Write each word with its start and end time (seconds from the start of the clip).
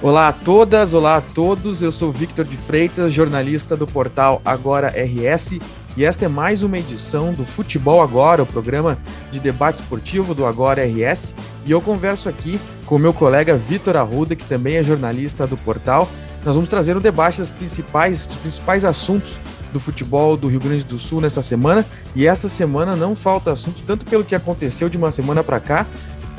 Olá 0.00 0.28
a 0.28 0.32
todas, 0.32 0.94
olá 0.94 1.16
a 1.16 1.20
todos. 1.20 1.82
Eu 1.82 1.90
sou 1.90 2.12
Victor 2.12 2.44
de 2.44 2.56
Freitas, 2.56 3.12
jornalista 3.12 3.76
do 3.76 3.84
portal 3.84 4.40
Agora 4.44 4.94
RS, 4.96 5.58
e 5.96 6.04
esta 6.04 6.26
é 6.26 6.28
mais 6.28 6.62
uma 6.62 6.78
edição 6.78 7.34
do 7.34 7.44
Futebol 7.44 8.00
Agora, 8.00 8.44
o 8.44 8.46
programa 8.46 8.96
de 9.32 9.40
debate 9.40 9.80
esportivo 9.80 10.36
do 10.36 10.46
Agora 10.46 10.84
RS. 10.84 11.34
E 11.66 11.72
eu 11.72 11.80
converso 11.80 12.28
aqui 12.28 12.60
com 12.86 12.96
meu 12.96 13.12
colega 13.12 13.56
Vitor 13.56 13.96
Arruda, 13.96 14.36
que 14.36 14.46
também 14.46 14.76
é 14.76 14.84
jornalista 14.84 15.48
do 15.48 15.56
portal. 15.56 16.08
Nós 16.44 16.54
vamos 16.54 16.70
trazer 16.70 16.96
um 16.96 17.00
debate 17.00 17.40
das 17.40 17.50
principais, 17.50 18.24
dos 18.24 18.36
principais 18.36 18.84
assuntos 18.84 19.36
do 19.72 19.80
futebol 19.80 20.36
do 20.36 20.46
Rio 20.46 20.60
Grande 20.60 20.84
do 20.84 20.96
Sul 20.96 21.20
nesta 21.20 21.42
semana. 21.42 21.84
E 22.14 22.24
esta 22.24 22.48
semana 22.48 22.94
não 22.94 23.16
falta 23.16 23.50
assunto, 23.50 23.82
tanto 23.84 24.04
pelo 24.04 24.22
que 24.22 24.36
aconteceu 24.36 24.88
de 24.88 24.96
uma 24.96 25.10
semana 25.10 25.42
para 25.42 25.58
cá, 25.58 25.84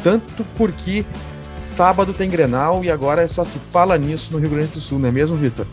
tanto 0.01 0.46
porque 0.55 1.05
Sábado 1.59 2.13
tem 2.13 2.29
Grenal 2.29 2.86
e 2.86 2.89
agora 2.89 3.27
só 3.27 3.43
se 3.43 3.59
fala 3.59 3.97
nisso 3.97 4.31
no 4.31 4.39
Rio 4.39 4.50
Grande 4.50 4.71
do 4.71 4.79
Sul, 4.79 4.97
não 4.97 5.09
é 5.09 5.11
mesmo, 5.11 5.36
Vitor? 5.36 5.67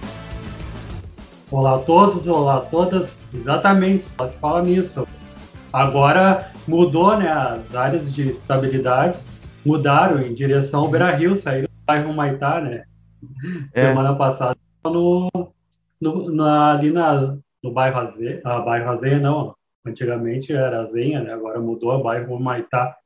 Olá 1.49 1.77
a 1.77 1.79
todos, 1.79 2.27
olá 2.27 2.57
a 2.57 2.61
todas. 2.61 3.17
Exatamente, 3.33 4.05
só 4.19 4.27
se 4.27 4.37
fala 4.39 4.63
nisso. 4.63 5.07
Agora 5.73 6.51
mudou, 6.67 7.17
né? 7.17 7.29
As 7.29 7.73
áreas 7.73 8.13
de 8.13 8.29
estabilidade 8.29 9.17
mudaram 9.65 10.21
em 10.21 10.35
direção 10.35 10.81
ao 10.81 10.89
Beira 10.89 11.15
Rio, 11.15 11.37
saíram 11.37 11.69
do 11.69 11.87
bairro 11.87 12.13
Maitá, 12.13 12.61
né? 12.61 12.83
É. 13.73 13.91
Semana 13.91 14.13
passada 14.17 14.57
no, 14.85 15.31
no, 16.01 16.33
na, 16.33 16.73
ali 16.73 16.91
na, 16.91 17.37
no 17.63 17.71
bairro 17.71 18.01
Azeia, 18.01 18.41
ah, 18.45 18.59
bairro 18.59 18.91
Azeia 18.91 19.21
não, 19.21 19.55
antigamente 19.87 20.53
era 20.53 20.81
Azenha, 20.81 21.23
né? 21.23 21.33
Agora 21.33 21.61
mudou 21.61 21.93
a 21.93 22.03
bairro 22.03 22.41
Maitá. 22.41 22.97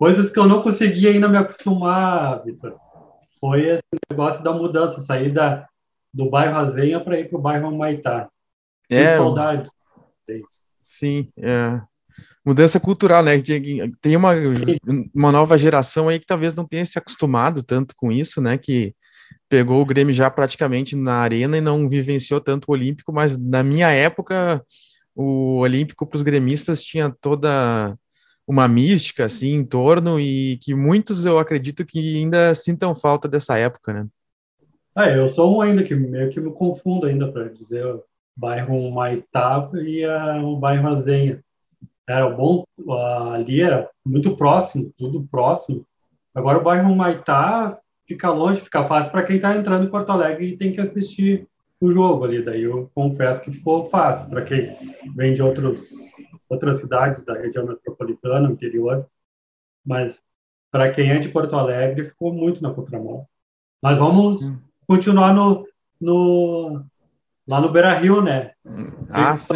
Coisas 0.00 0.30
que 0.30 0.38
eu 0.38 0.46
não 0.46 0.62
consegui 0.62 1.06
ainda 1.06 1.28
me 1.28 1.36
acostumar, 1.36 2.42
Vitor. 2.42 2.74
Foi 3.38 3.66
esse 3.68 3.82
negócio 4.10 4.42
da 4.42 4.50
mudança, 4.50 5.02
sair 5.02 5.30
da, 5.30 5.68
do 6.10 6.30
bairro 6.30 6.56
Azenha 6.56 6.98
para 6.98 7.20
ir 7.20 7.28
para 7.28 7.38
o 7.38 7.42
bairro 7.42 7.76
Maitá. 7.76 8.30
É, 8.90 9.18
saudade. 9.18 9.68
Sim, 10.82 11.28
é. 11.36 11.82
Mudança 12.42 12.80
cultural, 12.80 13.22
né? 13.22 13.32
Tem 14.00 14.16
uma, 14.16 14.30
uma 15.14 15.30
nova 15.30 15.58
geração 15.58 16.08
aí 16.08 16.18
que 16.18 16.24
talvez 16.24 16.54
não 16.54 16.64
tenha 16.64 16.86
se 16.86 16.98
acostumado 16.98 17.62
tanto 17.62 17.94
com 17.94 18.10
isso, 18.10 18.40
né? 18.40 18.56
Que 18.56 18.94
pegou 19.50 19.82
o 19.82 19.86
Grêmio 19.86 20.14
já 20.14 20.30
praticamente 20.30 20.96
na 20.96 21.16
arena 21.16 21.58
e 21.58 21.60
não 21.60 21.86
vivenciou 21.86 22.40
tanto 22.40 22.70
o 22.70 22.72
Olímpico, 22.72 23.12
mas 23.12 23.36
na 23.36 23.62
minha 23.62 23.90
época 23.90 24.64
o 25.14 25.58
Olímpico 25.58 26.06
para 26.06 26.16
os 26.16 26.22
gremistas 26.22 26.82
tinha 26.82 27.14
toda 27.20 27.94
uma 28.50 28.66
mística 28.66 29.26
assim 29.26 29.54
em 29.54 29.64
torno 29.64 30.18
e 30.18 30.58
que 30.60 30.74
muitos 30.74 31.24
eu 31.24 31.38
acredito 31.38 31.86
que 31.86 32.16
ainda 32.16 32.52
sintam 32.52 32.96
falta 32.96 33.28
dessa 33.28 33.56
época, 33.56 33.92
né? 33.92 34.08
É, 34.98 35.16
eu 35.16 35.28
sou 35.28 35.56
um 35.56 35.60
ainda 35.60 35.84
que 35.84 35.94
meio 35.94 36.30
que 36.30 36.40
me 36.40 36.52
confundo 36.52 37.06
ainda 37.06 37.30
para 37.30 37.48
dizer 37.48 37.86
o 37.86 38.02
bairro 38.36 38.90
Maitá 38.90 39.70
e 39.74 40.04
uh, 40.04 40.44
o 40.44 40.56
bairro 40.56 40.88
Azenha. 40.88 41.40
Era 42.08 42.28
bom, 42.28 42.64
ali 43.32 43.62
era 43.62 43.88
muito 44.04 44.36
próximo, 44.36 44.92
tudo 44.98 45.28
próximo. 45.30 45.86
Agora 46.34 46.58
o 46.58 46.64
bairro 46.64 46.92
Maitá 46.96 47.78
fica 48.04 48.30
longe, 48.30 48.62
fica 48.62 48.84
fácil 48.88 49.12
para 49.12 49.22
quem 49.22 49.36
está 49.36 49.56
entrando 49.56 49.86
em 49.86 49.90
Porto 49.90 50.10
Alegre 50.10 50.48
e 50.48 50.56
tem 50.56 50.72
que 50.72 50.80
assistir 50.80 51.46
o 51.80 51.92
jogo 51.92 52.24
ali. 52.24 52.44
Daí 52.44 52.64
eu 52.64 52.90
confesso 52.96 53.42
que 53.42 53.52
ficou 53.52 53.88
fácil 53.88 54.28
para 54.28 54.42
quem 54.42 54.76
vem 55.14 55.36
de 55.36 55.42
outros 55.42 55.92
outras 56.48 56.80
cidades 56.80 57.24
da 57.24 57.34
região 57.34 57.66
metropolitana, 57.66 58.50
interior, 58.50 59.06
mas 59.84 60.22
para 60.70 60.90
quem 60.92 61.10
é 61.10 61.18
de 61.18 61.28
Porto 61.28 61.56
Alegre 61.56 62.04
ficou 62.04 62.32
muito 62.32 62.62
na 62.62 62.72
contramão. 62.72 63.26
Mas 63.82 63.98
vamos 63.98 64.42
hum. 64.42 64.58
continuar 64.86 65.34
no, 65.34 65.66
no 66.00 66.84
lá 67.46 67.60
no 67.60 67.72
Beira 67.72 67.94
Rio, 67.94 68.22
né? 68.22 68.52
Ah, 69.08 69.36
sim. 69.36 69.54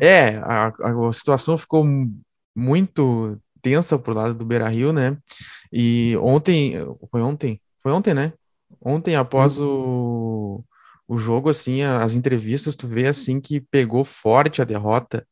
É, 0.00 0.36
a, 0.38 0.68
a 0.68 1.12
situação 1.12 1.56
ficou 1.56 1.84
muito 2.54 3.38
tensa 3.60 3.98
pro 3.98 4.14
lado 4.14 4.34
do 4.34 4.44
Beira 4.44 4.68
Rio, 4.68 4.92
né? 4.92 5.16
E 5.72 6.16
ontem, 6.18 6.74
foi 7.10 7.20
ontem? 7.20 7.60
Foi 7.82 7.92
ontem, 7.92 8.14
né? 8.14 8.32
Ontem, 8.80 9.16
após 9.16 9.58
uhum. 9.58 10.60
o 10.60 10.64
o 11.08 11.18
jogo, 11.18 11.48
assim, 11.48 11.82
as 11.82 12.14
entrevistas, 12.14 12.76
tu 12.76 12.86
vê, 12.86 13.06
assim, 13.06 13.40
que 13.40 13.60
pegou 13.60 14.04
forte 14.04 14.60
a 14.60 14.64
derrota 14.64 15.26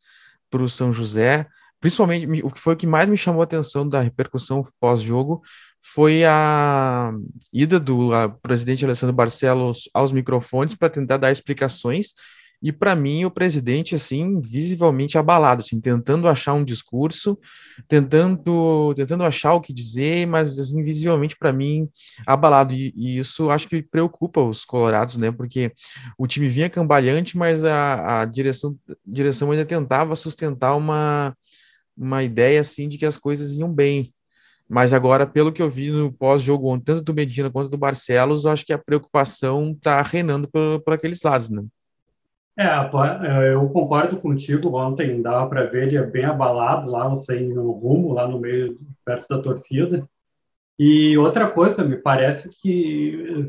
para 0.51 0.63
o 0.63 0.69
São 0.69 0.93
José, 0.93 1.47
principalmente, 1.81 2.27
o 2.43 2.51
que 2.51 2.61
foi 2.61 2.75
o 2.75 2.77
que 2.77 2.87
mais 2.87 3.09
me 3.09 3.17
chamou 3.17 3.41
a 3.41 3.45
atenção 3.45 3.89
da 3.89 4.01
repercussão 4.01 4.63
pós-jogo 4.81 5.43
foi 5.83 6.25
a 6.25 7.13
ida 7.53 7.79
do 7.79 8.15
a 8.15 8.29
presidente 8.29 8.85
Alessandro 8.85 9.15
Barcelos 9.15 9.89
aos 9.93 10.11
microfones 10.11 10.75
para 10.75 10.89
tentar 10.89 11.19
dar 11.19 11.31
explicações 11.31 12.15
e 12.65 12.73
para 12.73 12.97
mim 12.97 13.27
o 13.27 13.31
presidente 13.31 13.95
assim 13.95 14.41
visivelmente 14.41 15.19
abalado, 15.19 15.61
assim, 15.61 15.79
tentando 15.79 16.27
achar 16.27 16.55
um 16.55 16.65
discurso, 16.65 17.39
tentando 17.87 18.95
tentando 18.95 19.23
achar 19.23 19.53
o 19.53 19.61
que 19.61 19.71
dizer, 19.71 20.27
mas 20.27 20.59
assim, 20.59 20.83
visivelmente 20.83 21.37
para 21.37 21.53
mim 21.53 21.87
abalado 22.27 22.73
e, 22.73 22.91
e, 22.97 23.19
isso 23.19 23.51
acho 23.51 23.69
que 23.69 23.83
preocupa 23.83 24.41
os 24.41 24.65
colorados, 24.65 25.19
né? 25.19 25.31
Porque 25.31 25.73
o 26.17 26.27
time 26.27 26.49
vinha 26.49 26.71
cambalhante, 26.71 27.37
mas 27.37 27.65
a, 27.65 28.23
a 28.23 28.25
direção 28.25 28.75
direção 29.07 29.51
ainda 29.51 29.67
tentava 29.67 30.17
sustentar 30.17 30.75
uma 30.75 31.37
uma 31.95 32.23
ideia 32.25 32.61
assim 32.63 32.89
de 32.89 32.97
que 32.97 33.05
as 33.05 33.19
coisas 33.19 33.53
iam 33.59 33.71
bem. 33.73 34.13
Mas 34.69 34.95
agora, 34.95 35.27
pelo 35.27 35.53
que 35.53 35.63
eu 35.63 35.71
vi 35.71 35.91
no 35.91 36.11
pós-jogo, 36.13 36.81
tanto 36.81 37.03
do 37.03 37.15
Medina 37.15 37.51
quanto 37.51 37.71
do 37.71 37.77
Barcelos, 37.77 38.47
acho 38.47 38.65
que 38.65 38.73
a 38.73 38.79
preocupação 38.79 39.73
está 39.73 40.01
reinando 40.03 40.49
por, 40.49 40.81
por 40.81 40.95
aqueles 40.95 41.21
lados, 41.23 41.51
né? 41.51 41.63
É, 42.57 42.63
é, 42.65 43.55
eu 43.55 43.69
concordo 43.71 44.21
contigo. 44.21 44.77
Ontem 44.77 45.21
dava 45.21 45.49
para 45.49 45.65
ver 45.67 45.89
ele 45.89 46.07
bem 46.07 46.25
abalado 46.25 46.89
lá, 46.91 47.15
sem 47.17 47.53
rumo, 47.53 48.13
lá 48.13 48.29
no 48.29 48.39
meio, 48.39 48.79
perto 49.05 49.29
da 49.29 49.43
torcida. 49.43 50.09
E 50.79 51.17
outra 51.19 51.51
coisa, 51.51 51.85
me 51.85 51.97
parece 51.97 52.49
que 52.49 53.45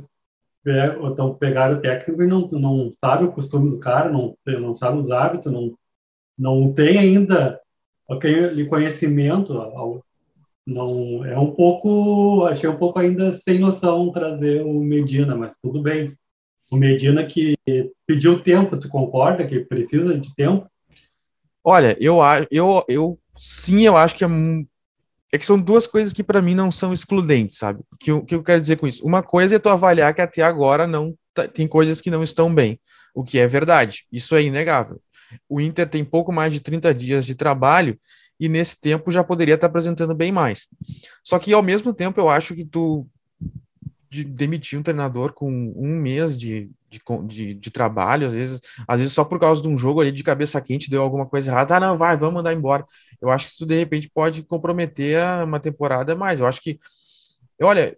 então, 0.66 1.36
pegaram 1.36 1.78
o 1.78 1.82
técnico 1.82 2.24
e 2.24 2.28
não, 2.28 2.48
não 2.48 2.92
sabe 2.92 3.26
o 3.26 3.32
costume 3.32 3.70
do 3.70 3.80
cara, 3.80 4.10
não, 4.10 4.36
não 4.46 4.74
sabe 4.74 4.98
os 4.98 5.12
hábitos, 5.12 5.52
não, 5.52 5.78
não 6.38 6.74
tem 6.74 6.98
ainda 6.98 7.62
aquele 8.10 8.68
conhecimento. 8.68 9.54
Não, 10.66 11.24
é 11.24 11.38
um 11.38 11.52
pouco, 11.54 12.46
achei 12.46 12.68
um 12.68 12.78
pouco 12.78 12.98
ainda 12.98 13.32
sem 13.34 13.60
noção 13.60 14.12
trazer 14.12 14.64
o 14.64 14.74
Medina, 14.80 15.36
mas 15.36 15.56
tudo 15.62 15.82
bem 15.82 16.10
o 16.72 16.78
Medina 16.78 17.26
que 17.26 17.56
pediu 18.06 18.42
tempo, 18.42 18.78
tu 18.78 18.90
concorda 18.90 19.46
que 19.46 19.59
precisa 19.59 20.18
de 20.18 20.34
tempo? 20.36 20.68
Olha, 21.64 21.98
eu, 22.00 22.20
eu, 22.52 22.84
eu 22.88 23.20
sim, 23.36 23.81
eu 23.84 23.98
acho 23.98 24.16
que 24.16 24.24
é, 24.24 24.28
é 25.31 25.38
que 25.38 25.46
são 25.46 25.59
duas 25.59 25.88
coisas 25.88 26.14
que 26.14 26.24
para 26.24 26.42
mim 26.42 26.56
não 26.56 26.72
são 26.72 26.94
excludentes, 26.94 27.58
sabe? 27.58 27.81
O 27.92 27.98
que, 27.98 28.22
que 28.22 28.36
eu 28.36 28.44
quero 28.44 28.62
dizer 28.62 28.78
com 28.78 28.88
isso? 28.88 29.06
Uma 29.06 29.24
coisa 29.24 29.56
é 29.56 29.59
tu 29.59 29.70
avaliar 29.70 30.14
que 30.14 30.22
até 30.22 30.42
agora 30.42 30.86
não 30.88 31.16
tá, 31.34 31.48
tem 31.48 31.68
coisas 31.68 32.02
que 32.02 32.12
não 32.12 32.24
estão 32.24 32.53
bem, 32.53 32.80
o 33.14 33.24
que 33.24 33.40
é 33.40 33.47
verdade, 33.47 34.06
isso 34.12 34.36
é 34.36 34.44
inegável. 34.44 35.02
O 35.50 35.59
Inter 35.59 35.88
tem 35.88 36.03
pouco 36.03 36.32
mais 36.32 36.53
de 36.53 36.59
30 36.59 36.94
dias 36.94 37.26
de 37.26 37.36
trabalho 37.36 38.00
e 38.40 38.47
nesse 38.47 38.80
tempo 38.80 39.12
já 39.12 39.24
poderia 39.24 39.56
estar 39.56 39.68
apresentando 39.68 40.14
bem 40.14 40.32
mais. 40.32 40.68
Só 41.24 41.40
que 41.40 41.53
ao 41.53 41.64
mesmo 41.64 41.94
tempo 41.94 42.20
eu 42.20 42.30
acho 42.30 42.53
que 42.53 42.66
tu 42.66 43.08
de 44.16 44.24
demitir 44.24 44.80
um 44.80 44.84
treinador 44.84 45.34
com 45.34 45.50
um 45.52 45.96
mês 45.96 46.38
de, 46.38 46.70
de, 46.90 47.02
de, 47.26 47.53
de, 47.53 47.72
trabalho, 47.72 48.28
às 48.28 48.34
vezes, 48.34 48.62
às 48.88 49.00
vezes 49.00 49.14
só 49.14 49.26
por 49.26 49.40
causa 49.40 49.62
de 49.62 49.68
um 49.68 49.78
jogo 49.78 50.00
ali 50.00 50.12
de 50.12 50.24
cabeça 50.24 50.62
quente 50.62 50.90
deu 50.90 51.02
alguma 51.02 51.26
coisa 51.26 51.52
errada, 51.52 51.76
ah, 51.76 51.80
não, 51.80 51.98
vai, 51.98 52.16
vamos 52.16 52.36
mandar 52.36 52.53
embora. 52.53 52.86
Eu 53.22 53.30
acho 53.30 53.48
que 53.48 53.52
isso 53.52 53.66
de 53.66 53.76
repente 53.76 54.09
pode 54.09 54.44
comprometer 54.44 55.22
uma 55.44 55.59
temporada 55.59 56.16
mais. 56.16 56.40
Eu 56.40 56.47
acho 56.47 56.62
que, 56.62 56.79
olha, 57.62 57.96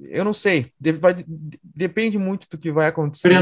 eu 0.00 0.24
não 0.24 0.32
sei, 0.32 0.72
de, 0.80 0.92
vai, 0.92 1.14
depende 1.62 2.18
muito 2.18 2.48
do 2.50 2.56
que 2.56 2.72
vai 2.72 2.86
acontecer. 2.86 3.32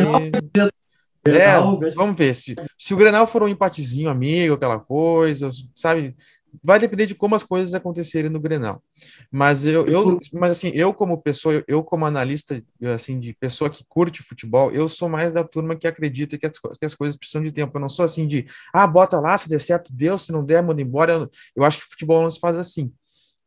É, 1.28 1.58
vamos 1.94 2.16
ver 2.16 2.34
se, 2.34 2.54
se 2.78 2.94
o 2.94 2.96
Grenal 2.96 3.26
for 3.26 3.42
um 3.42 3.48
empatezinho 3.48 4.08
amigo, 4.08 4.54
aquela 4.54 4.78
coisa, 4.78 5.50
sabe? 5.74 6.14
Vai 6.62 6.78
depender 6.78 7.06
de 7.06 7.14
como 7.14 7.34
as 7.34 7.42
coisas 7.42 7.74
acontecerem 7.74 8.30
no 8.30 8.40
Grenal. 8.40 8.82
Mas 9.30 9.64
eu, 9.64 9.86
eu 9.86 10.18
mas 10.32 10.52
assim, 10.52 10.70
eu 10.74 10.92
como 10.92 11.20
pessoa, 11.20 11.62
eu 11.66 11.82
como 11.82 12.06
analista, 12.06 12.62
assim, 12.94 13.18
de 13.18 13.34
pessoa 13.34 13.70
que 13.70 13.84
curte 13.88 14.22
futebol, 14.22 14.70
eu 14.72 14.88
sou 14.88 15.08
mais 15.08 15.32
da 15.32 15.44
turma 15.44 15.76
que 15.76 15.86
acredita 15.86 16.38
que 16.38 16.46
as, 16.46 16.58
que 16.58 16.84
as 16.84 16.94
coisas 16.94 17.16
precisam 17.16 17.42
de 17.42 17.52
tempo. 17.52 17.76
Eu 17.76 17.80
não 17.80 17.88
sou 17.88 18.04
assim 18.04 18.26
de, 18.26 18.46
ah, 18.72 18.86
bota 18.86 19.20
lá, 19.20 19.36
se 19.36 19.48
der 19.48 19.60
certo, 19.60 19.92
Deus, 19.92 20.22
se 20.22 20.32
não 20.32 20.44
der, 20.44 20.62
manda 20.62 20.82
embora. 20.82 21.12
Eu, 21.12 21.30
eu 21.56 21.64
acho 21.64 21.78
que 21.78 21.84
futebol 21.84 22.22
não 22.22 22.30
se 22.30 22.40
faz 22.40 22.56
assim. 22.56 22.92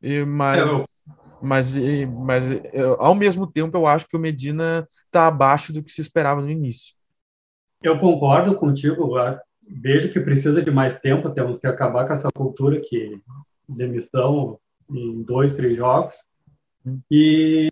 E, 0.01 0.23
mas, 0.23 0.59
é, 0.59 0.85
mas, 1.41 1.75
mas 2.07 2.43
ao 2.99 3.15
mesmo 3.15 3.47
tempo, 3.47 3.77
eu 3.77 3.85
acho 3.85 4.07
que 4.07 4.15
o 4.15 4.19
Medina 4.19 4.87
está 5.05 5.27
abaixo 5.27 5.73
do 5.73 5.83
que 5.83 5.91
se 5.91 6.01
esperava 6.01 6.41
no 6.41 6.49
início. 6.49 6.93
Eu 7.81 7.97
concordo 7.97 8.55
contigo, 8.55 9.07
vejo 9.69 10.11
que 10.11 10.19
precisa 10.19 10.61
de 10.61 10.71
mais 10.71 10.99
tempo, 10.99 11.29
temos 11.29 11.59
que 11.59 11.67
acabar 11.67 12.07
com 12.07 12.13
essa 12.13 12.29
cultura 12.31 12.81
que 12.81 13.21
demissão 13.67 14.59
em 14.89 15.21
dois, 15.21 15.55
três 15.55 15.77
jogos. 15.77 16.15
E 17.09 17.71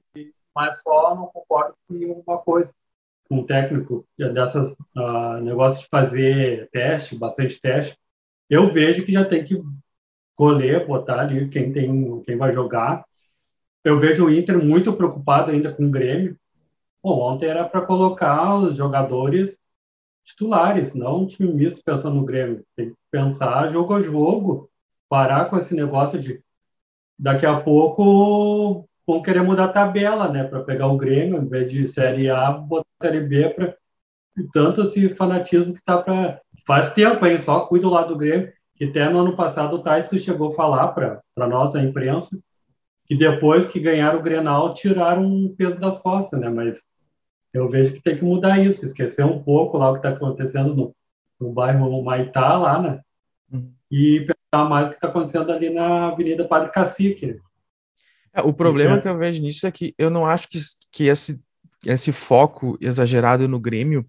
mas 0.56 0.82
só 0.82 1.14
não 1.14 1.28
concordo 1.28 1.76
com 1.88 2.24
uma 2.26 2.40
coisa. 2.40 2.74
Um 3.30 3.44
técnico 3.44 4.06
dessas 4.18 4.74
uh, 4.96 5.40
negócios 5.42 5.84
de 5.84 5.90
fazer 5.90 6.68
teste, 6.72 7.16
bastante 7.16 7.62
teste, 7.62 7.96
eu 8.50 8.74
vejo 8.74 9.06
que 9.06 9.12
já 9.12 9.24
tem 9.26 9.44
que 9.44 9.62
colher, 10.36 10.88
botar 10.88 11.20
ali 11.20 11.48
quem 11.50 11.72
tem, 11.72 12.22
quem 12.22 12.38
vai 12.38 12.54
jogar. 12.54 13.06
Eu 13.84 14.00
vejo 14.00 14.26
o 14.26 14.32
Inter 14.32 14.58
muito 14.64 14.94
preocupado 14.94 15.52
ainda 15.52 15.72
com 15.74 15.86
o 15.86 15.92
Grêmio. 15.92 16.38
Bom, 17.04 17.20
ontem 17.20 17.48
era 17.48 17.68
para 17.68 17.82
colocar 17.82 18.56
os 18.56 18.76
jogadores 18.78 19.60
titulares, 20.28 20.94
não 20.94 21.22
um 21.22 21.28
time 21.28 21.52
misto 21.52 21.82
pensando 21.84 22.16
no 22.16 22.26
Grêmio. 22.26 22.64
Tem 22.76 22.90
que 22.90 22.96
pensar 23.10 23.70
jogo 23.70 23.96
a 23.96 24.02
jogo, 24.02 24.70
parar 25.10 25.46
com 25.46 25.58
esse 25.58 25.74
negócio 25.74 26.20
de 26.20 26.42
daqui 27.18 27.46
a 27.46 27.60
pouco 27.60 28.88
vão 29.08 29.22
querer 29.22 29.42
mudar 29.42 29.66
a 29.66 29.70
tabela, 29.70 30.28
né, 30.28 30.44
para 30.44 30.64
pegar 30.64 30.88
o 30.88 30.98
Grêmio, 30.98 31.42
em 31.42 31.48
vez 31.48 31.72
de 31.72 31.88
Série 31.88 32.30
A, 32.30 32.52
botar 32.52 32.86
Série 33.02 33.22
B 33.22 33.50
para 33.50 33.76
tanto 34.54 34.82
esse 34.82 35.16
fanatismo 35.16 35.74
que 35.74 35.82
tá 35.84 35.98
para 35.98 36.42
faz 36.66 36.94
tempo 36.94 37.24
aí, 37.24 37.40
só 37.40 37.62
cuida 37.62 37.88
lado 37.90 38.14
do 38.14 38.20
Grêmio, 38.20 38.52
que 38.76 38.86
até 38.86 39.10
no 39.10 39.20
ano 39.20 39.36
passado 39.36 39.78
o 39.78 39.82
Tyson 39.82 40.18
chegou 40.18 40.52
a 40.52 40.56
falar 40.56 40.90
para 40.90 41.22
para 41.34 41.48
a 41.80 41.82
imprensa 41.82 42.38
que 43.06 43.16
depois 43.16 43.66
que 43.66 43.80
ganharam 43.80 44.20
o 44.20 44.22
Grenal 44.22 44.74
tiraram 44.74 45.46
o 45.46 45.56
peso 45.56 45.80
das 45.80 45.98
costas, 45.98 46.40
né, 46.40 46.50
mas 46.50 46.84
eu 47.58 47.70
vejo 47.70 47.94
que 47.94 48.02
tem 48.02 48.16
que 48.18 48.24
mudar 48.24 48.60
isso, 48.60 48.86
esquecer 48.86 49.26
um 49.26 49.42
pouco 49.42 49.78
lá 49.78 49.90
o 49.90 49.94
que 49.94 50.00
está 50.00 50.10
acontecendo 50.10 50.76
no, 50.76 50.96
no 51.40 51.52
bairro 51.52 52.04
Maitá, 52.04 52.58
lá, 52.58 52.82
né? 52.82 53.02
Uhum. 53.52 53.72
E 53.92 54.26
pensar 54.52 54.70
mais 54.70 54.88
o 54.88 54.92
que 54.92 54.98
está 54.98 55.08
acontecendo 55.08 55.52
ali 55.52 55.70
na 55.70 56.08
Avenida 56.08 56.48
Padre 56.48 56.72
Cacique. 56.72 57.40
É, 58.34 58.42
o 58.42 58.54
problema 58.54 58.98
é. 58.98 59.02
que 59.02 59.08
eu 59.08 59.18
vejo 59.18 59.42
nisso 59.42 59.66
é 59.66 59.72
que 59.72 59.94
eu 59.98 60.10
não 60.10 60.26
acho 60.26 60.48
que, 60.50 60.60
que 60.92 61.06
esse, 61.06 61.40
esse 61.86 62.12
foco 62.12 62.78
exagerado 62.80 63.48
no 63.48 63.60
Grêmio 63.60 64.06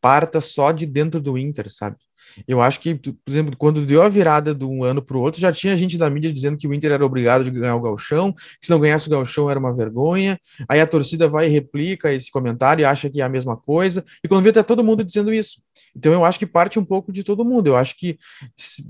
parta 0.00 0.40
só 0.40 0.72
de 0.72 0.86
dentro 0.86 1.20
do 1.20 1.36
Inter, 1.36 1.72
sabe? 1.72 1.96
Eu 2.46 2.60
acho 2.60 2.80
que, 2.80 2.94
por 2.94 3.14
exemplo, 3.28 3.56
quando 3.56 3.84
deu 3.84 4.02
a 4.02 4.08
virada 4.08 4.54
de 4.54 4.64
um 4.64 4.84
ano 4.84 5.02
para 5.02 5.16
o 5.16 5.20
outro, 5.20 5.40
já 5.40 5.52
tinha 5.52 5.76
gente 5.76 5.96
da 5.96 6.08
mídia 6.10 6.32
dizendo 6.32 6.56
que 6.56 6.66
o 6.66 6.74
Inter 6.74 6.92
era 6.92 7.04
obrigado 7.04 7.46
a 7.46 7.50
ganhar 7.50 7.76
o 7.76 7.80
galchão, 7.80 8.32
que 8.32 8.42
se 8.60 8.70
não 8.70 8.80
ganhasse 8.80 9.08
o 9.08 9.10
galchão 9.10 9.50
era 9.50 9.58
uma 9.58 9.74
vergonha. 9.74 10.38
Aí 10.68 10.80
a 10.80 10.86
torcida 10.86 11.28
vai 11.28 11.46
e 11.46 11.50
replica 11.50 12.12
esse 12.12 12.30
comentário 12.30 12.82
e 12.82 12.84
acha 12.84 13.08
que 13.08 13.20
é 13.20 13.24
a 13.24 13.28
mesma 13.28 13.56
coisa. 13.56 14.04
E 14.24 14.28
quando 14.28 14.44
vê, 14.44 14.52
tá 14.52 14.62
todo 14.62 14.84
mundo 14.84 15.04
dizendo 15.04 15.32
isso. 15.32 15.60
Então 15.94 16.12
eu 16.12 16.24
acho 16.24 16.38
que 16.38 16.46
parte 16.46 16.78
um 16.78 16.84
pouco 16.84 17.12
de 17.12 17.22
todo 17.22 17.44
mundo. 17.44 17.68
Eu 17.68 17.76
acho 17.76 17.96
que, 17.96 18.18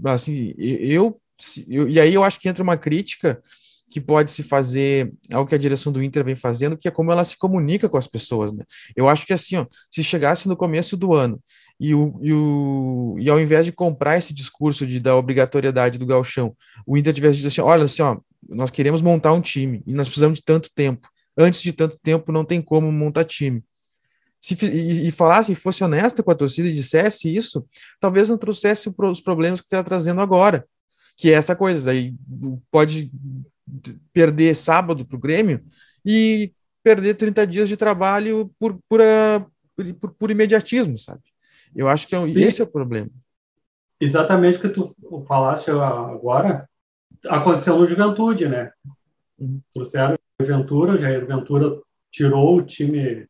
assim, 0.05 0.55
eu, 0.57 1.21
eu 1.69 1.89
e 1.89 2.01
aí 2.01 2.15
eu 2.15 2.25
acho 2.25 2.41
que 2.41 2.49
entra 2.49 2.63
uma 2.63 2.77
crítica 2.77 3.43
que 3.91 4.01
pode 4.01 4.33
se 4.33 4.43
fazer 4.43 5.13
ao 5.33 5.47
que 5.47 5.55
a 5.55 5.59
direção 5.59 5.93
do 5.93 6.03
Inter 6.03 6.25
vem 6.25 6.35
fazendo, 6.35 6.77
que 6.77 6.89
é 6.89 6.91
como 6.91 7.13
ela 7.13 7.25
se 7.25 7.37
comunica 7.37 7.89
com 7.89 7.97
as 7.97 8.07
pessoas, 8.07 8.53
né? 8.53 8.65
Eu 8.97 9.09
acho 9.09 9.25
que 9.25 9.33
assim, 9.33 9.57
ó, 9.57 9.67
se 9.91 10.03
chegasse 10.03 10.49
no 10.49 10.57
começo 10.57 10.97
do 10.97 11.15
ano 11.15 11.41
e, 11.79 11.95
o, 11.95 12.19
e, 12.21 12.33
o, 12.33 13.17
e 13.19 13.31
ao 13.31 13.39
invés 13.39 13.65
de 13.65 13.73
comprar 13.73 14.19
esse 14.19 14.35
discurso 14.35 14.87
de 14.87 14.99
da 14.99 15.17
obrigatoriedade 15.17 15.99
do 15.99 16.07
galchão, 16.07 16.57
o 16.85 16.97
Inter 16.97 17.15
tivesse 17.15 17.37
dito 17.37 17.49
assim, 17.49 17.61
olha 17.61 17.85
assim, 17.85 18.03
ó, 18.03 18.19
nós 18.49 18.71
queremos 18.71 19.01
montar 19.01 19.33
um 19.33 19.41
time 19.41 19.83
e 19.87 19.93
nós 19.93 20.09
precisamos 20.09 20.41
de 20.41 20.45
tanto 20.45 20.71
tempo. 20.75 21.09
Antes 21.39 21.63
de 21.63 21.73
tanto 21.73 21.99
tempo 22.03 22.33
não 22.33 22.45
tem 22.45 22.61
como 22.61 22.91
montar 22.91 23.25
time. 23.25 23.63
Se, 24.41 24.57
e, 24.67 25.09
e 25.09 25.11
falasse, 25.11 25.55
fosse 25.55 25.83
honesta 25.85 26.23
com 26.23 26.31
a 26.31 26.35
torcida 26.35 26.69
e 26.69 26.75
dissesse 26.75 27.35
isso, 27.35 27.67
talvez 28.01 28.29
não 28.29 28.39
trouxesse 28.39 28.89
os 28.89 29.21
problemas 29.21 29.61
que 29.61 29.67
está 29.67 29.83
trazendo 29.83 30.21
agora, 30.21 30.67
que 31.17 31.31
é 31.31 31.35
essa 31.35 31.55
coisa. 31.55 31.91
Aí 31.91 32.15
pode 32.71 33.11
perder 34.13 34.55
sábado 34.55 35.05
para 35.05 35.17
o 35.17 35.21
Grêmio 35.21 35.65
e 36.05 36.53
perder 36.83 37.15
30 37.15 37.47
dias 37.47 37.69
de 37.69 37.77
trabalho 37.77 38.51
por, 38.59 38.79
por, 38.89 39.01
por, 40.01 40.11
por 40.15 40.31
imediatismo, 40.31 40.99
sabe? 40.99 41.23
Eu 41.75 41.89
acho 41.89 42.07
que 42.07 42.15
é, 42.15 42.29
esse 42.29 42.61
é 42.61 42.65
o 42.65 42.69
problema. 42.69 43.11
Exatamente 44.01 44.59
o 44.59 44.61
que 44.61 44.69
tu 44.69 44.95
falaste 45.27 45.71
agora 45.71 46.69
aconteceu 47.27 47.79
no 47.79 47.87
Juventude, 47.87 48.49
né? 48.49 48.71
Uhum. 49.39 49.61
Trouxeram 49.73 50.17
o 50.41 50.45
Ventura, 50.45 50.93
o 50.93 50.99
Jair 50.99 51.27
Ventura 51.27 51.81
tirou 52.11 52.57
o 52.57 52.63
time, 52.63 53.27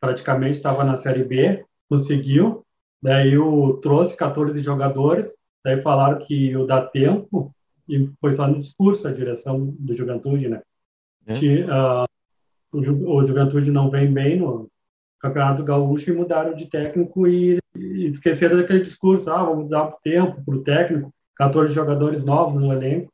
praticamente 0.00 0.56
estava 0.56 0.84
na 0.84 0.96
Série 0.96 1.24
B, 1.24 1.64
conseguiu, 1.88 2.64
daí 3.02 3.36
o, 3.36 3.74
trouxe 3.74 4.16
14 4.16 4.62
jogadores, 4.62 5.36
daí 5.64 5.82
falaram 5.82 6.18
que 6.18 6.56
o 6.56 6.66
dá 6.66 6.82
tempo, 6.86 7.54
e 7.90 8.10
foi 8.20 8.32
só 8.32 8.46
no 8.46 8.58
discurso 8.58 9.08
a 9.08 9.12
direção 9.12 9.74
do 9.78 9.94
Juventude, 9.94 10.48
né? 10.48 10.62
É. 11.26 11.38
Que, 11.38 11.62
uh, 11.62 12.06
o, 12.72 12.82
Ju, 12.82 13.06
o 13.06 13.26
Juventude 13.26 13.70
não 13.70 13.90
vem 13.90 14.12
bem 14.12 14.38
no, 14.38 14.70
Campeonato 15.20 15.62
Gaúcho 15.62 16.10
e 16.10 16.14
mudaram 16.14 16.54
de 16.54 16.66
técnico 16.66 17.28
e, 17.28 17.58
e 17.76 18.06
esqueceram 18.06 18.56
daquele 18.56 18.82
discurso, 18.82 19.30
ah, 19.30 19.44
vamos 19.44 19.68
dar 19.68 19.92
tempo 20.02 20.42
para 20.42 20.54
o 20.54 20.62
técnico, 20.62 21.12
14 21.36 21.74
jogadores 21.74 22.24
novos 22.24 22.60
no 22.60 22.72
elenco, 22.72 23.12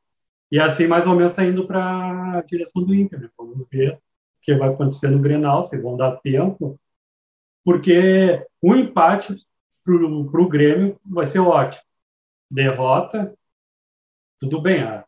e 0.51 0.61
assim 0.61 0.87
mais 0.87 1.05
ou 1.07 1.17
menos 1.17 1.33
está 1.33 1.45
indo 1.45 1.67
para 1.67 2.39
a 2.39 2.43
direção 2.43 2.85
do 2.85 2.95
Inter, 2.95 3.21
né? 3.21 3.29
vamos 3.37 3.67
ver 3.69 3.95
o 3.95 3.99
que 4.41 4.55
vai 4.55 4.69
acontecer 4.69 5.11
no 5.11 5.19
Grenal, 5.19 5.65
se 5.65 5.77
vão 5.81 5.97
dar 5.97 6.13
tempo, 6.19 6.79
porque 7.65 8.47
um 8.63 8.77
empate 8.77 9.37
para 9.85 9.95
o 9.95 10.49
Grêmio 10.49 10.97
vai 11.05 11.27
ser 11.27 11.41
ótimo. 11.41 11.83
Derrota, 12.49 13.35
tudo 14.39 14.61
bem, 14.61 14.83
ah, 14.83 15.05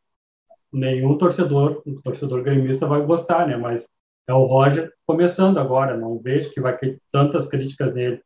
nenhum 0.72 1.16
torcedor, 1.16 1.82
torcedor 2.02 2.42
gremista 2.42 2.86
vai 2.86 3.02
gostar, 3.04 3.46
né? 3.46 3.56
Mas 3.56 3.88
é 4.26 4.32
o 4.32 4.44
Roger 4.44 4.92
começando 5.06 5.58
agora, 5.58 5.96
não 5.96 6.18
vejo 6.18 6.50
que 6.50 6.60
vai 6.60 6.76
ter 6.76 7.00
tantas 7.10 7.46
críticas 7.46 7.94
nele. 7.94 8.22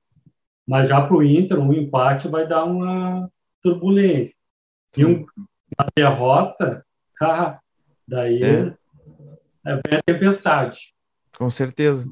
Mas 0.66 0.88
já 0.88 1.00
para 1.00 1.16
o 1.16 1.22
Inter, 1.22 1.58
um 1.58 1.72
empate 1.72 2.28
vai 2.28 2.46
dar 2.46 2.64
uma 2.64 3.30
turbulência. 3.62 4.36
Sim. 4.92 5.02
E 5.02 5.04
um, 5.04 5.26
uma 5.78 5.88
derrota, 5.96 6.84
ah, 7.20 7.58
daí 8.06 8.42
é. 8.42 8.74
é 9.66 9.74
bem 9.74 9.98
a 9.98 10.02
tempestade. 10.02 10.92
Com 11.36 11.48
certeza. 11.50 12.08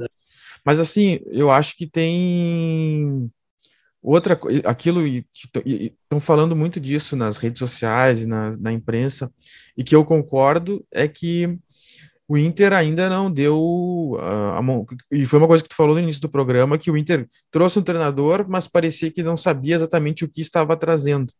Mas 0.64 0.78
assim, 0.80 1.20
eu 1.26 1.50
acho 1.50 1.76
que 1.76 1.86
tem 1.86 3.30
outra 4.02 4.38
aquilo 4.64 5.06
estão 5.06 6.20
falando 6.20 6.56
muito 6.56 6.80
disso 6.80 7.16
nas 7.16 7.36
redes 7.36 7.58
sociais 7.58 8.22
e 8.22 8.26
na, 8.26 8.50
na 8.58 8.72
imprensa, 8.72 9.32
e 9.76 9.84
que 9.84 9.94
eu 9.94 10.04
concordo 10.04 10.84
é 10.90 11.06
que 11.06 11.58
o 12.30 12.38
Inter 12.38 12.72
ainda 12.72 13.10
não 13.10 13.28
deu 13.28 13.60
uh, 14.14 14.54
a 14.54 14.62
mão. 14.62 14.86
E 15.10 15.26
foi 15.26 15.40
uma 15.40 15.48
coisa 15.48 15.64
que 15.64 15.68
tu 15.68 15.74
falou 15.74 15.96
no 15.96 16.00
início 16.00 16.22
do 16.22 16.28
programa, 16.28 16.78
que 16.78 16.88
o 16.88 16.96
Inter 16.96 17.26
trouxe 17.50 17.80
um 17.80 17.82
treinador, 17.82 18.46
mas 18.48 18.68
parecia 18.68 19.10
que 19.10 19.20
não 19.20 19.36
sabia 19.36 19.74
exatamente 19.74 20.24
o 20.24 20.28
que 20.28 20.40
estava 20.40 20.76
trazendo. 20.76 21.32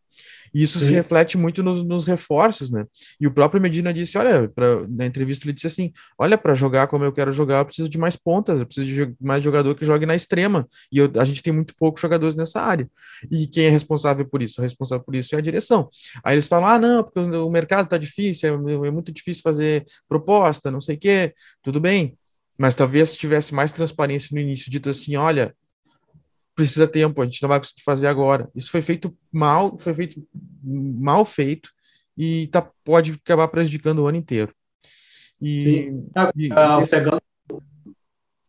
E 0.53 0.63
isso 0.63 0.79
Sim. 0.81 0.87
se 0.87 0.93
reflete 0.93 1.39
muito 1.39 1.63
no, 1.63 1.83
nos 1.85 2.05
reforços, 2.05 2.71
né? 2.71 2.85
E 3.21 3.27
o 3.27 3.31
próprio 3.31 3.61
Medina 3.61 3.93
disse: 3.93 4.19
olha, 4.19 4.49
pra, 4.49 4.87
na 4.89 5.07
entrevista 5.07 5.45
ele 5.45 5.53
disse 5.53 5.67
assim: 5.67 5.93
olha, 6.19 6.37
para 6.37 6.55
jogar 6.55 6.87
como 6.89 7.05
eu 7.05 7.13
quero 7.13 7.33
jogar, 7.33 7.59
eu 7.59 7.65
preciso 7.65 7.89
de 7.89 7.99
mais 7.99 8.17
pontas, 8.17 8.59
eu 8.59 8.67
preciso 8.67 8.87
de 8.87 9.15
mais 9.21 9.43
jogador 9.43 9.75
que 9.75 9.85
jogue 9.85 10.07
na 10.07 10.15
extrema. 10.15 10.69
E 10.91 10.99
eu, 10.99 11.11
a 11.19 11.25
gente 11.25 11.43
tem 11.43 11.53
muito 11.53 11.75
poucos 11.77 12.01
jogadores 12.01 12.35
nessa 12.35 12.61
área. 12.61 12.89
E 13.31 13.47
quem 13.47 13.67
é 13.67 13.71
responsável 13.71 14.27
por 14.27 14.43
isso? 14.43 14.61
O 14.61 14.65
responsável 14.65 15.05
por 15.05 15.15
isso 15.15 15.35
é 15.35 15.39
a 15.39 15.43
direção. 15.43 15.89
Aí 16.25 16.35
eles 16.35 16.49
falam: 16.49 16.69
ah, 16.69 16.79
não, 16.79 17.05
porque 17.05 17.19
o 17.19 17.51
mercado 17.51 17.89
tá 17.89 17.97
difícil, 17.97 18.49
é, 18.49 18.89
é 18.89 18.91
muito 18.91 19.13
difícil 19.13 19.43
fazer 19.43 19.85
proposta, 20.09 20.71
não 20.71 20.81
sei 20.81 20.97
o 20.97 20.99
quê. 20.99 21.35
Tudo 21.63 21.81
bem. 21.81 22.17
Mas 22.59 22.75
talvez 22.75 23.11
se 23.11 23.19
tivesse 23.19 23.55
mais 23.55 23.73
transparência 23.73 24.35
no 24.35 24.41
início, 24.41 24.71
dito 24.71 24.91
assim: 24.91 25.17
olha, 25.17 25.55
precisa 26.61 26.87
tempo, 26.87 27.23
a 27.23 27.25
gente 27.25 27.41
não 27.41 27.49
vai 27.49 27.59
conseguir 27.59 27.83
fazer 27.83 28.07
agora. 28.07 28.51
Isso 28.55 28.71
foi 28.71 28.83
feito 28.83 29.17
mal, 29.33 29.79
foi 29.79 29.95
feito 29.95 30.23
mal 30.63 31.25
feito 31.25 31.71
e 32.17 32.49
tá, 32.49 32.71
pode 32.85 33.13
acabar 33.13 33.49
prejudicando 33.49 34.01
o 34.01 34.07
ano 34.07 34.19
inteiro. 34.19 34.55
E, 35.41 35.65
Sim. 35.65 36.09
e 36.37 36.53
ah, 36.53 36.81
esse... 36.83 36.95
pegando... 36.95 37.23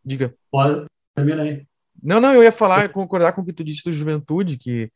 Diga. 0.04 0.36
Pode, 0.52 0.86
termina 1.16 1.44
aí. 1.44 1.66
Não, 2.04 2.20
não, 2.20 2.34
eu 2.34 2.44
ia 2.44 2.52
falar, 2.52 2.90
concordar 2.90 3.32
com 3.32 3.42
o 3.42 3.46
que 3.46 3.54
tu 3.54 3.64
disse 3.64 3.86
do 3.86 3.94
Juventude, 3.94 4.58
que... 4.58 4.92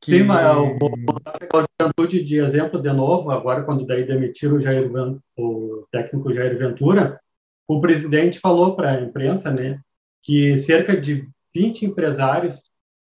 que... 0.00 0.10
Sim, 0.10 0.22
mas 0.24 0.44
eu 0.44 0.76
vou 0.76 0.90
pegar 1.38 1.62
o 1.62 1.66
Juventude 1.80 2.24
de 2.24 2.38
exemplo 2.40 2.82
de 2.82 2.92
novo, 2.92 3.30
agora 3.30 3.62
quando 3.62 3.86
daí 3.86 4.04
demitiram 4.04 4.56
o, 4.56 4.60
Jair, 4.60 4.90
o 5.38 5.86
técnico 5.92 6.34
Jair 6.34 6.58
Ventura, 6.58 7.20
o 7.68 7.80
presidente 7.80 8.40
falou 8.40 8.74
para 8.74 8.90
a 8.90 9.00
imprensa, 9.00 9.52
né, 9.52 9.78
que 10.20 10.58
cerca 10.58 11.00
de 11.00 11.28
20 11.54 11.86
empresários 11.86 12.62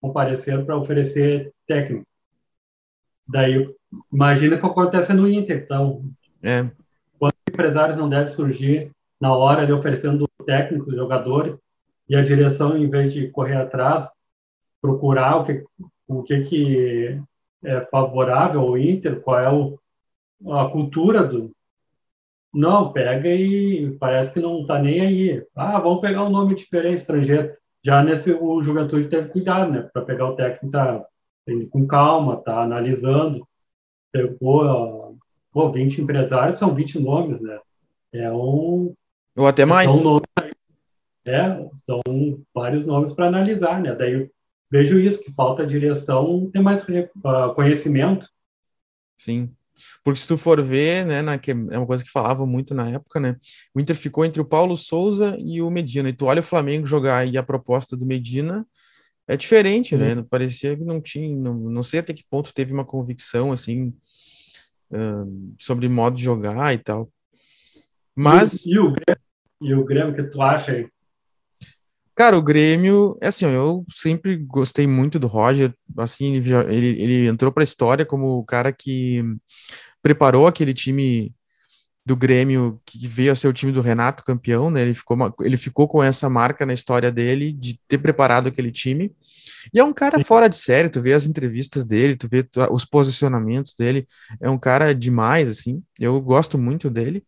compareceram 0.02 0.66
para 0.66 0.78
oferecer 0.78 1.54
técnico. 1.68 2.06
Daí, 3.28 3.74
imagina 4.12 4.56
o 4.56 4.60
que 4.60 4.66
acontece 4.66 5.14
no 5.14 5.30
Inter. 5.30 5.64
Então, 5.64 6.04
é. 6.42 6.70
quantos 7.18 7.40
empresários 7.48 7.98
não 7.98 8.10
devem 8.10 8.28
surgir 8.28 8.92
na 9.20 9.36
hora 9.36 9.66
de 9.66 9.74
oferecendo 9.74 10.28
técnicos, 10.46 10.96
jogadores, 10.96 11.58
e 12.08 12.16
a 12.16 12.24
direção, 12.24 12.76
em 12.76 12.90
vez 12.90 13.14
de 13.14 13.30
correr 13.30 13.56
atrás, 13.56 14.10
procurar 14.82 15.38
o 15.38 15.44
que, 15.44 15.64
o 16.08 16.24
que, 16.24 16.42
que 16.44 17.22
é 17.64 17.82
favorável 17.92 18.62
ao 18.62 18.78
Inter, 18.78 19.22
qual 19.22 19.40
é 19.40 19.52
o, 19.52 19.80
a 20.52 20.70
cultura 20.70 21.24
do, 21.24 21.52
Não, 22.54 22.92
pega 22.92 23.30
e 23.30 23.96
parece 24.00 24.34
que 24.34 24.40
não 24.40 24.66
tá 24.66 24.80
nem 24.80 25.02
aí. 25.02 25.46
Ah, 25.56 25.80
vamos 25.80 26.02
pegar 26.02 26.24
um 26.24 26.32
nome 26.32 26.56
diferente, 26.56 27.02
estrangeiro. 27.02 27.54
Já 27.84 28.04
nesse, 28.04 28.32
o 28.34 28.62
Juventude 28.62 29.08
teve 29.08 29.30
cuidado, 29.30 29.72
né? 29.72 29.90
Para 29.94 30.04
pegar 30.04 30.30
o 30.30 30.36
técnico, 30.36 30.72
tá 30.72 31.06
com 31.72 31.88
calma, 31.88 32.38
tá 32.38 32.62
analisando. 32.62 33.48
Pegou, 34.12 35.18
pô, 35.52 35.72
20 35.72 36.02
empresários, 36.02 36.60
são 36.60 36.74
20 36.74 37.00
nomes, 37.00 37.40
né? 37.42 37.60
É 38.14 38.32
um. 38.32 38.94
Ou 39.36 39.48
até 39.48 39.66
mais. 39.66 39.92
São 39.92 40.22
é, 41.26 41.70
são 41.86 42.02
vários 42.54 42.88
nomes 42.88 43.14
para 43.14 43.28
analisar, 43.28 43.82
né? 43.82 43.94
Daí 43.94 44.14
eu 44.14 44.30
vejo 44.70 45.00
isso, 45.00 45.22
que 45.24 45.32
falta 45.32 45.66
direção, 45.66 46.50
ter 46.52 46.60
mais 46.60 46.82
uh, 46.82 47.54
conhecimento. 47.56 48.28
Sim. 49.18 49.54
Porque 50.04 50.20
se 50.20 50.28
tu 50.28 50.38
for 50.38 50.64
ver, 50.64 51.06
né, 51.06 51.22
na, 51.22 51.38
que 51.38 51.52
é 51.52 51.54
uma 51.54 51.86
coisa 51.86 52.04
que 52.04 52.12
falava 52.12 52.46
muito 52.46 52.74
na 52.74 52.90
época, 52.90 53.20
né, 53.20 53.36
o 53.74 53.80
Inter 53.80 53.96
ficou 53.96 54.26
entre 54.26 54.42
o 54.42 54.46
Paulo 54.46 54.76
Souza 54.78 55.38
e 55.40 55.62
o 55.62 55.70
Medina, 55.70 56.10
e 56.10 56.14
tu 56.14 56.26
olha 56.26 56.42
o 56.42 56.44
Flamengo 56.44 56.86
jogar 56.86 57.28
e 57.28 57.38
a 57.38 57.44
proposta 57.44 57.96
do 57.96 58.06
Medina 58.06 58.66
é 59.28 59.38
diferente, 59.38 59.96
né, 59.96 60.16
uhum. 60.16 60.24
parecia 60.24 60.76
que 60.76 60.84
não 60.84 61.00
tinha, 61.00 61.36
não, 61.36 61.54
não 61.54 61.84
sei 61.84 62.00
até 62.00 62.14
que 62.14 62.26
ponto 62.30 62.54
teve 62.54 62.74
uma 62.74 62.86
convicção, 62.86 63.52
assim, 63.52 63.94
uh, 64.92 65.56
sobre 65.60 65.88
modo 65.88 66.16
de 66.16 66.24
jogar 66.24 66.74
e 66.74 66.78
tal. 66.80 67.12
Mas... 68.16 68.66
E, 68.66 68.74
e, 68.74 68.80
o, 68.80 68.92
Grêmio, 68.92 69.22
e 69.62 69.74
o 69.74 69.86
Grêmio 69.86 70.16
que 70.16 70.24
tu 70.24 70.42
acha 70.42 70.72
aí? 70.72 70.88
Cara, 72.20 72.38
o 72.38 72.42
Grêmio, 72.42 73.18
é 73.22 73.28
assim, 73.28 73.46
eu 73.46 73.86
sempre 73.90 74.36
gostei 74.36 74.86
muito 74.86 75.18
do 75.18 75.26
Roger, 75.26 75.74
assim, 75.98 76.36
ele, 76.36 76.54
ele, 76.54 77.02
ele 77.02 77.28
entrou 77.28 77.50
para 77.50 77.64
a 77.64 77.64
história 77.64 78.06
como 78.06 78.38
o 78.38 78.44
cara 78.44 78.74
que 78.74 79.24
preparou 80.02 80.46
aquele 80.46 80.74
time 80.74 81.34
do 82.06 82.18
Grêmio 82.18 82.82
que 82.86 83.08
veio 83.08 83.32
a 83.32 83.36
ser 83.36 83.48
o 83.48 83.54
time 83.54 83.72
do 83.72 83.80
Renato 83.80 84.26
campeão, 84.26 84.70
né? 84.70 84.82
Ele 84.82 84.94
ficou, 84.94 85.34
ele 85.40 85.56
ficou 85.56 85.88
com 85.88 86.04
essa 86.04 86.30
marca 86.30 86.66
na 86.66 86.74
história 86.74 87.10
dele 87.10 87.54
de 87.54 87.80
ter 87.88 88.00
preparado 88.00 88.48
aquele 88.48 88.70
time. 88.70 89.14
E 89.74 89.80
é 89.80 89.84
um 89.86 89.94
cara 89.94 90.22
fora 90.22 90.50
de 90.50 90.58
série, 90.58 90.90
tu 90.90 91.00
vê 91.00 91.14
as 91.14 91.26
entrevistas 91.26 91.86
dele, 91.86 92.18
tu 92.18 92.28
vê 92.30 92.46
os 92.70 92.84
posicionamentos 92.84 93.74
dele, 93.80 94.06
é 94.42 94.50
um 94.50 94.60
cara 94.60 94.94
demais, 94.94 95.48
assim. 95.48 95.82
Eu 95.98 96.20
gosto 96.20 96.58
muito 96.58 96.90
dele. 96.90 97.24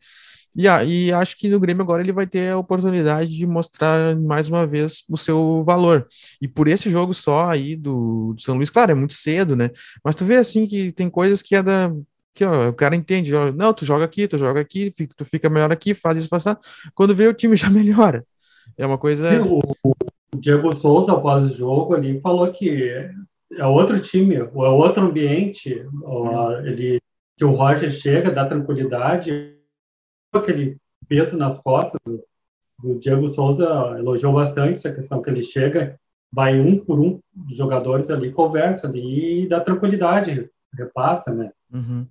E, 0.56 0.66
e 0.66 1.14
acho 1.14 1.38
que 1.38 1.50
no 1.50 1.60
Grêmio 1.60 1.82
agora 1.82 2.04
ele 2.04 2.12
vai 2.12 2.28
ter 2.28 2.52
a 2.52 2.58
oportunidade 2.58 3.36
de 3.36 3.48
mostrar 3.48 4.16
mais 4.18 4.50
uma 4.50 4.68
vez 4.68 5.04
o 5.10 5.18
seu 5.18 5.64
valor. 5.64 6.08
E 6.42 6.48
por 6.48 6.68
esse 6.68 6.90
jogo 6.90 7.14
só 7.14 7.50
aí 7.50 7.76
do, 7.76 8.34
do 8.34 8.42
São 8.42 8.56
Luís, 8.56 8.70
claro, 8.70 8.92
é 8.92 8.96
muito 8.96 9.14
cedo, 9.14 9.56
né? 9.56 9.70
Mas 10.04 10.16
tu 10.16 10.26
vê 10.26 10.36
assim 10.36 10.66
que 10.66 10.92
tem 10.92 11.10
coisas 11.10 11.42
que 11.42 11.56
é 11.56 11.64
da. 11.64 11.92
Que, 12.34 12.46
ó, 12.46 12.70
o 12.70 12.74
cara 12.74 12.96
entende, 12.96 13.34
ó, 13.34 13.52
não, 13.52 13.74
tu 13.74 13.86
joga 13.86 14.06
aqui, 14.06 14.28
tu 14.28 14.38
joga 14.38 14.62
aqui, 14.62 14.92
tu 15.18 15.26
fica 15.26 15.50
melhor 15.50 15.72
aqui, 15.72 15.94
faz 15.94 16.18
isso, 16.18 16.30
faz 16.30 16.46
isso. 16.46 16.58
Quando 16.94 17.16
vê 17.16 17.28
o 17.28 17.34
time 17.34 17.56
já 17.58 17.70
melhora. 17.70 18.26
É 18.78 18.86
uma 18.86 18.98
coisa. 18.98 19.30
Sim, 19.30 19.48
o, 19.48 19.60
o 19.84 20.38
Diego 20.38 20.74
Souza, 20.74 21.14
após 21.14 21.46
o 21.46 21.56
jogo, 21.56 21.94
ali 21.94 22.20
falou 22.22 22.52
que 22.52 23.10
é 23.54 23.66
outro 23.66 24.00
time, 24.00 24.36
é 24.36 24.44
outro 24.44 25.04
ambiente. 25.04 25.86
Ó, 26.04 26.58
ele, 26.60 27.02
que 27.38 27.44
o 27.44 27.52
Roger 27.52 27.92
chega, 27.92 28.32
dá 28.32 28.46
tranquilidade 28.46 29.61
aquele 30.38 30.78
peso 31.08 31.38
nas 31.38 31.60
costas. 31.60 32.00
Do, 32.06 33.00
Diego 33.00 33.28
Souza 33.28 33.96
elogiou 34.00 34.34
bastante 34.34 34.88
a 34.88 34.96
questão 34.96 35.22
que 35.22 35.30
ele 35.30 35.44
chega, 35.44 36.00
vai 36.32 36.60
um 36.60 36.84
por 36.84 37.00
um 37.00 37.20
dos 37.32 37.56
jogadores 37.56 38.10
ali, 38.10 38.32
conversa 38.32 38.88
ali 38.88 39.44
e 39.44 39.48
dá 39.48 39.60
tranquilidade, 39.60 40.50
repassa, 40.74 41.32
né? 41.32 41.52
Uhum. 41.72 42.08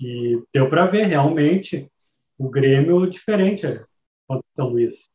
E 0.00 0.42
deu 0.52 0.68
para 0.68 0.86
ver 0.86 1.04
realmente 1.06 1.88
o 2.36 2.48
Grêmio 2.48 3.08
diferente 3.08 3.80
contra 4.26 4.44
o 4.44 4.56
São 4.56 4.68
Luís. 4.70 5.08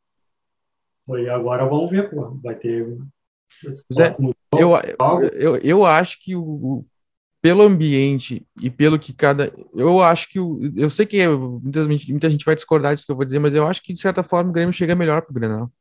Foi 1.06 1.27
agora 1.27 1.65
vamos 1.65 1.89
ver, 1.91 2.10
vai 2.41 2.56
ter. 2.56 2.98
Zé, 3.91 4.15
eu, 4.58 4.72
eu, 5.34 5.58
eu 5.58 5.86
acho 5.86 6.24
que 6.24 6.36
o, 6.36 6.86
pelo 7.41 7.63
ambiente 7.63 8.46
e 8.62 8.69
pelo 8.69 9.00
que 9.00 9.13
cada. 9.13 9.51
Eu 9.74 10.01
acho 10.01 10.29
que. 10.29 10.39
O, 10.39 10.60
eu 10.75 10.89
sei 10.89 11.05
que 11.05 11.25
muita, 11.27 11.88
muita 11.88 12.29
gente 12.29 12.46
vai 12.46 12.55
discordar 12.55 12.93
disso 12.93 13.05
que 13.05 13.12
eu 13.12 13.15
vou 13.15 13.25
dizer, 13.25 13.39
mas 13.39 13.53
eu 13.53 13.65
acho 13.67 13.81
que, 13.81 13.93
de 13.93 14.00
certa 14.00 14.24
forma, 14.24 14.50
o 14.50 14.53
Grêmio 14.53 14.74
chega 14.74 14.96
melhor 14.96 15.22
para 15.22 15.31
o 15.31 15.34
Grenal. 15.34 15.72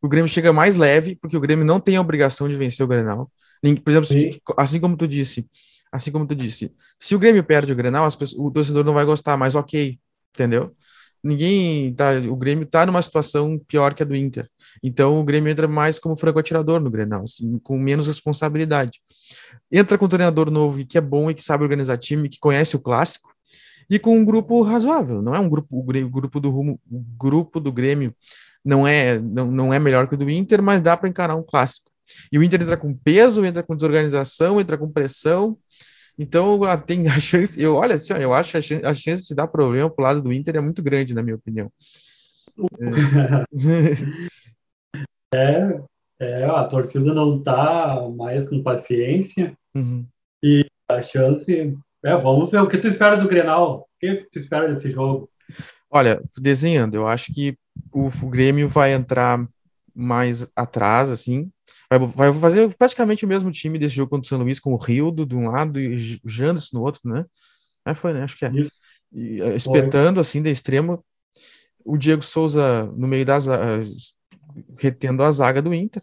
O 0.00 0.08
Grêmio 0.08 0.28
chega 0.28 0.52
mais 0.52 0.76
leve, 0.76 1.16
porque 1.16 1.36
o 1.36 1.40
Grêmio 1.40 1.64
não 1.64 1.80
tem 1.80 1.96
a 1.96 2.00
obrigação 2.00 2.48
de 2.48 2.56
vencer 2.56 2.84
o 2.84 2.88
Grenal. 2.88 3.30
Por 3.84 3.90
exemplo, 3.90 4.06
Sim. 4.06 4.30
assim 4.56 4.80
como 4.80 4.96
tu 4.96 5.06
disse, 5.06 5.46
assim 5.92 6.10
como 6.10 6.26
tu 6.26 6.34
disse, 6.34 6.74
se 6.98 7.14
o 7.14 7.18
Grêmio 7.18 7.44
perde 7.44 7.72
o 7.72 7.76
Grenal, 7.76 8.04
pessoas, 8.10 8.34
o 8.34 8.50
torcedor 8.50 8.84
não 8.84 8.94
vai 8.94 9.04
gostar, 9.04 9.36
mas 9.36 9.54
ok, 9.54 9.98
entendeu? 10.34 10.74
Ninguém 11.22 11.94
tá, 11.94 12.12
o 12.28 12.36
Grêmio 12.36 12.66
tá 12.66 12.84
numa 12.84 13.00
situação 13.00 13.58
pior 13.68 13.94
que 13.94 14.02
a 14.02 14.06
do 14.06 14.16
Inter. 14.16 14.48
Então 14.82 15.20
o 15.20 15.24
Grêmio 15.24 15.50
entra 15.50 15.68
mais 15.68 15.98
como 15.98 16.16
franco 16.16 16.38
atirador 16.38 16.80
no 16.80 16.90
Grenal, 16.90 17.22
assim, 17.22 17.58
com 17.58 17.78
menos 17.78 18.08
responsabilidade 18.08 19.00
entra 19.70 19.96
com 19.96 20.04
um 20.04 20.08
treinador 20.08 20.50
novo 20.50 20.80
e 20.80 20.84
que 20.84 20.98
é 20.98 21.00
bom 21.00 21.30
e 21.30 21.34
que 21.34 21.42
sabe 21.42 21.64
organizar 21.64 21.96
time, 21.96 22.28
que 22.28 22.38
conhece 22.38 22.76
o 22.76 22.80
clássico, 22.80 23.32
e 23.88 23.98
com 23.98 24.16
um 24.16 24.24
grupo 24.24 24.62
razoável. 24.62 25.22
Não 25.22 25.34
é 25.34 25.38
um 25.38 25.48
grupo, 25.48 25.78
o 25.78 26.10
grupo 26.10 26.40
do 26.40 26.50
rumo, 26.50 26.80
o 26.90 27.00
grupo 27.18 27.60
do 27.60 27.72
Grêmio 27.72 28.14
não 28.64 28.86
é 28.86 29.18
não, 29.18 29.50
não 29.50 29.74
é 29.74 29.78
melhor 29.78 30.06
que 30.06 30.14
o 30.14 30.18
do 30.18 30.30
Inter, 30.30 30.62
mas 30.62 30.80
dá 30.80 30.96
para 30.96 31.08
encarar 31.08 31.34
um 31.34 31.42
clássico. 31.42 31.90
E 32.30 32.38
o 32.38 32.42
Inter 32.42 32.62
entra 32.62 32.76
com 32.76 32.94
peso, 32.94 33.44
entra 33.44 33.62
com 33.62 33.74
desorganização, 33.74 34.60
entra 34.60 34.76
com 34.76 34.90
pressão. 34.90 35.56
Então 36.18 36.60
tem 36.86 37.08
a 37.08 37.18
chance, 37.18 37.60
eu 37.60 37.74
olha 37.74 37.94
assim, 37.94 38.12
ó, 38.12 38.16
eu 38.16 38.32
acho 38.32 38.56
a 38.56 38.60
chance, 38.60 38.84
a 38.84 38.94
chance 38.94 39.28
de 39.28 39.34
dar 39.34 39.46
problema 39.48 39.90
pro 39.90 40.04
lado 40.04 40.22
do 40.22 40.32
Inter 40.32 40.56
é 40.56 40.60
muito 40.60 40.82
grande, 40.82 41.14
na 41.14 41.22
minha 41.22 41.36
opinião. 41.36 41.72
É, 45.34 45.80
é, 46.20 46.44
a 46.44 46.64
torcida 46.64 47.14
não 47.14 47.38
está 47.38 48.08
mais 48.14 48.48
com 48.48 48.62
paciência 48.62 49.56
uhum. 49.74 50.06
e 50.42 50.66
a 50.90 51.02
chance. 51.02 51.74
É, 52.04 52.16
vamos 52.16 52.50
ver 52.50 52.60
o 52.60 52.68
que 52.68 52.78
tu 52.78 52.88
espera 52.88 53.16
do 53.16 53.28
Grenal. 53.28 53.80
O 53.80 53.86
que 53.98 54.26
tu 54.30 54.38
espera 54.38 54.68
desse 54.68 54.90
jogo? 54.90 55.30
Olha, 55.90 56.22
desenhando, 56.38 56.94
eu 56.94 57.06
acho 57.06 57.32
que 57.32 57.56
o, 57.92 58.08
o 58.08 58.30
Grêmio 58.30 58.68
vai 58.68 58.92
entrar 58.92 59.46
mais 59.94 60.46
atrás, 60.56 61.10
assim. 61.10 61.50
Vai, 61.90 61.98
vai, 61.98 62.32
fazer 62.34 62.74
praticamente 62.76 63.24
o 63.24 63.28
mesmo 63.28 63.50
time 63.50 63.78
desse 63.78 63.94
jogo 63.94 64.10
contra 64.10 64.26
o 64.26 64.28
São 64.28 64.38
Luís, 64.38 64.60
com 64.60 64.72
o 64.72 64.76
Rildo 64.76 65.26
de 65.26 65.36
um 65.36 65.48
lado 65.48 65.78
e 65.78 66.20
o 66.24 66.28
Janderson 66.28 66.78
no 66.78 66.82
outro, 66.82 67.00
né? 67.04 67.24
É, 67.84 67.94
foi, 67.94 68.12
né? 68.12 68.22
Acho 68.22 68.36
que 68.36 68.44
é. 68.44 68.52
E, 69.12 69.40
eh, 69.40 69.54
espetando, 69.56 70.20
assim, 70.20 70.42
da 70.42 70.50
extremo. 70.50 71.04
O 71.84 71.96
Diego 71.96 72.22
Souza 72.22 72.84
no 72.96 73.08
meio 73.08 73.26
das. 73.26 73.46
retendo 74.78 75.22
a 75.22 75.30
zaga 75.30 75.60
do 75.60 75.74
Inter 75.74 76.02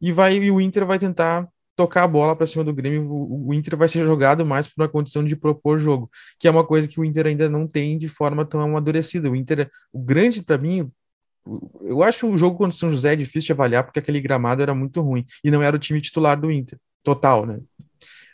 e 0.00 0.12
vai 0.12 0.36
e 0.36 0.50
o 0.50 0.60
Inter 0.60 0.86
vai 0.86 0.98
tentar 0.98 1.48
tocar 1.76 2.02
a 2.04 2.08
bola 2.08 2.34
para 2.34 2.46
cima 2.46 2.64
do 2.64 2.72
Grêmio. 2.72 3.08
O, 3.08 3.48
o, 3.48 3.54
Inter 3.54 3.76
vai 3.76 3.88
ser 3.88 4.04
jogado 4.04 4.44
mais 4.44 4.66
por 4.66 4.82
uma 4.82 4.88
condição 4.88 5.24
de 5.24 5.36
propor 5.36 5.78
jogo, 5.78 6.10
que 6.38 6.48
é 6.48 6.50
uma 6.50 6.66
coisa 6.66 6.88
que 6.88 6.98
o 6.98 7.04
Inter 7.04 7.26
ainda 7.26 7.48
não 7.48 7.68
tem 7.68 7.96
de 7.96 8.08
forma 8.08 8.44
tão 8.44 8.60
amadurecida. 8.60 9.30
O 9.30 9.36
Inter, 9.36 9.70
o 9.92 10.00
grande 10.00 10.42
para 10.42 10.58
mim, 10.58 10.90
eu 11.82 12.02
acho 12.02 12.28
o 12.28 12.36
jogo 12.36 12.56
contra 12.56 12.74
o 12.74 12.78
São 12.78 12.90
José 12.90 13.16
difícil 13.16 13.46
de 13.48 13.52
avaliar 13.52 13.84
porque 13.84 13.98
aquele 13.98 14.20
gramado 14.20 14.62
era 14.62 14.74
muito 14.74 15.00
ruim 15.00 15.24
e 15.42 15.50
não 15.50 15.62
era 15.62 15.76
o 15.76 15.78
time 15.78 16.00
titular 16.00 16.38
do 16.38 16.50
Inter, 16.50 16.78
total, 17.02 17.46
né? 17.46 17.58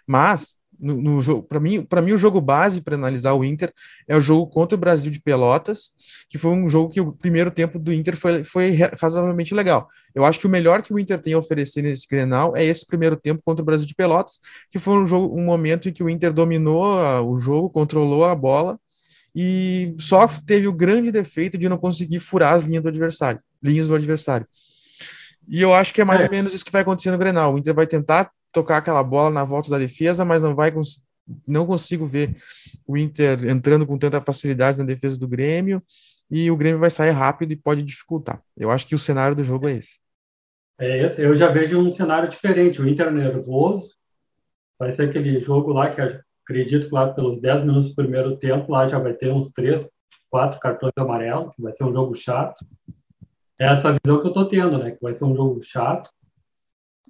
Mas 0.07 0.55
no, 0.79 0.97
no 0.97 1.21
jogo, 1.21 1.43
para 1.43 1.61
mim, 1.61 1.83
para 1.83 2.03
mim 2.03 2.13
o 2.13 2.19
jogo 2.19 2.41
base 2.41 2.83
para 2.83 2.95
analisar 2.95 3.33
o 3.35 3.45
Inter 3.45 3.73
é 4.09 4.17
o 4.17 4.21
jogo 4.21 4.47
contra 4.49 4.77
o 4.77 4.79
Brasil 4.79 5.11
de 5.11 5.21
Pelotas, 5.21 5.93
que 6.29 6.39
foi 6.39 6.51
um 6.51 6.69
jogo 6.69 6.91
que 6.91 7.01
o 7.01 7.13
primeiro 7.13 7.51
tempo 7.51 7.79
do 7.79 7.93
Inter 7.93 8.17
foi, 8.17 8.45
foi 8.45 8.77
razoavelmente 9.01 9.55
legal. 9.55 9.89
Eu 10.15 10.25
acho 10.25 10.39
que 10.41 10.47
o 10.47 10.51
melhor 10.51 10.83
que 10.83 10.93
o 10.93 10.99
Inter 10.99 11.21
tem 11.21 11.33
a 11.35 11.39
oferecer 11.39 11.83
nesse 11.83 12.07
Grenal 12.09 12.57
é 12.57 12.65
esse 12.65 12.87
primeiro 12.87 13.17
tempo 13.17 13.43
contra 13.45 13.63
o 13.63 13.65
Brasil 13.65 13.87
de 13.87 13.95
Pelotas, 13.95 14.39
que 14.71 14.79
foi 14.79 14.95
um 14.95 15.07
jogo, 15.07 15.39
um 15.39 15.45
momento 15.45 15.89
em 15.89 15.93
que 15.93 16.03
o 16.03 16.11
Inter 16.11 16.33
dominou 16.33 16.85
a, 16.85 17.23
o 17.23 17.39
jogo, 17.39 17.71
controlou 17.71 18.25
a 18.25 18.35
bola 18.35 18.79
e 19.35 19.95
só 19.99 20.27
teve 20.29 20.69
o 20.69 20.73
grande 20.73 21.11
defeito 21.11 21.59
de 21.59 21.69
não 21.69 21.77
conseguir 21.77 22.21
furar 22.21 22.55
as 22.55 22.63
linhas 22.63 22.83
do 22.83 22.89
adversário, 22.89 23.41
linhas 23.63 23.89
do 23.89 23.95
adversário. 23.95 24.47
E 25.49 25.61
eu 25.61 25.75
acho 25.75 25.93
que 25.93 26.01
é 26.01 26.05
mais 26.05 26.21
é. 26.21 26.25
ou 26.25 26.31
menos 26.31 26.55
isso 26.55 26.65
que 26.65 26.73
vai 26.73 26.83
acontecer 26.83 27.11
no 27.11 27.19
Grenal. 27.19 27.55
O 27.55 27.59
Inter 27.59 27.75
vai 27.75 27.87
tentar 27.87 28.31
tocar 28.53 28.79
aquela 28.79 29.03
bola 29.03 29.31
na 29.31 29.45
volta 29.45 29.71
da 29.71 29.79
defesa, 29.79 30.25
mas 30.25 30.43
não 30.43 30.55
vai 30.55 30.73
não 31.47 31.67
consigo 31.67 32.07
ver 32.07 32.37
o 32.87 32.97
Inter 32.97 33.47
entrando 33.49 33.87
com 33.87 33.99
tanta 33.99 34.21
facilidade 34.21 34.79
na 34.79 34.85
defesa 34.85 35.19
do 35.19 35.27
Grêmio 35.27 35.83
e 36.31 36.51
o 36.51 36.57
Grêmio 36.57 36.79
vai 36.79 36.91
sair 36.91 37.11
rápido 37.11 37.53
e 37.53 37.57
pode 37.57 37.83
dificultar. 37.83 38.43
Eu 38.57 38.71
acho 38.71 38.87
que 38.87 38.95
o 38.95 38.99
cenário 38.99 39.37
do 39.37 39.45
jogo 39.45 39.69
é 39.69 39.73
esse. 39.73 39.99
É 40.79 41.05
esse. 41.05 41.23
Eu 41.23 41.35
já 41.35 41.51
vejo 41.51 41.79
um 41.79 41.91
cenário 41.91 42.29
diferente. 42.29 42.81
O 42.81 42.89
Inter 42.89 43.11
nervoso, 43.11 43.97
vai 44.79 44.93
ser 44.93 45.09
aquele 45.09 45.41
jogo 45.41 45.73
lá 45.73 45.91
que 45.91 46.01
acredito 46.45 46.89
que 46.89 46.95
lá 46.95 47.13
pelos 47.13 47.41
10 47.41 47.65
minutos 47.65 47.91
do 47.91 47.97
primeiro 47.97 48.37
tempo 48.37 48.71
lá 48.71 48.87
já 48.87 48.99
vai 48.99 49.15
ter 49.15 49.33
uns 49.33 49.51
3, 49.53 49.91
4 50.31 50.61
cartões 50.61 50.93
amarelos, 50.97 51.55
que 51.55 51.63
vai 51.63 51.73
ser 51.73 51.85
um 51.85 51.93
jogo 51.93 52.15
chato. 52.15 52.65
É 53.59 53.67
essa 53.67 53.97
visão 54.05 54.21
que 54.21 54.29
eu 54.29 54.33
tô 54.33 54.45
tendo, 54.47 54.79
né? 54.79 54.93
Que 54.93 55.03
vai 55.03 55.13
ser 55.13 55.25
um 55.25 55.35
jogo 55.35 55.63
chato. 55.63 56.11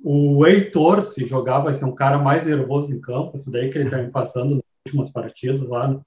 O 0.02 0.46
Heitor, 0.46 1.06
se 1.06 1.26
jogar, 1.26 1.60
vai 1.60 1.74
ser 1.74 1.84
um 1.84 1.94
cara 1.94 2.18
mais 2.18 2.44
nervoso 2.44 2.94
em 2.94 3.00
campo. 3.00 3.34
Isso 3.34 3.50
daí 3.50 3.70
que 3.70 3.78
ele 3.78 3.86
está 3.86 3.98
me 3.98 4.10
passando 4.10 4.56
nas 4.56 4.64
últimas 4.86 5.10
partidas 5.10 5.66
lá. 5.66 5.98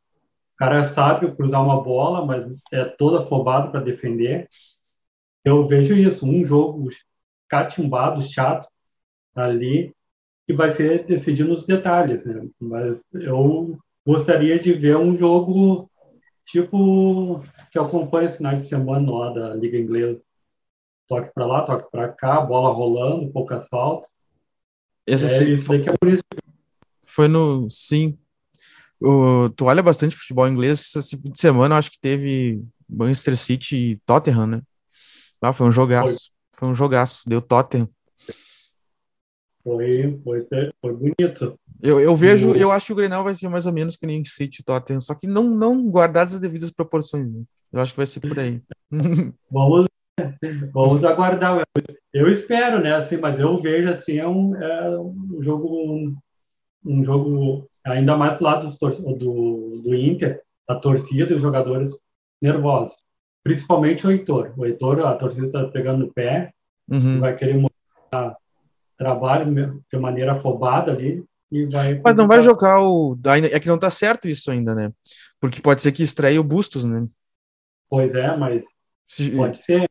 cara 0.56 0.88
sabe 0.88 1.36
cruzar 1.36 1.64
uma 1.64 1.82
bola, 1.82 2.26
mas 2.26 2.60
é 2.72 2.86
todo 2.86 3.18
afobado 3.18 3.72
para 3.72 3.82
defender. 3.82 4.48
Eu 5.44 5.68
vejo 5.68 5.96
isso, 5.96 6.28
um 6.28 6.46
jogo 6.46 6.90
catimbado, 7.48 8.22
chato, 8.22 8.68
ali, 9.36 9.96
que 10.48 10.54
vai 10.54 10.72
ser 10.72 11.06
decidido 11.06 11.50
nos 11.50 11.66
detalhes, 11.66 12.24
né? 12.24 12.48
Mas 12.60 13.04
eu 13.14 13.78
gostaria 14.06 14.58
de 14.58 14.72
ver 14.72 14.96
um 14.96 15.16
jogo 15.16 15.92
tipo 16.46 17.44
que 17.70 17.78
acompanha 17.78 18.28
esse 18.28 18.38
final 18.38 18.56
de 18.56 18.66
semana 18.66 19.12
lá 19.12 19.34
da 19.34 19.54
Liga 19.56 19.78
Inglesa. 19.78 20.24
Toque 21.06 21.34
para 21.34 21.46
lá, 21.46 21.64
toque 21.64 21.92
para 21.92 22.08
cá, 22.08 22.40
bola 22.40 22.74
rolando, 22.74 23.30
poucas 23.32 23.68
faltas. 23.68 24.10
Esse 25.06 25.44
é, 25.44 25.50
isso 25.50 25.68
daqui 25.68 25.90
é 25.90 25.94
por 26.00 26.10
isso. 26.10 26.24
Foi 27.04 27.28
no. 27.28 27.70
Sim. 27.70 28.18
O, 29.02 29.50
tu 29.50 29.66
olha 29.66 29.84
bastante 29.84 30.16
futebol 30.16 30.48
inglês. 30.48 30.96
Esse 30.96 31.18
fim 31.18 31.30
de 31.30 31.40
semana 31.40 31.76
eu 31.76 31.80
acho 31.80 31.92
que 31.92 32.00
teve 32.00 32.64
Manchester 32.90 33.38
City 33.38 33.76
e 33.76 33.98
Tottenham, 34.06 34.48
né? 34.48 34.62
Ah, 35.42 35.52
foi 35.52 35.68
um 35.68 35.72
jogaço. 35.72 36.32
Foi, 36.52 36.60
foi 36.60 36.70
um 36.70 36.76
jogaço. 36.76 37.28
Deu 37.28 37.42
Tottenham. 37.42 37.90
Foi, 39.68 40.18
foi, 40.24 40.48
foi 40.82 40.94
bonito. 40.94 41.60
Eu, 41.82 42.00
eu 42.00 42.16
vejo, 42.16 42.54
eu 42.54 42.72
acho 42.72 42.86
que 42.86 42.94
o 42.94 42.96
Grenal 42.96 43.22
vai 43.22 43.36
ser 43.36 43.50
mais 43.50 43.66
ou 43.66 43.74
menos 43.74 43.98
que 43.98 44.08
nem 44.08 44.24
City 44.24 44.64
Tottenham, 44.64 45.02
só 45.02 45.14
que 45.14 45.28
não, 45.28 45.44
não 45.44 45.86
guardadas 45.90 46.36
as 46.36 46.40
devidas 46.40 46.72
proporções. 46.72 47.30
Né? 47.30 47.44
Eu 47.74 47.82
acho 47.82 47.92
que 47.92 47.98
vai 47.98 48.08
ser 48.08 48.22
por 48.22 48.40
aí. 48.40 48.62
vamos, 49.52 49.88
vamos 50.74 51.04
aguardar. 51.04 51.64
Eu 52.14 52.32
espero, 52.32 52.82
né? 52.82 52.96
Assim, 52.96 53.18
mas 53.18 53.38
eu 53.38 53.58
vejo 53.60 53.90
assim, 53.90 54.18
é 54.18 54.28
um, 54.28 54.56
é 54.56 55.00
um 55.00 55.42
jogo, 55.42 55.68
um, 55.68 56.16
um 56.86 57.04
jogo 57.04 57.70
ainda 57.86 58.16
mais 58.16 58.38
do 58.38 58.46
lado 58.46 58.68
do, 58.68 59.16
do, 59.18 59.82
do 59.84 59.96
Inter, 59.96 60.42
a 60.66 60.76
torcida 60.76 61.34
e 61.34 61.36
os 61.36 61.42
jogadores 61.42 61.92
nervosos. 62.42 62.96
Principalmente 63.44 64.08
o 64.08 64.12
Heitor. 64.12 64.54
O 64.56 64.66
Heitor, 64.66 65.06
a 65.06 65.16
torcida 65.16 65.48
está 65.48 65.66
pegando 65.66 66.06
no 66.06 66.14
pé, 66.14 66.54
uhum. 66.90 67.20
vai 67.20 67.36
querer 67.36 67.58
trabalho 68.98 69.84
de 69.92 70.00
maneira 70.00 70.34
afobada 70.34 70.92
ali 70.92 71.24
e 71.52 71.66
vai. 71.66 72.02
Mas 72.04 72.16
não 72.16 72.28
vai 72.28 72.42
jogar 72.42 72.82
o. 72.82 73.18
É 73.52 73.60
que 73.60 73.68
não 73.68 73.78
tá 73.78 73.90
certo 73.90 74.28
isso 74.28 74.52
ainda, 74.52 74.76
né? 74.76 74.92
Porque 75.40 75.62
pode 75.62 75.82
ser 75.82 75.92
que 75.92 76.04
estreie 76.04 76.40
o 76.40 76.44
Bustos, 76.44 76.84
né? 76.84 77.08
Pois 77.90 78.16
é, 78.16 78.36
mas 78.36 78.66
se, 79.06 79.32
pode 79.32 79.58
ser. 79.58 79.90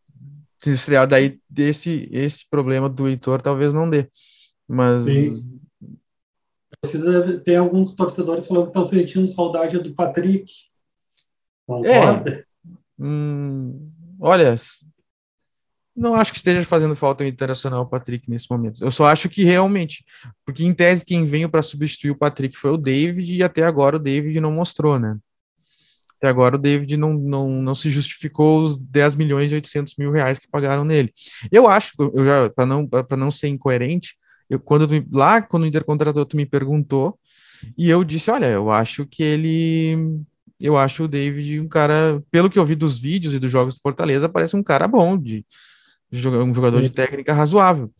Se 0.58 0.70
estrear 0.70 1.06
daí 1.06 1.40
desse 1.48 2.08
esse 2.12 2.48
problema 2.48 2.88
do 2.88 3.08
Heitor 3.08 3.40
talvez 3.40 3.72
não 3.72 3.88
dê. 3.88 4.08
Mas. 4.68 5.04
Sim. 5.04 5.60
Precisa, 6.80 7.40
tem 7.40 7.56
alguns 7.56 7.94
torcedores 7.94 8.46
falando 8.46 8.64
que 8.64 8.70
estão 8.70 8.84
sentindo 8.84 9.26
saudade 9.26 9.78
do 9.78 9.94
Patrick. 9.94 10.52
Concorda? 11.66 12.30
É. 12.30 12.44
Hum, 12.98 13.90
olha, 14.20 14.54
não 15.96 16.14
acho 16.14 16.30
que 16.30 16.38
esteja 16.38 16.62
fazendo 16.64 16.94
falta 16.94 17.24
o 17.24 17.26
Internacional 17.26 17.86
Patrick 17.86 18.28
nesse 18.30 18.50
momento. 18.50 18.84
Eu 18.84 18.92
só 18.92 19.06
acho 19.06 19.28
que 19.28 19.42
realmente, 19.42 20.04
porque 20.44 20.64
em 20.64 20.74
tese 20.74 21.04
quem 21.04 21.24
veio 21.24 21.48
para 21.48 21.62
substituir 21.62 22.10
o 22.10 22.16
Patrick 22.16 22.56
foi 22.56 22.70
o 22.70 22.76
David 22.76 23.34
e 23.34 23.42
até 23.42 23.62
agora 23.62 23.96
o 23.96 23.98
David 23.98 24.38
não 24.40 24.52
mostrou, 24.52 24.98
né? 24.98 25.16
Até 26.18 26.28
agora 26.28 26.56
o 26.56 26.58
David 26.58 26.96
não, 26.96 27.14
não, 27.14 27.62
não 27.62 27.74
se 27.74 27.90
justificou 27.90 28.62
os 28.62 28.78
10 28.78 29.16
milhões 29.16 29.52
e 29.52 29.54
800 29.54 29.94
mil 29.98 30.10
reais 30.10 30.38
que 30.38 30.48
pagaram 30.48 30.84
nele. 30.84 31.12
Eu 31.50 31.66
acho, 31.66 31.92
eu 31.98 32.24
já 32.24 32.50
para 32.50 32.66
não 32.66 32.86
para 32.86 33.16
não 33.16 33.30
ser 33.30 33.48
incoerente, 33.48 34.16
eu 34.48 34.60
quando 34.60 34.88
lá 35.12 35.40
quando 35.40 35.64
o 35.64 35.66
Inter 35.66 35.84
contratou 35.84 36.24
tu 36.26 36.36
me 36.36 36.46
perguntou 36.46 37.18
e 37.76 37.88
eu 37.88 38.04
disse, 38.04 38.30
olha, 38.30 38.46
eu 38.46 38.70
acho 38.70 39.06
que 39.06 39.22
ele 39.22 40.22
eu 40.58 40.76
acho 40.76 41.04
o 41.04 41.08
David 41.08 41.60
um 41.60 41.68
cara, 41.68 42.22
pelo 42.30 42.50
que 42.50 42.58
eu 42.58 42.64
vi 42.66 42.74
dos 42.74 42.98
vídeos 42.98 43.34
e 43.34 43.38
dos 43.38 43.50
jogos 43.52 43.76
do 43.76 43.80
Fortaleza, 43.80 44.28
parece 44.28 44.56
um 44.56 44.62
cara 44.62 44.88
bom 44.88 45.16
de 45.18 45.44
um 46.12 46.54
jogador 46.54 46.80
de 46.80 46.90
técnica 46.90 47.32
razoável. 47.32 47.90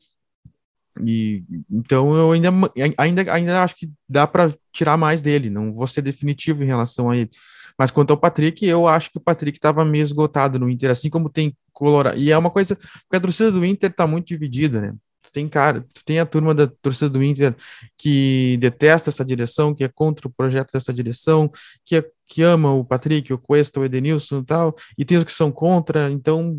E 1.04 1.44
então 1.70 2.16
eu 2.16 2.32
ainda, 2.32 2.50
ainda, 2.96 3.32
ainda 3.32 3.62
acho 3.62 3.76
que 3.76 3.90
dá 4.08 4.26
para 4.26 4.52
tirar 4.72 4.96
mais 4.96 5.20
dele, 5.20 5.50
não 5.50 5.72
vou 5.72 5.86
ser 5.86 6.02
definitivo 6.02 6.62
em 6.62 6.66
relação 6.66 7.10
a 7.10 7.16
ele. 7.16 7.30
Mas 7.78 7.90
quanto 7.90 8.10
ao 8.10 8.16
Patrick, 8.16 8.64
eu 8.64 8.88
acho 8.88 9.10
que 9.10 9.18
o 9.18 9.20
Patrick 9.20 9.58
estava 9.58 9.84
meio 9.84 10.02
esgotado 10.02 10.58
no 10.58 10.70
Inter, 10.70 10.90
assim 10.90 11.10
como 11.10 11.28
tem 11.28 11.54
Colorado. 11.72 12.18
E 12.18 12.32
é 12.32 12.38
uma 12.38 12.50
coisa, 12.50 12.74
porque 12.74 13.16
a 13.16 13.20
torcida 13.20 13.52
do 13.52 13.62
Inter 13.64 13.90
está 13.90 14.06
muito 14.06 14.28
dividida, 14.28 14.80
né? 14.80 14.94
Tu 15.22 15.30
tem 15.30 15.46
cara, 15.46 15.84
tu 15.92 16.02
tem 16.02 16.18
a 16.18 16.24
turma 16.24 16.54
da 16.54 16.66
torcida 16.66 17.10
do 17.10 17.22
Inter 17.22 17.54
que 17.98 18.56
detesta 18.58 19.10
essa 19.10 19.22
direção, 19.22 19.74
que 19.74 19.84
é 19.84 19.88
contra 19.88 20.26
o 20.26 20.30
projeto 20.30 20.72
dessa 20.72 20.90
direção, 20.90 21.50
que, 21.84 21.96
é, 21.96 22.04
que 22.26 22.40
ama 22.40 22.72
o 22.72 22.82
Patrick, 22.82 23.30
o 23.30 23.36
Cuesta, 23.36 23.78
o 23.78 23.84
Edenilson 23.84 24.38
e 24.38 24.44
tal, 24.46 24.74
e 24.96 25.04
tem 25.04 25.18
os 25.18 25.24
que 25.24 25.32
são 25.32 25.52
contra, 25.52 26.10
então 26.10 26.58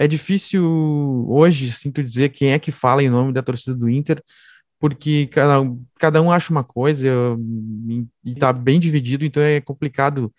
é 0.00 0.08
difícil 0.08 0.64
hoje, 1.28 1.70
sinto 1.70 2.02
dizer, 2.02 2.30
quem 2.30 2.52
é 2.52 2.58
que 2.58 2.72
fala 2.72 3.02
em 3.02 3.10
nome 3.10 3.34
da 3.34 3.42
torcida 3.42 3.76
do 3.76 3.86
Inter, 3.86 4.24
porque 4.78 5.26
cada, 5.26 5.60
cada 5.98 6.22
um 6.22 6.32
acha 6.32 6.50
uma 6.50 6.64
coisa 6.64 7.06
e 7.86 8.06
está 8.24 8.50
bem 8.50 8.80
dividido, 8.80 9.26
então 9.26 9.42
é 9.42 9.60
complicado 9.60 10.32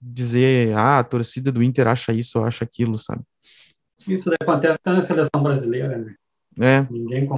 dizer, 0.00 0.74
ah, 0.74 1.00
a 1.00 1.04
torcida 1.04 1.52
do 1.52 1.62
Inter 1.62 1.86
acha 1.86 2.14
isso 2.14 2.38
ou 2.38 2.46
acha 2.46 2.64
aquilo, 2.64 2.98
sabe? 2.98 3.22
Isso 4.08 4.30
acontece 4.40 4.78
até 4.80 4.90
na 4.90 5.02
seleção 5.02 5.42
brasileira, 5.42 5.98
né? 5.98 6.14
É. 6.58 6.86
Ninguém 6.90 7.28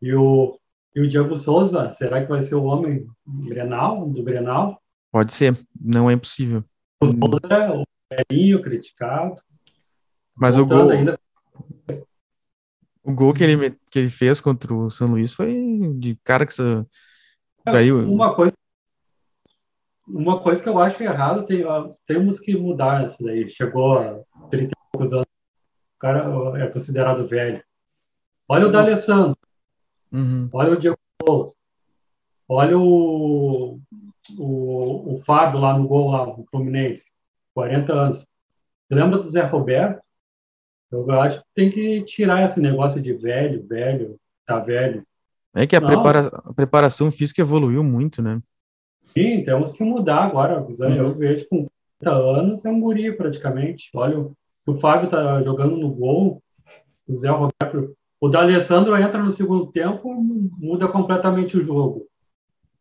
e 0.00 0.14
o, 0.14 0.58
e 0.96 1.02
o 1.02 1.08
Diego 1.08 1.36
Souza, 1.36 1.92
será 1.92 2.22
que 2.22 2.30
vai 2.30 2.42
ser 2.42 2.54
o 2.54 2.64
homem 2.64 3.06
Grenal, 3.26 4.08
do 4.08 4.22
Grenal? 4.22 4.80
Pode 5.12 5.34
ser, 5.34 5.58
não 5.78 6.08
é 6.08 6.14
impossível. 6.14 6.64
O 6.98 7.08
Souza 7.08 7.40
é 7.50 7.70
o 7.70 7.84
velhinho 8.10 8.62
criticado, 8.62 9.42
mas 10.38 10.58
o 10.58 10.66
gol, 10.66 10.90
ainda... 10.90 11.18
o 13.02 13.12
gol 13.12 13.34
que 13.34 13.44
ele, 13.44 13.76
que 13.90 13.98
ele 13.98 14.10
fez 14.10 14.40
contra 14.40 14.72
o 14.72 14.90
São 14.90 15.08
Luís 15.08 15.34
foi 15.34 15.54
de 15.98 16.16
cara 16.24 16.46
que 16.46 16.54
você... 16.54 16.84
Daí... 17.64 17.92
Uma 17.92 18.34
coisa 18.34 18.52
uma 20.08 20.40
coisa 20.40 20.62
que 20.62 20.68
eu 20.68 20.78
acho 20.78 21.02
errado, 21.02 21.44
tem, 21.44 21.64
temos 22.06 22.40
que 22.40 22.56
mudar 22.56 23.06
isso 23.06 23.22
daí. 23.22 23.48
Chegou 23.50 23.98
a 23.98 24.20
30 24.50 24.72
e 24.72 24.90
poucos 24.90 25.12
anos, 25.12 25.26
o 25.26 25.98
cara 25.98 26.64
é 26.64 26.66
considerado 26.68 27.28
velho. 27.28 27.62
Olha 28.48 28.66
o 28.66 28.72
D'Alessandro, 28.72 29.36
uhum. 30.10 30.48
olha 30.52 30.72
o 30.72 30.76
Diego 30.78 30.96
Souza, 31.22 31.54
olha 32.48 32.78
o, 32.78 33.78
o, 34.38 35.14
o 35.14 35.20
Fábio 35.20 35.60
lá 35.60 35.76
no 35.76 35.86
gol 35.86 36.10
lá, 36.10 36.26
no 36.26 36.46
Fluminense, 36.50 37.12
40 37.54 37.92
anos. 37.92 38.26
Lembra 38.90 39.18
do 39.18 39.30
Zé 39.30 39.42
Roberto? 39.42 40.00
Eu 40.90 41.10
acho 41.20 41.40
que 41.40 41.46
tem 41.54 41.70
que 41.70 42.02
tirar 42.02 42.44
esse 42.44 42.60
negócio 42.60 43.00
de 43.00 43.12
velho, 43.12 43.66
velho, 43.66 44.16
tá 44.46 44.58
velho. 44.58 45.02
É 45.54 45.66
que 45.66 45.76
a, 45.76 45.80
prepara 45.80 46.26
a 46.44 46.52
preparação 46.54 47.10
física 47.10 47.42
evoluiu 47.42 47.82
muito, 47.82 48.22
né? 48.22 48.40
Sim, 49.12 49.44
temos 49.44 49.72
que 49.72 49.82
mudar 49.82 50.24
agora. 50.24 50.60
Uhum. 50.60 50.94
Eu 50.94 51.14
vejo 51.14 51.46
com 51.48 51.68
30 52.00 52.14
anos, 52.14 52.64
é 52.64 52.70
um 52.70 52.80
guri 52.80 53.12
praticamente. 53.12 53.90
Olha, 53.94 54.30
o 54.66 54.74
Fábio 54.76 55.08
tá 55.08 55.42
jogando 55.42 55.76
no 55.76 55.90
gol, 55.90 56.42
o 57.06 57.16
Zé 57.16 57.28
Roberto. 57.28 57.94
O 58.20 58.28
D'Alessandro 58.28 58.96
entra 58.96 59.22
no 59.22 59.30
segundo 59.30 59.70
tempo, 59.70 60.12
muda 60.58 60.88
completamente 60.88 61.56
o 61.56 61.62
jogo. 61.62 62.06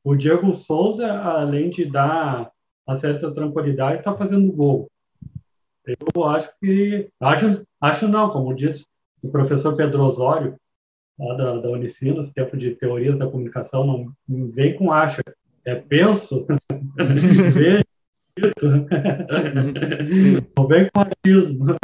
O 0.04 0.16
Diego 0.16 0.54
Souza, 0.54 1.12
além 1.12 1.70
de 1.70 1.86
dar 1.86 2.52
uma 2.88 2.96
certa 2.96 3.32
tranquilidade, 3.32 4.00
está 4.00 4.16
fazendo 4.16 4.52
gol. 4.52 4.90
Eu 6.16 6.24
acho 6.26 6.52
que. 6.60 7.10
Acho, 7.20 7.66
acho 7.80 8.08
não, 8.08 8.30
como 8.30 8.54
disse 8.54 8.86
o 9.22 9.30
professor 9.30 9.76
Pedro 9.76 10.04
Osório, 10.04 10.56
lá 11.18 11.36
da, 11.36 11.58
da 11.60 11.70
Unicinos, 11.70 12.34
tempo 12.34 12.58
de 12.58 12.76
teorias 12.76 13.18
da 13.18 13.28
comunicação, 13.28 13.86
não, 13.86 14.12
não 14.28 14.52
vem 14.52 14.76
com 14.76 14.92
acha. 14.92 15.22
É 15.66 15.76
penso, 15.76 16.46
vejo, 17.54 17.84
não 20.58 20.68
vem 20.68 20.90
com 20.94 21.02
achismo. 21.02 21.76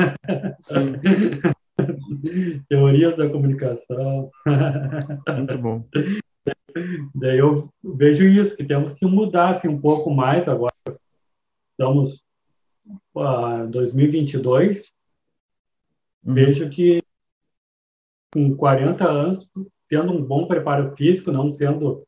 teorias 2.69 3.17
da 3.17 3.29
comunicação. 3.29 4.31
Muito 5.37 5.57
bom. 5.57 5.85
Daí 7.15 7.37
eu 7.37 7.69
vejo 7.83 8.25
isso, 8.25 8.55
que 8.55 8.63
temos 8.63 8.93
que 8.93 9.05
mudar 9.05 9.51
assim, 9.51 9.67
um 9.67 9.79
pouco 9.79 10.09
mais 10.09 10.47
agora. 10.47 10.73
Estamos 11.71 12.23
uh, 13.15 13.67
2022, 13.69 14.93
uhum. 16.25 16.33
vejo 16.33 16.69
que 16.69 17.01
com 18.33 18.55
40 18.55 19.07
anos, 19.07 19.51
tendo 19.87 20.11
um 20.11 20.23
bom 20.23 20.47
preparo 20.47 20.95
físico, 20.95 21.31
não 21.31 21.51
sendo 21.51 22.03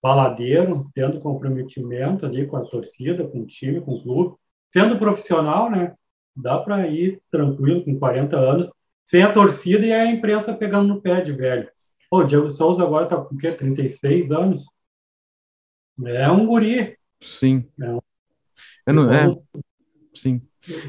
baladeiro, 0.00 0.88
tendo 0.94 1.20
comprometimento 1.20 2.24
ali 2.26 2.46
com 2.46 2.56
a 2.56 2.64
torcida, 2.64 3.26
com 3.26 3.40
o 3.40 3.46
time, 3.46 3.80
com 3.80 3.94
o 3.94 4.02
clube, 4.02 4.36
sendo 4.70 4.98
profissional, 4.98 5.70
né? 5.70 5.94
Dá 6.36 6.58
para 6.58 6.86
ir 6.86 7.20
tranquilo 7.30 7.84
com 7.84 7.98
40 7.98 8.36
anos, 8.36 8.70
sem 9.04 9.22
a 9.22 9.32
torcida 9.32 9.84
e 9.84 9.92
a 9.92 10.06
imprensa 10.06 10.54
pegando 10.54 10.88
no 10.88 11.00
pé 11.00 11.22
de 11.22 11.32
velho. 11.32 11.68
Pô, 12.10 12.20
o 12.20 12.24
Diego 12.24 12.50
Souza 12.50 12.82
agora 12.82 13.06
tá 13.06 13.16
com 13.16 13.34
o 13.34 13.38
quê? 13.38 13.50
36 13.52 14.30
anos? 14.30 14.66
É 16.04 16.30
um 16.30 16.46
guri. 16.46 16.96
Sim. 17.20 17.68
É 17.80 17.90
um 17.90 18.00
Eu 18.86 18.94
não, 18.94 19.10
é, 19.10 19.26
sim. 20.14 20.40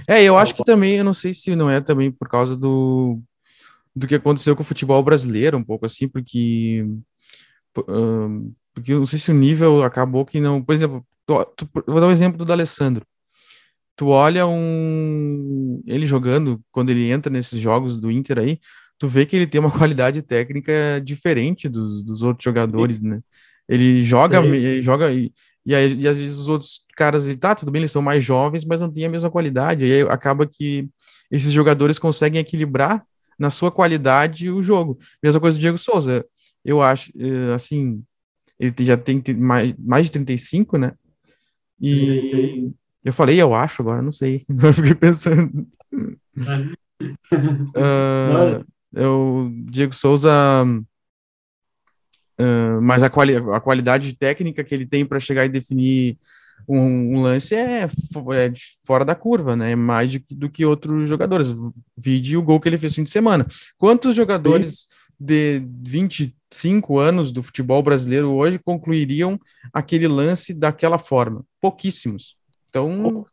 É, 0.07 0.23
eu 0.23 0.37
acho 0.37 0.55
que 0.55 0.63
também, 0.63 0.95
eu 0.95 1.03
não 1.03 1.13
sei 1.13 1.33
se 1.33 1.55
não 1.55 1.69
é 1.69 1.81
também 1.81 2.11
por 2.11 2.29
causa 2.29 2.55
do, 2.55 3.19
do 3.95 4.07
que 4.07 4.15
aconteceu 4.15 4.55
com 4.55 4.61
o 4.61 4.65
futebol 4.65 5.01
brasileiro, 5.03 5.57
um 5.57 5.63
pouco 5.63 5.85
assim, 5.85 6.07
porque, 6.07 6.85
um, 7.87 8.53
porque 8.73 8.93
eu 8.93 8.99
não 8.99 9.05
sei 9.05 9.19
se 9.19 9.31
o 9.31 9.33
nível 9.33 9.83
acabou 9.83 10.25
que 10.25 10.39
não. 10.39 10.61
Por 10.61 10.73
exemplo, 10.73 11.05
tu, 11.25 11.45
tu, 11.57 11.69
vou 11.87 11.99
dar 11.99 12.07
um 12.07 12.11
exemplo 12.11 12.37
do 12.37 12.45
D'Alessandro. 12.45 13.05
Tu 13.95 14.07
olha 14.07 14.45
um 14.45 15.81
ele 15.87 16.05
jogando 16.05 16.61
quando 16.71 16.89
ele 16.89 17.09
entra 17.09 17.31
nesses 17.31 17.59
jogos 17.59 17.97
do 17.97 18.11
Inter 18.11 18.39
aí, 18.39 18.59
tu 18.97 19.07
vê 19.07 19.25
que 19.25 19.35
ele 19.35 19.47
tem 19.47 19.59
uma 19.59 19.71
qualidade 19.77 20.21
técnica 20.21 21.01
diferente 21.03 21.69
dos, 21.69 22.03
dos 22.03 22.21
outros 22.21 22.43
jogadores, 22.43 23.01
né? 23.01 23.21
Ele 23.67 24.03
joga, 24.03 24.45
ele 24.45 24.81
joga 24.81 25.07
e, 25.65 25.73
aí, 25.73 25.93
e 25.95 26.07
às 26.07 26.17
vezes 26.17 26.37
os 26.37 26.47
outros 26.47 26.81
caras, 26.95 27.25
tá, 27.37 27.55
tudo 27.55 27.71
bem, 27.71 27.81
eles 27.81 27.91
são 27.91 28.01
mais 28.01 28.23
jovens, 28.23 28.63
mas 28.63 28.79
não 28.79 28.91
têm 28.91 29.05
a 29.05 29.09
mesma 29.09 29.31
qualidade. 29.31 29.85
E 29.85 29.91
aí 29.91 30.01
acaba 30.01 30.45
que 30.45 30.87
esses 31.31 31.51
jogadores 31.51 31.97
conseguem 31.97 32.39
equilibrar 32.39 33.03
na 33.37 33.49
sua 33.49 33.71
qualidade 33.71 34.49
o 34.49 34.61
jogo. 34.61 34.99
Mesma 35.23 35.41
coisa 35.41 35.57
do 35.57 35.61
Diego 35.61 35.77
Souza. 35.77 36.25
Eu 36.63 36.81
acho, 36.81 37.11
eh, 37.17 37.53
assim, 37.53 38.03
ele 38.59 38.73
já 38.79 38.95
tem 38.95 39.21
mais, 39.37 39.75
mais 39.77 40.05
de 40.05 40.11
35, 40.11 40.77
né? 40.77 40.93
E 41.81 42.71
eu 43.03 43.11
falei, 43.11 43.41
eu 43.41 43.53
acho 43.53 43.81
agora, 43.81 44.01
não 44.01 44.11
sei. 44.11 44.45
Eu 44.63 44.73
fiquei 44.73 44.95
pensando. 44.95 45.67
uh, 47.75 48.65
eu, 48.93 49.51
Diego 49.65 49.93
Souza 49.93 50.31
Uh, 52.39 52.81
mas 52.81 53.01
a, 53.01 53.09
quali 53.09 53.35
a 53.35 53.59
qualidade 53.59 54.13
técnica 54.13 54.63
que 54.63 54.75
ele 54.75 54.85
tem 54.85 55.05
para 55.05 55.19
chegar 55.19 55.45
e 55.45 55.49
definir 55.49 56.17
um, 56.67 57.15
um 57.17 57.21
lance 57.21 57.55
é, 57.55 57.83
é 57.83 57.89
fora 58.85 59.05
da 59.05 59.15
curva, 59.15 59.55
né? 59.55 59.71
É 59.71 59.75
mais 59.75 60.11
de, 60.11 60.25
do 60.29 60.49
que 60.49 60.65
outros 60.65 61.07
jogadores. 61.07 61.55
Vide 61.97 62.37
o 62.37 62.43
gol 62.43 62.59
que 62.59 62.67
ele 62.67 62.77
fez 62.77 62.93
no 62.93 62.95
fim 62.97 63.03
de 63.03 63.11
semana. 63.11 63.45
Quantos 63.77 64.15
jogadores 64.15 64.79
Sim. 64.79 64.87
de 65.19 65.63
25 65.83 66.99
anos 66.99 67.31
do 67.31 67.43
futebol 67.43 67.81
brasileiro 67.83 68.31
hoje 68.31 68.59
concluiriam 68.59 69.39
aquele 69.73 70.07
lance 70.07 70.53
daquela 70.53 70.97
forma? 70.97 71.45
Pouquíssimos. 71.61 72.37
Então, 72.69 73.25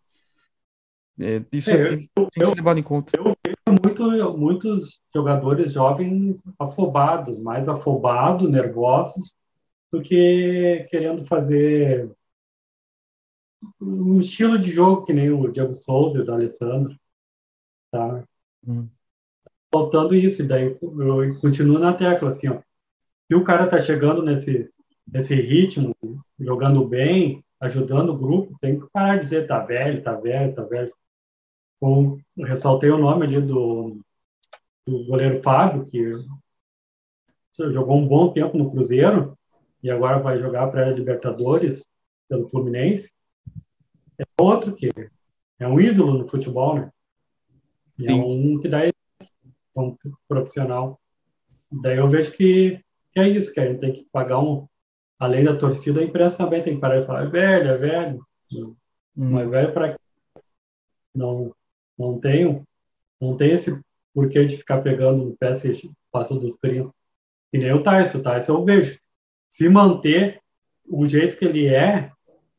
é, 1.18 1.42
isso 1.52 1.70
é, 1.70 1.88
tem, 1.88 1.98
tem 1.98 2.28
que 2.34 2.46
ser 2.46 2.54
levado 2.54 2.78
em 2.78 2.82
conta. 2.82 3.16
Eu 3.16 3.36
muitos 4.36 5.00
jogadores 5.14 5.72
jovens 5.72 6.42
afobados, 6.58 7.38
mais 7.38 7.68
afobados, 7.68 8.50
nervosos, 8.50 9.34
do 9.92 10.00
que 10.00 10.86
querendo 10.90 11.24
fazer 11.26 12.10
um 13.80 14.18
estilo 14.18 14.58
de 14.58 14.70
jogo 14.70 15.04
que 15.04 15.12
nem 15.12 15.30
o 15.30 15.50
Diego 15.50 15.74
Souza 15.74 16.18
e 16.18 16.28
o 16.28 16.32
Alessandro. 16.32 16.96
Tá? 17.90 18.24
Hum. 18.66 18.88
Faltando 19.72 20.14
isso, 20.14 20.42
e 20.42 20.46
daí 20.46 20.76
eu 20.80 21.40
continuo 21.40 21.78
na 21.78 21.94
tecla, 21.94 22.28
assim, 22.28 22.48
ó. 22.48 22.60
Se 23.30 23.34
o 23.34 23.44
cara 23.44 23.68
tá 23.68 23.80
chegando 23.80 24.22
nesse, 24.22 24.70
nesse 25.06 25.34
ritmo, 25.34 25.94
jogando 26.38 26.86
bem, 26.86 27.42
ajudando 27.60 28.10
o 28.10 28.18
grupo, 28.18 28.58
tem 28.60 28.78
que 28.78 28.86
parar 28.92 29.16
de 29.16 29.22
dizer 29.22 29.46
tá 29.46 29.60
velho, 29.60 30.02
tá 30.02 30.14
velho, 30.14 30.54
tá 30.54 30.62
velho 30.64 30.92
com, 31.82 32.20
ressaltei 32.38 32.88
o 32.90 32.96
nome 32.96 33.26
ali 33.26 33.40
do, 33.40 34.00
do 34.86 35.04
goleiro 35.04 35.42
Fábio, 35.42 35.84
que 35.84 36.14
jogou 37.72 37.96
um 37.96 38.06
bom 38.06 38.32
tempo 38.32 38.56
no 38.56 38.70
Cruzeiro 38.70 39.36
e 39.82 39.90
agora 39.90 40.20
vai 40.20 40.38
jogar 40.38 40.68
para 40.68 40.86
a 40.86 40.92
Libertadores 40.92 41.88
pelo 42.28 42.48
Fluminense. 42.48 43.12
É 44.16 44.24
outro 44.40 44.76
que 44.76 44.90
é 45.58 45.66
um 45.66 45.80
ídolo 45.80 46.18
no 46.18 46.28
futebol, 46.28 46.76
né? 46.76 46.92
E 47.98 48.06
é 48.06 48.14
um 48.14 48.60
que 48.60 48.68
dá 48.68 48.78
um 49.76 49.96
profissional. 50.28 51.00
Daí 51.68 51.96
eu 51.98 52.08
vejo 52.08 52.30
que, 52.30 52.80
que, 53.10 53.18
é 53.18 53.28
isso, 53.28 53.52
que 53.52 53.58
a 53.58 53.66
gente 53.66 53.80
tem 53.80 53.92
que 53.92 54.06
pagar 54.12 54.38
um. 54.38 54.68
Além 55.18 55.42
da 55.42 55.56
torcida, 55.56 56.00
a 56.00 56.04
imprensa 56.04 56.36
também 56.36 56.62
tem 56.62 56.76
que 56.76 56.80
parar 56.80 57.00
e 57.00 57.04
falar: 57.04 57.24
é 57.24 57.26
velho, 57.26 57.70
é 57.70 57.76
velho. 57.76 58.26
Hum. 58.52 58.76
Mas 59.16 59.50
velho 59.50 59.74
para 59.74 59.98
não 61.14 61.52
não 62.02 62.18
tenho, 62.18 62.66
não 63.20 63.36
tem 63.36 63.52
esse 63.52 63.80
porquê 64.12 64.44
de 64.44 64.56
ficar 64.56 64.82
pegando 64.82 65.24
no 65.24 65.36
pé 65.36 65.54
se 65.54 65.90
passa 66.10 66.34
dos 66.34 66.56
30. 66.56 66.90
Que 67.50 67.58
nem 67.58 67.72
o 67.72 67.82
Tyson. 67.82 68.18
O 68.18 68.22
Tyson 68.22 68.54
eu 68.54 68.64
vejo. 68.64 68.98
Se 69.50 69.68
manter 69.68 70.40
o 70.86 71.06
jeito 71.06 71.36
que 71.36 71.44
ele 71.44 71.66
é, 71.66 72.10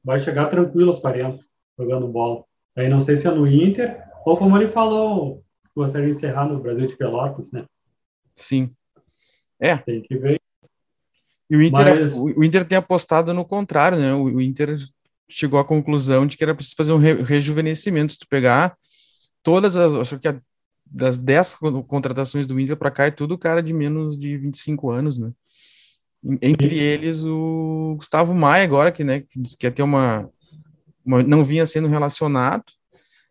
vai 0.03 0.19
chegar 0.19 0.47
tranquilo 0.47 0.87
aos 0.87 0.99
40, 0.99 1.43
jogando 1.77 2.07
bola. 2.07 2.43
Aí 2.75 2.87
não 2.87 2.99
sei 2.99 3.15
se 3.15 3.27
é 3.27 3.31
no 3.31 3.47
Inter, 3.47 4.01
ou 4.25 4.37
como 4.37 4.57
ele 4.57 4.67
falou, 4.67 5.43
gostaria 5.75 6.09
de 6.09 6.15
encerrar 6.15 6.47
no 6.47 6.59
Brasil 6.59 6.87
de 6.87 6.95
Pelotas, 6.95 7.51
né? 7.51 7.65
Sim. 8.33 8.73
É. 9.59 9.77
Tem 9.77 10.01
que 10.01 10.17
ver. 10.17 10.41
E 11.49 11.55
o 11.55 11.61
Inter, 11.61 11.99
Mas... 11.99 12.13
o 12.17 12.43
Inter 12.43 12.65
tem 12.65 12.77
apostado 12.77 13.33
no 13.33 13.45
contrário, 13.45 13.99
né? 13.99 14.13
O 14.13 14.41
Inter 14.41 14.75
chegou 15.29 15.59
à 15.59 15.65
conclusão 15.65 16.25
de 16.25 16.37
que 16.37 16.43
era 16.43 16.55
preciso 16.55 16.75
fazer 16.75 16.93
um 16.93 16.97
rejuvenescimento. 16.97 18.13
Se 18.13 18.19
tu 18.19 18.27
pegar 18.27 18.75
todas 19.43 19.75
as, 19.77 19.93
acho 19.93 20.17
que 20.17 20.27
das 20.85 21.17
10 21.17 21.57
contratações 21.87 22.47
do 22.47 22.59
Inter 22.59 22.77
para 22.77 22.91
cá 22.91 23.05
é 23.05 23.11
tudo 23.11 23.37
cara 23.37 23.61
de 23.61 23.73
menos 23.73 24.17
de 24.17 24.37
25 24.37 24.91
anos, 24.91 25.17
né? 25.17 25.31
Entre 26.41 26.79
eles 26.79 27.25
o 27.25 27.95
Gustavo 27.97 28.33
Maia 28.33 28.63
agora 28.63 28.91
que, 28.91 29.03
né, 29.03 29.19
que 29.21 29.41
quer 29.59 29.71
ter 29.71 29.83
uma, 29.83 30.29
uma 31.05 31.21
não 31.21 31.43
vinha 31.43 31.65
sendo 31.65 31.89
relacionado 31.89 32.63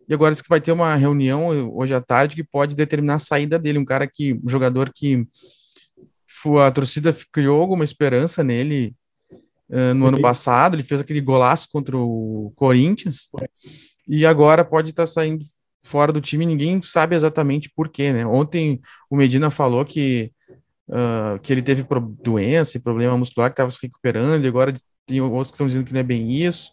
e 0.08 0.12
agora 0.12 0.32
diz 0.32 0.42
que 0.42 0.48
vai 0.48 0.60
ter 0.60 0.72
uma 0.72 0.94
reunião 0.94 1.70
hoje 1.74 1.94
à 1.94 2.00
tarde 2.00 2.36
que 2.36 2.44
pode 2.44 2.76
determinar 2.76 3.14
a 3.14 3.20
saída 3.20 3.58
dele, 3.58 3.78
um 3.78 3.84
cara 3.84 4.06
que 4.06 4.34
um 4.44 4.48
jogador 4.48 4.92
que 4.92 5.26
a 6.60 6.70
torcida 6.70 7.16
criou 7.32 7.60
alguma 7.60 7.84
esperança 7.84 8.42
nele 8.42 8.94
uh, 9.70 9.94
no 9.94 10.06
ano 10.06 10.20
passado, 10.20 10.74
ele 10.74 10.82
fez 10.82 11.00
aquele 11.00 11.20
golaço 11.20 11.68
contra 11.70 11.96
o 11.96 12.52
Corinthians. 12.56 13.28
E 14.08 14.26
agora 14.26 14.64
pode 14.64 14.90
estar 14.90 15.04
tá 15.04 15.06
saindo 15.06 15.44
fora 15.84 16.12
do 16.12 16.20
time, 16.20 16.46
ninguém 16.46 16.80
sabe 16.82 17.16
exatamente 17.16 17.70
por 17.74 17.88
quê, 17.88 18.12
né? 18.12 18.26
Ontem 18.26 18.80
o 19.10 19.16
Medina 19.16 19.50
falou 19.50 19.84
que, 19.84 20.32
uh, 20.88 21.38
que 21.40 21.52
ele 21.52 21.62
teve 21.62 21.84
doença 22.22 22.76
e 22.76 22.80
problema 22.80 23.16
muscular, 23.16 23.50
que 23.50 23.54
estava 23.54 23.70
se 23.70 23.78
recuperando, 23.82 24.44
e 24.44 24.48
agora 24.48 24.72
tem 25.06 25.20
outros 25.20 25.48
que 25.48 25.54
estão 25.54 25.66
dizendo 25.66 25.84
que 25.84 25.92
não 25.92 26.00
é 26.00 26.04
bem 26.04 26.30
isso. 26.30 26.70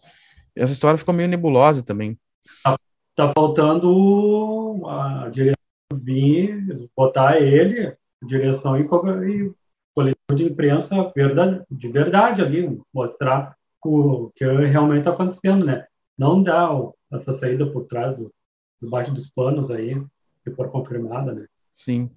Essa 0.54 0.72
história 0.72 0.98
ficou 0.98 1.14
meio 1.14 1.28
nebulosa 1.28 1.84
também. 1.84 2.18
Tá, 2.62 2.76
tá 3.16 3.32
faltando 3.34 4.86
a 4.86 5.28
direção 5.30 5.60
vir, 5.92 6.88
botar 6.96 7.40
ele, 7.40 7.94
direção 8.22 8.78
e, 8.78 8.82
e 8.82 9.52
coletivo 9.94 10.34
de 10.34 10.44
imprensa 10.44 11.12
verdade, 11.14 11.64
de 11.70 11.88
verdade 11.88 12.42
ali, 12.42 12.80
mostrar 12.94 13.56
o 13.84 14.30
que 14.34 14.44
realmente 14.44 15.00
está 15.00 15.10
acontecendo, 15.10 15.64
né? 15.64 15.86
Não 16.16 16.42
dá 16.42 16.70
essa 17.12 17.32
saída 17.32 17.66
por 17.66 17.86
trás 17.86 18.16
do, 18.16 18.32
debaixo 18.80 19.12
dos 19.12 19.30
panos 19.30 19.70
aí, 19.70 20.00
se 20.42 20.50
for 20.54 20.70
confirmada, 20.70 21.32
né? 21.32 21.46
Sim. 21.72 22.10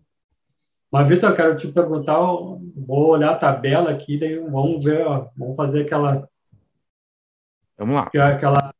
Mas, 0.91 1.10
Vitor, 1.10 1.32
eu 1.32 1.36
quero 1.36 1.58
te 1.58 1.67
perguntar, 1.71 2.17
vou 2.17 3.10
olhar 3.10 3.32
a 3.32 3.38
tabela 3.38 3.89
aqui, 3.89 4.17
daí 4.17 4.38
vamos 4.38 4.84
ver, 4.84 5.06
ó, 5.06 5.28
vamos 5.36 5.56
fazer 5.56 5.82
aquela... 5.82 6.28
Vamos 7.78 7.95
lá. 7.95 8.04
Aquela, 8.04 8.73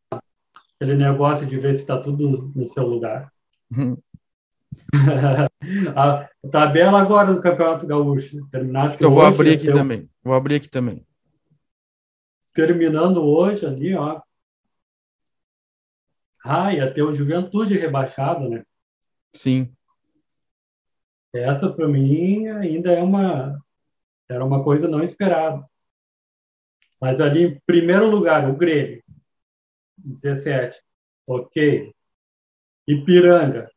aquele 0.76 0.96
negócio 0.96 1.48
de 1.48 1.58
ver 1.58 1.74
se 1.74 1.82
está 1.82 2.00
tudo 2.00 2.52
no 2.56 2.66
seu 2.68 2.86
lugar. 2.86 3.32
Uhum. 3.76 3.98
a 5.96 6.30
tabela 6.52 7.02
agora 7.02 7.34
do 7.34 7.42
Campeonato 7.42 7.88
Gaúcho. 7.88 8.48
Terminasse 8.52 9.02
eu 9.02 9.10
vou 9.10 9.26
abrir 9.26 9.56
aqui 9.56 9.72
também. 9.72 10.10
Vou 10.24 10.34
abrir 10.34 10.56
aqui 10.56 10.70
também. 10.70 11.06
Terminando 12.54 13.24
hoje 13.24 13.66
ali, 13.66 13.96
ó, 13.96 14.22
ah, 16.44 16.74
ia 16.74 16.94
ter 16.94 17.02
o 17.02 17.14
Juventude 17.14 17.78
rebaixado, 17.78 18.50
né? 18.50 18.64
Sim. 19.34 19.74
Essa, 21.34 21.72
para 21.72 21.88
mim, 21.88 22.48
ainda 22.48 22.92
é 22.92 23.02
uma, 23.02 23.60
era 24.30 24.44
uma 24.44 24.62
coisa 24.62 24.88
não 24.88 25.02
esperada. 25.02 25.66
Mas 27.00 27.22
ali, 27.22 27.44
em 27.44 27.62
primeiro 27.66 28.10
lugar, 28.10 28.50
o 28.50 28.56
Grêmio, 28.56 29.02
17. 29.98 30.80
Ok. 31.26 31.94
Ipiranga, 32.86 33.72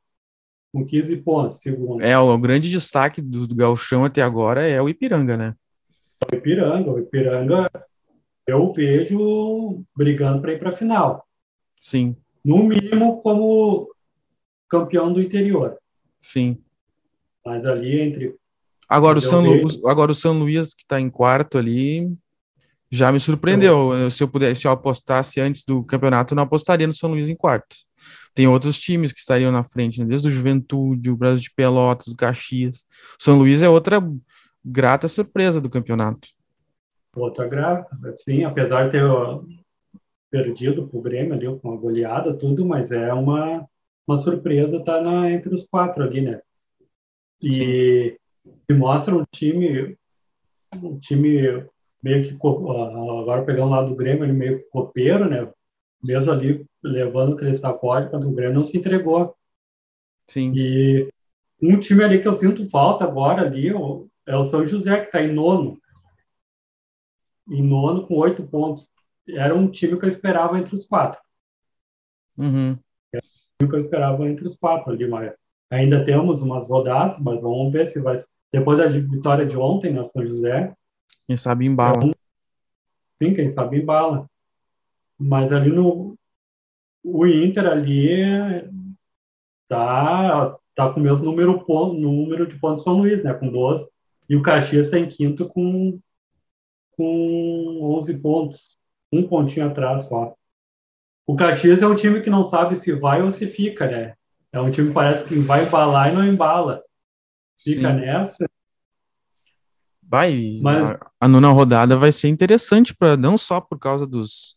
com 0.73 0.85
15 0.85 1.17
pontos, 1.19 1.59
segundo. 1.59 2.03
É, 2.03 2.19
o 2.19 2.37
grande 2.37 2.69
destaque 2.69 3.23
do, 3.23 3.47
do 3.47 3.55
Galchão 3.55 4.05
até 4.05 4.23
agora 4.23 4.67
é 4.67 4.83
o 4.83 4.89
Ipiranga, 4.89 5.37
né? 5.37 5.55
O 6.31 6.35
Ipiranga, 6.35 6.91
o 6.91 6.99
Ipiranga, 6.99 7.71
eu 8.45 8.73
vejo 8.73 9.85
brigando 9.97 10.43
para 10.43 10.53
ir 10.53 10.59
para 10.59 10.71
a 10.71 10.77
final. 10.77 11.25
Sim 11.81 12.17
no 12.47 12.63
mínimo 12.63 13.21
como 13.23 13.91
campeão 14.69 15.13
do 15.13 15.21
interior. 15.21 15.77
Sim. 16.21 16.63
Mas 17.45 17.67
ali 17.67 18.01
entre 18.01 18.37
agora 18.89 19.19
o 19.19 19.21
São 19.21 19.43
Lu... 19.43 19.89
agora 19.89 20.13
o 20.13 20.15
São 20.15 20.39
Luís 20.39 20.73
que 20.73 20.83
está 20.83 21.01
em 21.01 21.11
quarto 21.11 21.59
ali 21.59 22.09
Já 22.89 23.11
me 23.11 23.19
surpreendeu. 23.19 23.93
Eu, 23.93 24.11
se 24.13 24.23
eu 24.23 24.29
pudesse, 24.29 24.61
se 24.61 24.67
eu 24.69 24.71
apostasse 24.71 25.41
antes 25.41 25.65
do 25.65 25.83
campeonato, 25.83 26.33
eu 26.33 26.37
não 26.37 26.45
apostaria 26.45 26.87
no 26.87 26.95
São 26.95 27.11
Luís 27.11 27.29
em 27.29 27.35
quarto. 27.35 27.77
Tem 28.33 28.47
outros 28.47 28.79
times 28.79 29.13
que 29.13 29.19
estariam 29.19 29.51
na 29.51 29.65
frente, 29.65 29.99
né? 29.99 30.07
desde 30.07 30.29
o 30.29 30.31
Juventude, 30.31 31.11
o 31.11 31.17
Brasil 31.17 31.41
de 31.41 31.51
Pelotas, 31.51 32.07
o 32.07 32.17
Caxias. 32.17 32.85
São 33.19 33.39
Luís 33.39 33.61
é 33.61 33.69
outra 33.69 34.01
grata 34.65 35.09
surpresa 35.09 35.61
do 35.61 35.69
campeonato. 35.69 36.29
Outra 37.17 37.49
grata, 37.49 37.89
sim, 38.19 38.45
apesar 38.45 38.85
de 38.85 38.93
ter 38.93 39.03
perdido 40.31 40.89
para 40.89 40.99
o 40.99 41.03
Grêmio 41.03 41.35
ali 41.35 41.61
com 41.61 41.73
a 41.73 41.77
goleada, 41.77 42.35
tudo, 42.35 42.65
mas 42.65 42.91
é 42.91 43.13
uma, 43.13 43.67
uma 44.07 44.17
surpresa 44.17 44.79
estar 44.79 45.03
tá 45.03 45.31
entre 45.31 45.55
os 45.55 45.67
quatro 45.67 46.03
ali, 46.03 46.21
né? 46.21 46.41
E, 47.41 48.19
e 48.69 48.75
mostra 48.75 49.15
um 49.15 49.25
time, 49.31 49.97
um 50.83 50.99
time 50.99 51.67
meio 52.03 52.25
que 52.25 52.35
agora 52.35 53.45
pegando 53.45 53.71
lá 53.71 53.83
do 53.83 53.95
Grêmio, 53.95 54.25
ele 54.25 54.33
meio 54.33 54.69
copeiro, 54.71 55.29
né? 55.29 55.51
Mesmo 56.03 56.33
ali 56.33 56.65
levando 56.83 57.35
aquele 57.35 57.55
sacode 57.55 58.11
contra 58.11 58.29
o 58.29 58.33
Grêmio, 58.33 58.55
não 58.55 58.65
se 58.65 58.77
entregou. 58.77 59.35
Sim. 60.29 60.53
E 60.55 61.09
um 61.63 61.79
time 61.79 62.05
ali 62.05 62.21
que 62.21 62.29
eu 62.29 62.35
sinto 62.35 62.69
falta 62.69 63.05
agora 63.05 63.43
ali 63.43 63.69
é 64.27 64.37
o 64.37 64.45
São 64.45 64.67
José, 64.67 65.01
que 65.01 65.07
está 65.07 65.23
em 65.23 65.33
nono. 65.33 65.81
Em 67.49 67.63
nono, 67.63 68.07
com 68.07 68.17
oito 68.17 68.43
pontos. 68.43 68.91
Era 69.29 69.55
um 69.55 69.71
time 69.71 69.99
que 69.99 70.05
eu 70.05 70.09
esperava 70.09 70.59
entre 70.59 70.75
os 70.75 70.87
quatro. 70.87 71.21
Uhum. 72.39 72.79
Era 73.13 73.23
um 73.25 73.59
time 73.59 73.71
que 73.71 73.77
eu 73.77 73.81
esperava 73.81 74.29
entre 74.29 74.47
os 74.47 74.57
quatro 74.57 74.93
ali, 74.93 75.09
mas 75.09 75.33
ainda 75.71 76.05
temos 76.05 76.43
umas 76.43 76.69
rodadas, 76.69 77.19
mas 77.19 77.41
vamos 77.41 77.73
ver 77.73 77.87
se 77.87 78.01
vai. 78.01 78.17
Depois 78.53 78.79
da 78.79 78.87
vitória 78.87 79.45
de 79.45 79.57
ontem 79.57 79.93
na 79.93 80.05
São 80.05 80.25
José, 80.25 80.75
quem 81.27 81.37
sabe 81.37 81.67
embala. 81.67 81.97
Então, 81.97 82.15
sim, 83.21 83.35
quem 83.35 83.51
sabe 83.51 83.79
embala. 83.79 84.31
Mas 85.19 85.53
ali 85.53 85.71
no. 85.71 86.17
O 87.03 87.27
Inter 87.27 87.67
ali 87.67 88.19
tá, 89.69 90.57
tá 90.75 90.93
com 90.93 91.01
o 91.01 91.03
mesmo 91.03 91.25
número, 91.25 91.65
número 91.95 92.47
de 92.47 92.59
pontos 92.59 92.85
São 92.85 92.99
Luís, 92.99 93.23
né? 93.23 93.33
Com 93.35 93.49
12. 93.49 93.89
E 94.29 94.37
o 94.37 94.43
Caxias 94.43 94.87
está 94.87 94.99
em 94.99 95.09
quinto 95.09 95.49
com, 95.49 96.01
com 96.93 97.97
11 97.97 98.21
pontos. 98.21 98.79
Um 99.17 99.27
pontinho 99.27 99.67
atrás 99.67 100.07
só. 100.09 100.35
O 101.27 101.35
Caxias 101.35 101.83
é 101.83 101.87
um 101.87 101.97
time 101.97 102.21
que 102.21 102.31
não 102.31 102.45
sabe 102.45 102.77
se 102.77 102.93
vai 102.93 103.23
ou 103.23 103.31
se 103.31 103.47
fica, 103.47 103.87
né? 103.87 104.15
É 104.53 104.61
um 104.61 104.71
time 104.71 104.89
que 104.89 104.95
parece 104.95 105.27
que 105.27 105.39
vai 105.39 105.65
embalar 105.65 106.13
e 106.13 106.15
não 106.15 106.27
embala. 106.27 106.83
Fica 107.59 107.89
Sim. 107.93 108.01
nessa 108.01 108.47
Vai, 110.09 110.59
Mas... 110.63 110.93
a, 110.93 110.99
a 111.23 111.29
nona 111.29 111.51
rodada 111.51 111.97
vai 111.97 112.13
ser 112.13 112.29
interessante 112.29 112.95
para 112.95 113.17
não 113.17 113.37
só 113.37 113.61
por 113.61 113.79
causa 113.79 114.07
dos, 114.07 114.57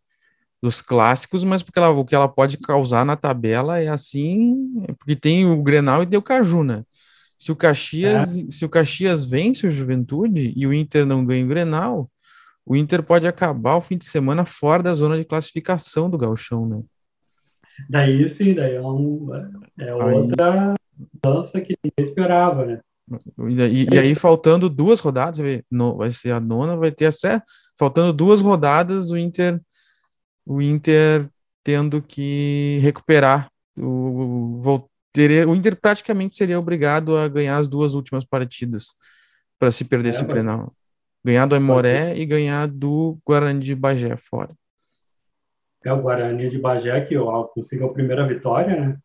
dos 0.61 0.79
clássicos, 0.79 1.43
mas 1.43 1.63
porque 1.63 1.79
ela, 1.79 1.89
o 1.89 2.05
que 2.05 2.13
ela 2.13 2.27
pode 2.27 2.57
causar 2.57 3.03
na 3.03 3.15
tabela 3.15 3.79
é 3.79 3.87
assim, 3.87 4.85
porque 4.99 5.15
tem 5.15 5.47
o 5.47 5.61
Grenal 5.63 6.03
e 6.03 6.17
o 6.17 6.21
Caju, 6.21 6.63
né? 6.63 6.83
Se 7.37 7.51
o 7.51 7.55
Caxias, 7.55 8.37
é. 8.37 8.51
se 8.51 8.65
o 8.65 8.69
Caxias 8.69 9.25
vence 9.25 9.65
o 9.65 9.71
Juventude 9.71 10.53
e 10.55 10.67
o 10.67 10.73
Inter 10.73 11.05
não 11.05 11.25
ganha 11.25 11.43
o 11.43 11.47
Grenal, 11.47 12.11
o 12.69 12.75
Inter 12.75 13.01
pode 13.01 13.25
acabar 13.25 13.77
o 13.77 13.81
fim 13.81 13.97
de 13.97 14.05
semana 14.05 14.45
fora 14.45 14.83
da 14.83 14.93
zona 14.93 15.17
de 15.17 15.25
classificação 15.25 16.07
do 16.07 16.19
Galchão, 16.19 16.67
né? 16.67 16.83
Daí 17.89 18.29
sim, 18.29 18.53
daí 18.53 18.75
é, 18.75 18.81
um, 18.81 19.27
é 19.79 19.95
outra 19.95 20.75
dança 21.19 21.59
que 21.61 21.75
ninguém 21.83 22.11
esperava, 22.11 22.67
né? 22.67 22.79
E, 23.71 23.87
e, 23.91 23.97
aí, 23.97 24.13
faltando 24.13 24.69
duas 24.69 24.99
rodadas, 24.99 25.39
vai 25.97 26.11
ser 26.11 26.29
a 26.29 26.39
nona, 26.39 26.77
vai 26.77 26.91
ter 26.91 27.07
até 27.07 27.41
faltando 27.75 28.13
duas 28.13 28.39
rodadas, 28.39 29.09
o 29.09 29.17
Inter, 29.17 29.59
o 30.45 30.61
Inter 30.61 31.27
tendo 31.63 32.03
que 32.03 32.77
recuperar. 32.83 33.49
O, 33.79 34.61
o, 34.63 34.89
o 35.47 35.55
Inter 35.55 35.75
praticamente 35.75 36.35
seria 36.35 36.59
obrigado 36.59 37.17
a 37.17 37.27
ganhar 37.27 37.57
as 37.57 37.67
duas 37.67 37.95
últimas 37.95 38.23
partidas 38.23 38.93
para 39.57 39.71
se 39.71 39.83
perder 39.83 40.09
é, 40.09 40.11
esse 40.11 40.23
Grenal. 40.23 40.71
Ganhar 41.23 41.45
do 41.45 41.55
Aimoré 41.55 42.15
e 42.15 42.25
ganhar 42.25 42.67
do 42.67 43.17
Guarani 43.25 43.59
de 43.59 43.75
Bagé 43.75 44.15
fora. 44.15 44.53
É 45.83 45.91
o 45.91 46.01
Guarani 46.01 46.49
de 46.49 46.57
Bagé 46.57 47.01
que 47.01 47.17
ó, 47.17 47.43
conseguiu 47.45 47.87
a 47.87 47.93
primeira 47.93 48.27
vitória, 48.27 48.79
né? 48.79 48.97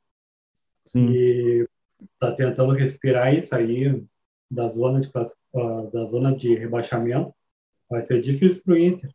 Sim. 0.86 1.10
E 1.10 1.66
está 2.12 2.32
tentando 2.32 2.72
respirar 2.72 3.34
e 3.34 3.42
sair 3.42 4.04
da 4.50 4.68
zona 4.68 5.00
de 5.00 5.10
da 5.92 6.04
zona 6.04 6.36
de 6.36 6.54
rebaixamento. 6.54 7.34
Vai 7.88 8.02
ser 8.02 8.20
difícil 8.20 8.62
para 8.64 8.74
o 8.74 8.78
Inter. 8.78 9.10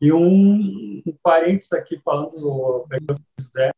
E 0.00 0.12
um, 0.12 1.02
um 1.06 1.16
parênteses 1.22 1.72
aqui 1.72 1.98
falando 2.04 2.32
do 2.32 2.86
José, 3.38 3.70
o 3.70 3.74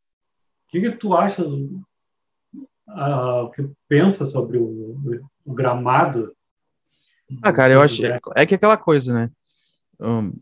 que, 0.71 0.81
que 0.81 0.91
tu 0.93 1.15
acha, 1.15 1.43
uh, 1.47 3.45
o 3.45 3.51
que 3.51 3.71
pensa 3.89 4.25
sobre 4.27 4.59
o, 4.59 5.23
o 5.45 5.55
gramado? 5.55 6.35
Ah, 7.43 7.53
cara, 7.53 7.73
eu 7.75 7.83
acho 7.83 8.05
é, 8.05 8.19
é 8.37 8.47
que 8.47 8.55
aquela 8.55 8.77
coisa, 8.77 9.13
né? 9.13 9.31
Um, 10.01 10.33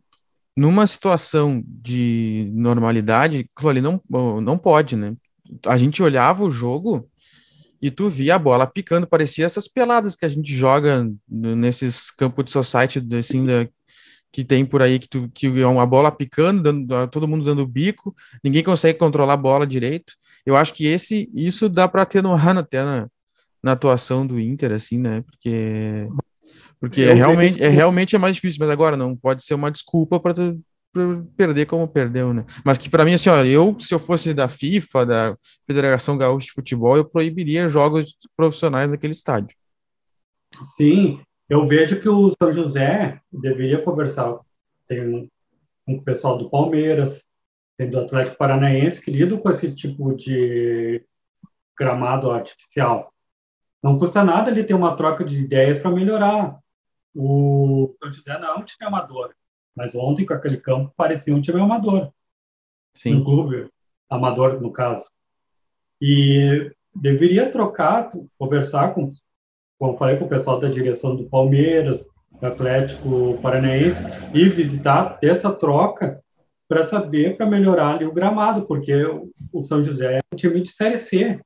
numa 0.57 0.87
situação 0.87 1.62
de 1.66 2.51
normalidade, 2.55 3.49
aquilo 3.55 3.70
ali 3.70 3.81
não, 3.81 4.01
não 4.40 4.57
pode, 4.57 4.96
né? 4.96 5.14
A 5.66 5.77
gente 5.77 6.03
olhava 6.03 6.44
o 6.44 6.51
jogo 6.51 7.09
e 7.81 7.90
tu 7.90 8.09
via 8.09 8.37
a 8.37 8.38
bola 8.38 8.66
picando, 8.66 9.07
parecia 9.07 9.44
essas 9.44 9.68
peladas 9.68 10.16
que 10.16 10.25
a 10.25 10.29
gente 10.29 10.55
joga 10.55 11.07
nesses 11.29 12.11
campos 12.11 12.46
de 12.46 12.53
society, 12.53 13.03
assim, 13.16 13.44
da, 13.44 13.68
que 14.33 14.44
tem 14.44 14.64
por 14.64 14.83
aí, 14.83 14.99
que, 14.99 15.09
tu, 15.09 15.31
que 15.35 15.46
é 15.46 15.66
uma 15.66 15.87
bola 15.87 16.11
picando, 16.11 16.62
dando, 16.62 17.09
todo 17.09 17.29
mundo 17.29 17.44
dando 17.44 17.66
bico, 17.66 18.14
ninguém 18.42 18.62
consegue 18.62 18.99
controlar 18.99 19.35
a 19.35 19.38
bola 19.38 19.66
direito. 19.66 20.14
Eu 20.44 20.57
acho 20.57 20.72
que 20.72 20.87
esse, 20.87 21.31
isso 21.35 21.68
dá 21.68 21.87
para 21.87 22.03
atenuar 22.03 22.40
até 22.57 22.83
na, 22.83 23.09
na 23.62 23.72
atuação 23.72 24.27
do 24.27 24.40
Inter, 24.40 24.72
assim, 24.72 24.99
né? 24.99 25.22
Porque, 25.22 26.07
porque 26.81 27.03
é 27.03 27.12
realmente, 27.12 27.62
é 27.62 27.69
realmente 27.69 28.17
é 28.17 28.19
mais 28.19 28.35
difícil, 28.35 28.59
mas 28.61 28.71
agora 28.71 28.97
não 28.97 29.17
pode 29.17 29.45
ser 29.45 29.55
uma 29.55 29.71
desculpa 29.71 30.21
para 30.21 30.35
perder 31.37 31.67
como 31.67 31.87
perdeu, 31.87 32.33
né? 32.33 32.45
Mas 32.65 32.79
que 32.79 32.89
para 32.89 33.05
mim, 33.05 33.15
assim, 33.15 33.29
ó, 33.29 33.45
eu, 33.45 33.77
se 33.79 33.93
eu 33.93 33.99
fosse 33.99 34.33
da 34.33 34.49
FIFA, 34.49 35.07
da 35.07 35.37
Federação 35.67 36.17
Gaúcha 36.17 36.47
de 36.47 36.53
Futebol, 36.53 36.97
eu 36.97 37.05
proibiria 37.05 37.69
jogos 37.69 38.17
profissionais 38.37 38.91
naquele 38.91 39.12
estádio. 39.12 39.55
Sim, 40.62 41.21
eu 41.49 41.67
vejo 41.67 42.01
que 42.01 42.09
o 42.09 42.33
São 42.41 42.53
José 42.53 43.21
deveria 43.31 43.83
conversar 43.83 44.39
tem 44.89 45.29
com 45.85 45.95
o 45.95 46.03
pessoal 46.03 46.39
do 46.39 46.51
Palmeiras, 46.51 47.25
tem 47.77 47.91
do 47.91 48.01
Atlético 48.01 48.39
Paranaense, 48.39 49.01
que 49.01 49.39
com 49.39 49.51
esse 49.51 49.75
tipo 49.75 50.15
de 50.15 51.05
gramado 51.79 52.31
artificial. 52.31 53.12
Não 53.83 53.99
custa 53.99 54.25
nada 54.25 54.51
ele 54.51 54.65
ter 54.65 54.75
uma 54.75 54.97
troca 54.97 55.25
de 55.25 55.41
ideias 55.41 55.79
para 55.79 55.91
melhorar. 55.91 56.59
O 57.19 57.97
São 58.03 58.13
José 58.13 58.39
não 58.39 58.49
é 58.49 58.55
um 58.59 58.65
time 58.65 58.87
amador. 58.87 59.35
Mas 59.75 59.95
ontem, 59.95 60.27
com 60.27 60.35
aquele 60.35 60.59
campo, 60.59 60.93
parecia 60.95 61.35
um 61.35 61.41
time 61.41 61.61
amador. 61.61 62.13
Sim. 62.95 63.17
Um 63.17 63.25
clube 63.25 63.71
amador, 64.09 64.61
no 64.61 64.71
caso. 64.71 65.11
E 66.01 66.71
deveria 66.95 67.51
trocar, 67.51 68.11
conversar 68.39 68.95
com, 68.95 69.09
como 69.79 69.97
falei, 69.97 70.19
com 70.19 70.27
o 70.27 70.29
pessoal 70.29 70.61
da 70.61 70.69
direção 70.69 71.17
do 71.17 71.29
Palmeiras, 71.29 72.07
do 72.39 72.47
Atlético 72.47 73.39
Paranaense, 73.41 74.03
e 74.35 74.49
visitar, 74.49 75.19
ter 75.19 75.31
essa 75.31 75.53
troca 75.53 76.23
para 76.69 76.85
saber, 76.85 77.37
para 77.37 77.47
melhorar 77.47 77.95
ali 77.95 78.05
o 78.05 78.13
gramado, 78.13 78.67
porque 78.67 78.93
o 79.53 79.61
São 79.63 79.83
José 79.83 80.19
é 80.19 80.21
um 80.33 80.37
time 80.37 80.61
de 80.61 80.71
Série 80.71 80.99
C. 80.99 81.41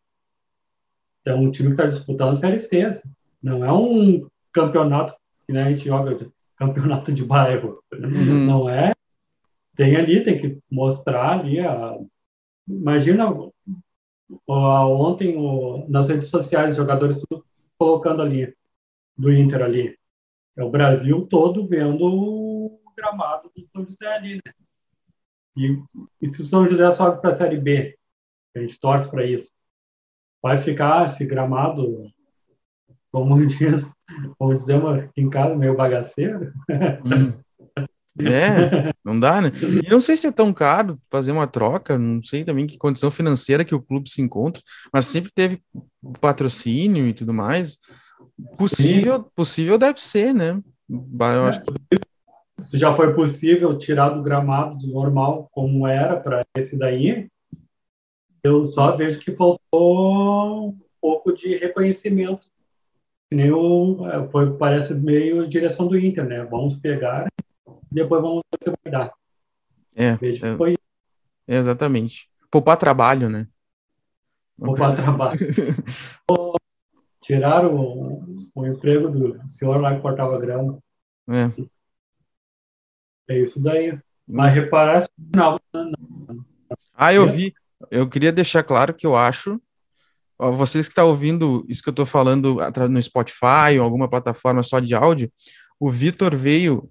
É 1.25 1.35
um 1.35 1.51
time 1.51 1.69
que 1.69 1.75
está 1.75 1.87
disputando 1.87 2.33
a 2.33 2.37
Série 2.37 2.59
C. 2.59 2.91
Não 3.43 3.65
é 3.65 3.73
um 3.73 4.27
campeonato 4.53 5.15
que 5.51 5.53
né, 5.53 5.65
a 5.65 5.71
gente 5.71 5.85
joga 5.85 6.31
campeonato 6.57 7.13
de 7.13 7.25
bairro. 7.25 7.83
Uhum. 7.93 8.47
Não 8.47 8.71
é? 8.71 8.93
Tem 9.75 9.97
ali, 9.97 10.23
tem 10.23 10.39
que 10.39 10.59
mostrar 10.71 11.41
ali 11.41 11.59
a. 11.59 11.99
Imagina 12.69 13.27
ontem 14.47 15.37
nas 15.89 16.09
redes 16.09 16.29
sociais, 16.29 16.77
jogadores 16.77 17.21
tudo 17.29 17.45
colocando 17.77 18.23
ali, 18.23 18.55
do 19.17 19.33
Inter 19.33 19.63
ali. 19.63 19.99
É 20.57 20.63
o 20.63 20.71
Brasil 20.71 21.27
todo 21.27 21.67
vendo 21.67 22.05
o 22.05 22.81
gramado 22.97 23.51
do 23.57 23.65
São 23.75 23.85
José 23.85 24.07
ali, 24.07 24.35
né? 24.35 24.53
E, 25.57 25.83
e 26.23 26.27
se 26.29 26.43
o 26.43 26.45
São 26.45 26.69
José 26.69 26.89
sobe 26.93 27.21
para 27.21 27.31
a 27.31 27.35
Série 27.35 27.59
B, 27.59 27.99
a 28.55 28.61
gente 28.61 28.79
torce 28.79 29.11
para 29.11 29.27
isso, 29.27 29.53
vai 30.41 30.57
ficar 30.59 31.07
esse 31.07 31.27
gramado 31.27 32.09
como 33.11 33.35
diz, 33.47 33.93
como 34.38 34.57
dizemos 34.57 34.99
aqui 34.99 35.20
em 35.20 35.31
casa, 35.31 35.55
meio 35.55 35.77
bagaceiro. 35.77 36.53
Hum. 36.68 37.33
É, 38.18 38.92
não 39.05 39.18
dá, 39.18 39.40
né? 39.40 39.53
E 39.85 39.88
não 39.88 40.01
sei 40.01 40.16
se 40.16 40.27
é 40.27 40.33
tão 40.33 40.53
caro 40.53 40.99
fazer 41.11 41.33
uma 41.33 41.46
troca, 41.46 41.96
não 41.96 42.23
sei 42.23 42.44
também 42.44 42.66
que 42.66 42.77
condição 42.77 43.11
financeira 43.11 43.64
que 43.64 43.75
o 43.75 43.81
clube 43.81 44.11
se 44.11 44.20
encontra, 44.20 44.62
mas 44.92 45.07
sempre 45.07 45.31
teve 45.35 45.62
patrocínio 46.20 47.07
e 47.07 47.14
tudo 47.14 47.33
mais. 47.33 47.79
Possível, 48.59 49.23
possível 49.35 49.79
deve 49.79 50.01
ser, 50.01 50.35
né? 50.35 50.61
Eu 50.88 51.44
acho 51.44 51.62
que... 51.62 51.73
se 52.61 52.79
já 52.79 52.94
foi 52.94 53.14
possível 53.14 53.79
tirar 53.79 54.11
do 54.11 54.23
gramado 54.23 54.77
do 54.77 54.88
normal 54.88 55.49
como 55.53 55.87
era 55.87 56.18
para 56.18 56.44
esse 56.57 56.77
daí, 56.77 57.29
eu 58.42 58.64
só 58.64 58.96
vejo 58.96 59.20
que 59.20 59.33
faltou 59.33 60.68
um 60.68 60.79
pouco 61.01 61.33
de 61.33 61.57
reconhecimento. 61.57 62.49
O, 63.33 64.09
é, 64.09 64.29
foi, 64.29 64.57
parece 64.57 64.93
meio 64.95 65.49
direção 65.49 65.87
do 65.87 65.99
Inter, 65.99 66.27
né? 66.27 66.45
Vamos 66.45 66.77
pegar 66.77 67.29
e 67.66 67.95
depois 67.95 68.21
vamos 68.21 68.43
ver 68.51 68.71
o 68.71 68.77
que 68.77 68.83
vai 68.83 68.93
dar. 68.93 69.12
É, 69.95 70.09
é, 70.09 70.57
foi 70.57 70.77
exatamente. 71.47 72.29
Poupar 72.51 72.77
trabalho, 72.77 73.29
né? 73.29 73.47
Poupar 74.59 74.97
trabalho. 74.97 75.38
Tiraram 77.23 77.77
o, 77.77 78.51
o, 78.55 78.66
emprego 78.66 79.09
do 79.09 79.49
senhor 79.49 79.81
lá 79.81 79.95
que 79.95 80.03
cortava 80.03 80.38
grama. 80.38 80.79
É. 81.29 81.51
É 83.29 83.38
isso 83.38 83.62
daí. 83.62 83.97
Mas 84.27 84.55
reparar 84.55 85.09
não, 85.35 85.61
não. 85.73 86.45
Ah, 86.95 87.12
eu 87.12 87.27
vi. 87.29 87.55
Eu 87.90 88.09
queria 88.09 88.33
deixar 88.33 88.62
claro 88.62 88.95
que 88.95 89.07
eu 89.07 89.16
acho. 89.16 89.61
Vocês 90.53 90.87
que 90.87 90.92
estão 90.92 91.05
tá 91.05 91.11
ouvindo 91.11 91.66
isso 91.68 91.83
que 91.83 91.88
eu 91.88 91.92
estou 91.92 92.07
falando 92.07 92.59
no 92.88 93.03
Spotify 93.03 93.79
ou 93.79 93.85
alguma 93.85 94.09
plataforma 94.09 94.62
só 94.62 94.81
de 94.81 94.94
áudio, 94.94 95.31
o 95.79 95.90
Vitor 95.90 96.35
veio 96.35 96.90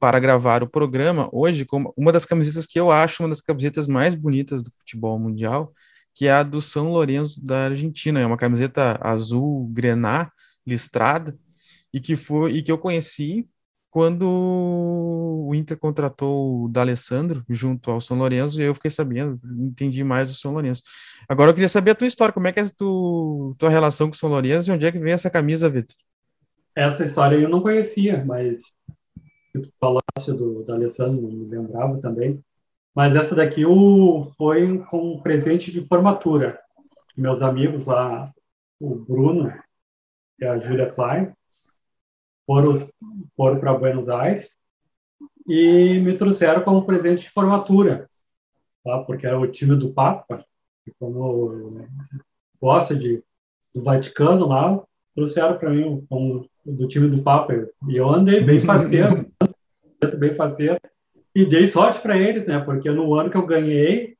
para 0.00 0.18
gravar 0.18 0.62
o 0.62 0.68
programa 0.68 1.28
hoje 1.32 1.64
com 1.64 1.92
uma 1.96 2.12
das 2.12 2.24
camisetas 2.24 2.66
que 2.66 2.78
eu 2.78 2.90
acho 2.90 3.22
uma 3.22 3.28
das 3.28 3.40
camisetas 3.40 3.86
mais 3.86 4.14
bonitas 4.14 4.62
do 4.62 4.70
futebol 4.70 5.18
mundial, 5.18 5.72
que 6.14 6.26
é 6.26 6.32
a 6.32 6.42
do 6.42 6.62
São 6.62 6.90
Lourenço 6.90 7.44
da 7.44 7.66
Argentina. 7.66 8.20
É 8.20 8.26
uma 8.26 8.36
camiseta 8.36 8.98
azul 9.02 9.68
grená 9.72 10.30
listrada 10.66 11.36
e 11.92 12.00
que 12.00 12.16
foi 12.16 12.52
e 12.52 12.62
que 12.62 12.72
eu 12.72 12.78
conheci 12.78 13.46
quando 13.96 14.28
o 14.28 15.54
Inter 15.54 15.78
contratou 15.78 16.64
o 16.64 16.68
D'Alessandro 16.68 17.42
junto 17.48 17.90
ao 17.90 17.98
São 17.98 18.18
Lourenço, 18.18 18.60
eu 18.60 18.74
fiquei 18.74 18.90
sabendo, 18.90 19.40
entendi 19.42 20.04
mais 20.04 20.28
o 20.28 20.34
São 20.34 20.52
Lourenço. 20.52 20.82
Agora 21.26 21.48
eu 21.48 21.54
queria 21.54 21.66
saber 21.66 21.92
a 21.92 21.94
tua 21.94 22.06
história, 22.06 22.30
como 22.30 22.46
é 22.46 22.52
que 22.52 22.60
é 22.60 22.62
a 22.64 22.68
tu, 22.68 23.56
tua 23.58 23.70
relação 23.70 24.08
com 24.08 24.12
o 24.12 24.16
São 24.18 24.28
Lourenço 24.28 24.70
e 24.70 24.74
onde 24.74 24.84
é 24.84 24.92
que 24.92 24.98
vem 24.98 25.14
essa 25.14 25.30
camisa, 25.30 25.70
Vitor? 25.70 25.96
Essa 26.74 27.04
história 27.04 27.36
eu 27.36 27.48
não 27.48 27.62
conhecia, 27.62 28.22
mas 28.22 28.74
tu 29.54 29.72
falaste 29.80 30.30
do 30.30 30.62
D'Alessandro, 30.62 31.32
me 31.32 31.48
lembrava 31.48 31.98
também. 31.98 32.44
Mas 32.94 33.16
essa 33.16 33.34
daqui 33.34 33.64
o, 33.64 34.30
foi 34.36 34.76
com 34.90 35.14
um 35.14 35.22
presente 35.22 35.72
de 35.72 35.86
formatura. 35.86 36.60
Meus 37.16 37.40
amigos 37.40 37.86
lá, 37.86 38.30
o 38.78 38.94
Bruno 38.94 39.50
e 40.38 40.44
a 40.44 40.58
Júlia 40.58 40.92
Klein, 40.92 41.32
foram, 42.46 42.72
foram 43.36 43.58
para 43.58 43.74
Buenos 43.74 44.08
Aires 44.08 44.56
e 45.46 45.98
me 45.98 46.16
trouxeram 46.16 46.62
como 46.62 46.86
presente 46.86 47.22
de 47.22 47.30
formatura, 47.30 48.06
tá? 48.84 48.98
porque 49.00 49.26
era 49.26 49.38
o 49.38 49.46
time 49.46 49.76
do 49.76 49.92
Papa, 49.92 50.44
que 50.84 50.92
como 50.98 51.86
gosta 52.60 52.94
de, 52.94 53.22
do 53.74 53.82
Vaticano 53.82 54.46
lá, 54.46 54.82
trouxeram 55.14 55.58
para 55.58 55.70
mim 55.70 56.04
como 56.08 56.48
do 56.64 56.88
time 56.88 57.08
do 57.08 57.22
Papa. 57.22 57.68
E 57.88 57.96
eu 57.96 58.08
andei 58.08 58.40
bem 58.40 58.60
faceiro, 58.60 59.26
bem 60.18 60.34
faceiro, 60.34 60.80
e 61.34 61.44
dei 61.44 61.68
sorte 61.68 62.00
para 62.00 62.16
eles, 62.16 62.46
né? 62.46 62.58
Porque 62.58 62.90
no 62.90 63.14
ano 63.14 63.30
que 63.30 63.36
eu 63.36 63.46
ganhei, 63.46 64.16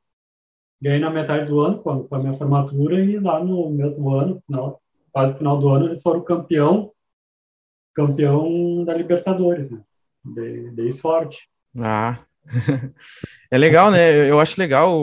ganhei 0.81 0.99
na 0.99 1.09
metade 1.09 1.47
do 1.47 1.59
ano, 1.59 1.79
quando 1.79 2.07
foi 2.07 2.19
a 2.19 2.21
minha 2.21 2.33
formatura, 2.33 3.03
e 3.03 3.19
lá 3.19 3.43
no 3.43 3.69
mesmo 3.69 4.13
ano, 4.13 4.41
final, 4.45 4.81
quase 5.11 5.37
final 5.37 5.59
do 5.59 5.69
ano, 5.69 5.85
eles 5.87 6.01
foram 6.01 6.21
campeão 6.21 6.91
campeão 7.97 8.85
da 8.85 8.93
Libertadores, 8.93 9.71
né? 9.71 9.81
Dei, 10.23 10.69
dei 10.69 10.91
sorte. 10.91 11.49
Ah, 11.75 12.19
é 13.49 13.57
legal, 13.57 13.89
né? 13.89 14.29
Eu 14.29 14.39
acho 14.39 14.59
legal 14.59 14.93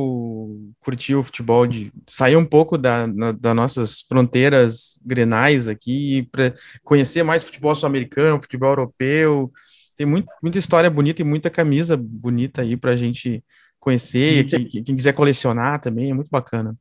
curtir 0.78 1.16
o 1.16 1.22
futebol, 1.24 1.66
de 1.66 1.92
sair 2.06 2.36
um 2.36 2.44
pouco 2.44 2.78
da, 2.78 3.04
na, 3.04 3.32
das 3.32 3.56
nossas 3.56 4.02
fronteiras 4.02 4.96
grenais 5.04 5.66
aqui, 5.66 6.28
para 6.30 6.54
conhecer 6.84 7.24
mais 7.24 7.42
futebol 7.42 7.74
sul-americano, 7.74 8.40
futebol 8.40 8.70
europeu. 8.70 9.52
Tem 9.96 10.06
muito, 10.06 10.28
muita 10.40 10.58
história 10.58 10.88
bonita 10.88 11.20
e 11.20 11.24
muita 11.24 11.50
camisa 11.50 11.96
bonita 11.96 12.62
aí 12.62 12.76
para 12.76 12.92
a 12.92 12.96
gente 12.96 13.42
conhecer. 13.80 14.46
Quem, 14.46 14.68
quem 14.68 14.94
quiser 14.94 15.14
colecionar 15.14 15.80
também, 15.80 16.12
é 16.12 16.14
muito 16.14 16.30
bacana. 16.30 16.76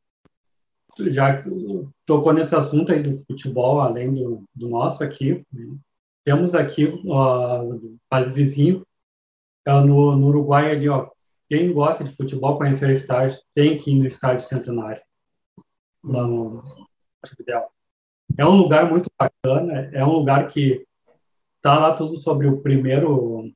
Já 1.08 1.43
tocou 2.06 2.34
nesse 2.34 2.56
assunto 2.56 2.91
aí 2.91 3.02
do 3.02 3.23
futebol, 3.26 3.82
além 3.82 4.13
do, 4.13 4.43
do 4.54 4.69
nosso 4.69 5.04
aqui, 5.04 5.43
temos 6.24 6.56
aqui, 6.56 6.86
uh, 6.86 8.00
país 8.10 8.32
vizinho, 8.32 8.86
uh, 9.68 9.82
no, 9.82 10.16
no 10.16 10.28
Uruguai 10.28 10.72
ali, 10.72 10.88
ó, 10.90 11.10
quem 11.50 11.72
gosta 11.72 12.04
de 12.04 12.16
futebol, 12.16 12.58
conhecer 12.58 12.90
o 12.90 12.92
estádio, 12.92 13.40
tem 13.54 13.78
que 13.78 13.92
ir 13.92 14.00
no 14.00 14.08
estádio 14.08 14.48
Centenário, 14.48 15.02
lá 16.04 16.26
no 16.26 16.88
É 18.38 18.46
um 18.46 18.56
lugar 18.56 18.90
muito 18.90 19.10
bacana, 19.20 19.90
é 19.94 20.04
um 20.04 20.12
lugar 20.12 20.48
que 20.48 20.86
tá 21.62 21.78
lá 21.78 21.94
tudo 21.94 22.16
sobre 22.16 22.48
o 22.48 22.62
primeiro 22.62 23.52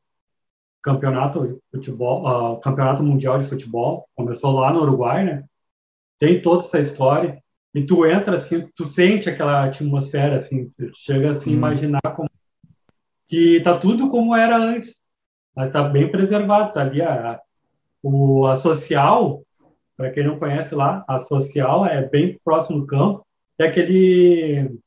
campeonato 0.81 1.47
de 1.47 1.59
futebol, 1.71 2.25
uh, 2.25 2.59
campeonato 2.61 3.03
mundial 3.03 3.39
de 3.39 3.47
futebol, 3.47 4.07
começou 4.15 4.53
lá 4.53 4.71
no 4.71 4.81
Uruguai, 4.81 5.25
né? 5.25 5.43
Tem 6.19 6.41
toda 6.41 6.63
essa 6.63 6.79
história. 6.79 7.41
E 7.73 7.85
tu 7.85 8.05
entra 8.05 8.37
assim, 8.37 8.67
tu 8.75 8.85
sente 8.85 9.29
aquela 9.29 9.65
atmosfera 9.65 10.37
assim, 10.37 10.69
tu 10.77 10.89
chega 10.95 11.31
assim, 11.31 11.51
hum. 11.51 11.55
imaginar 11.55 12.01
como 12.15 12.26
que 13.27 13.57
está 13.57 13.77
tudo 13.77 14.09
como 14.09 14.35
era 14.35 14.57
antes, 14.57 14.95
mas 15.55 15.67
está 15.67 15.83
bem 15.83 16.09
preservado. 16.09 16.69
Está 16.69 16.81
ali 16.81 17.01
a, 17.01 17.39
o, 18.01 18.47
a 18.47 18.55
social, 18.55 19.43
para 19.95 20.11
quem 20.11 20.23
não 20.23 20.39
conhece 20.39 20.73
lá, 20.73 21.03
a 21.07 21.19
social 21.19 21.85
é 21.85 22.07
bem 22.07 22.39
próximo 22.43 22.79
do 22.79 22.87
campo, 22.87 23.25
é 23.59 23.65
aquele, 23.65 24.79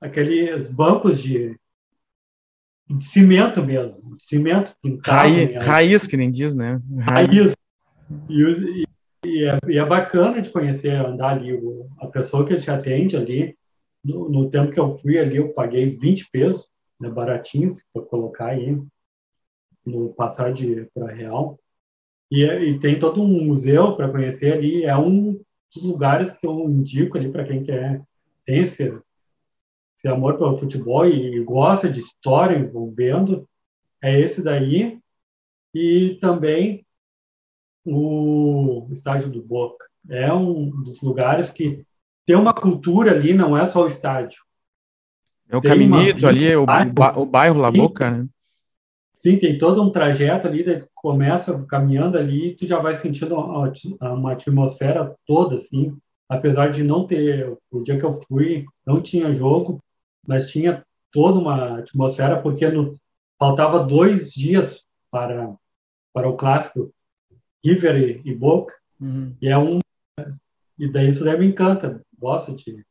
aqueles 0.00 0.70
bancos 0.70 1.22
de, 1.22 1.56
de 2.88 3.04
cimento 3.04 3.62
mesmo, 3.62 4.16
de 4.16 4.24
cimento 4.24 4.74
pintado. 4.82 5.16
Raiz, 5.16 5.48
mesmo. 5.48 5.62
raiz, 5.62 6.06
que 6.06 6.16
nem 6.16 6.30
diz, 6.30 6.54
né? 6.54 6.80
Raiz. 6.98 7.54
E, 8.28 8.84
e, 9.24 9.44
é, 9.44 9.58
e, 9.68 9.78
é, 9.78 9.86
bacana 9.86 10.42
de 10.42 10.50
conhecer, 10.50 10.92
andar 10.92 11.30
ali. 11.30 11.58
A 12.00 12.08
pessoa 12.08 12.44
que 12.44 12.56
te 12.56 12.70
atende 12.70 13.16
ali, 13.16 13.56
no, 14.04 14.28
no 14.28 14.50
tempo 14.50 14.70
que 14.70 14.78
eu 14.78 14.98
fui 14.98 15.18
ali, 15.18 15.36
eu 15.36 15.54
paguei 15.54 15.96
20 15.96 16.28
pesos 16.30 16.73
né, 17.00 17.08
baratinho, 17.08 17.70
se 17.70 17.84
for 17.92 18.06
colocar 18.06 18.48
aí 18.48 18.78
no 19.84 20.14
passar 20.14 20.52
de 20.52 20.86
para 20.94 21.12
real. 21.12 21.58
E, 22.30 22.44
e, 22.44 22.80
tem 22.80 22.98
todo 22.98 23.22
um 23.22 23.44
museu 23.44 23.96
para 23.96 24.10
conhecer 24.10 24.52
ali. 24.52 24.84
É 24.84 24.96
um 24.96 25.40
dos 25.72 25.82
lugares 25.82 26.32
que 26.32 26.46
eu 26.46 26.68
indico 26.70 27.18
ali 27.18 27.30
para 27.30 27.44
quem 27.44 27.62
quer 27.62 28.00
tem 28.44 28.60
esse, 28.60 28.92
esse 29.96 30.08
amor 30.08 30.36
pelo 30.36 30.58
futebol 30.58 31.06
e 31.06 31.42
gosta 31.44 31.90
de 31.90 32.00
história 32.00 32.58
envolvendo. 32.58 33.48
É 34.02 34.20
esse 34.20 34.42
daí. 34.42 34.98
E 35.74 36.18
também 36.20 36.86
o 37.86 38.88
estádio 38.92 39.30
do 39.30 39.42
Boca. 39.42 39.84
É 40.08 40.32
um 40.32 40.70
dos 40.70 41.00
lugares 41.02 41.50
que 41.50 41.84
tem 42.26 42.36
uma 42.36 42.54
cultura 42.54 43.12
ali, 43.12 43.34
não 43.34 43.56
é 43.56 43.66
só 43.66 43.84
o 43.84 43.86
estádio. 43.86 44.42
É 45.54 45.56
o 45.56 45.62
caminito 45.62 46.26
ali, 46.26 46.54
o, 46.56 46.64
o 47.16 47.26
bairro 47.26 47.60
La 47.60 47.70
Boca, 47.70 48.10
né? 48.10 48.26
Sim, 49.14 49.38
tem 49.38 49.56
todo 49.56 49.82
um 49.82 49.90
trajeto 49.90 50.48
ali, 50.48 50.64
daí 50.64 50.78
tu 50.78 50.88
começa 50.94 51.64
caminhando 51.66 52.18
ali 52.18 52.48
e 52.48 52.54
tu 52.54 52.66
já 52.66 52.80
vai 52.80 52.96
sentindo 52.96 53.36
uma, 53.36 53.72
uma 54.00 54.32
atmosfera 54.32 55.14
toda, 55.26 55.56
assim. 55.56 55.96
Apesar 56.28 56.70
de 56.70 56.82
não 56.82 57.06
ter, 57.06 57.56
o 57.70 57.82
dia 57.82 57.98
que 57.98 58.04
eu 58.04 58.20
fui, 58.22 58.64
não 58.84 59.00
tinha 59.00 59.32
jogo, 59.32 59.78
mas 60.26 60.50
tinha 60.50 60.84
toda 61.12 61.38
uma 61.38 61.78
atmosfera, 61.78 62.42
porque 62.42 62.68
no, 62.68 62.98
faltava 63.38 63.84
dois 63.84 64.32
dias 64.32 64.84
para, 65.10 65.54
para 66.12 66.28
o 66.28 66.36
clássico 66.36 66.92
River 67.64 68.20
e, 68.24 68.34
Boca, 68.34 68.74
uhum. 69.00 69.34
e 69.40 69.48
é 69.48 69.56
um 69.56 69.78
e 70.76 70.90
daí 70.90 71.08
isso 71.08 71.24
daí 71.24 71.38
me 71.38 71.46
encanta, 71.46 72.02
gosto 72.18 72.56
de 72.56 72.84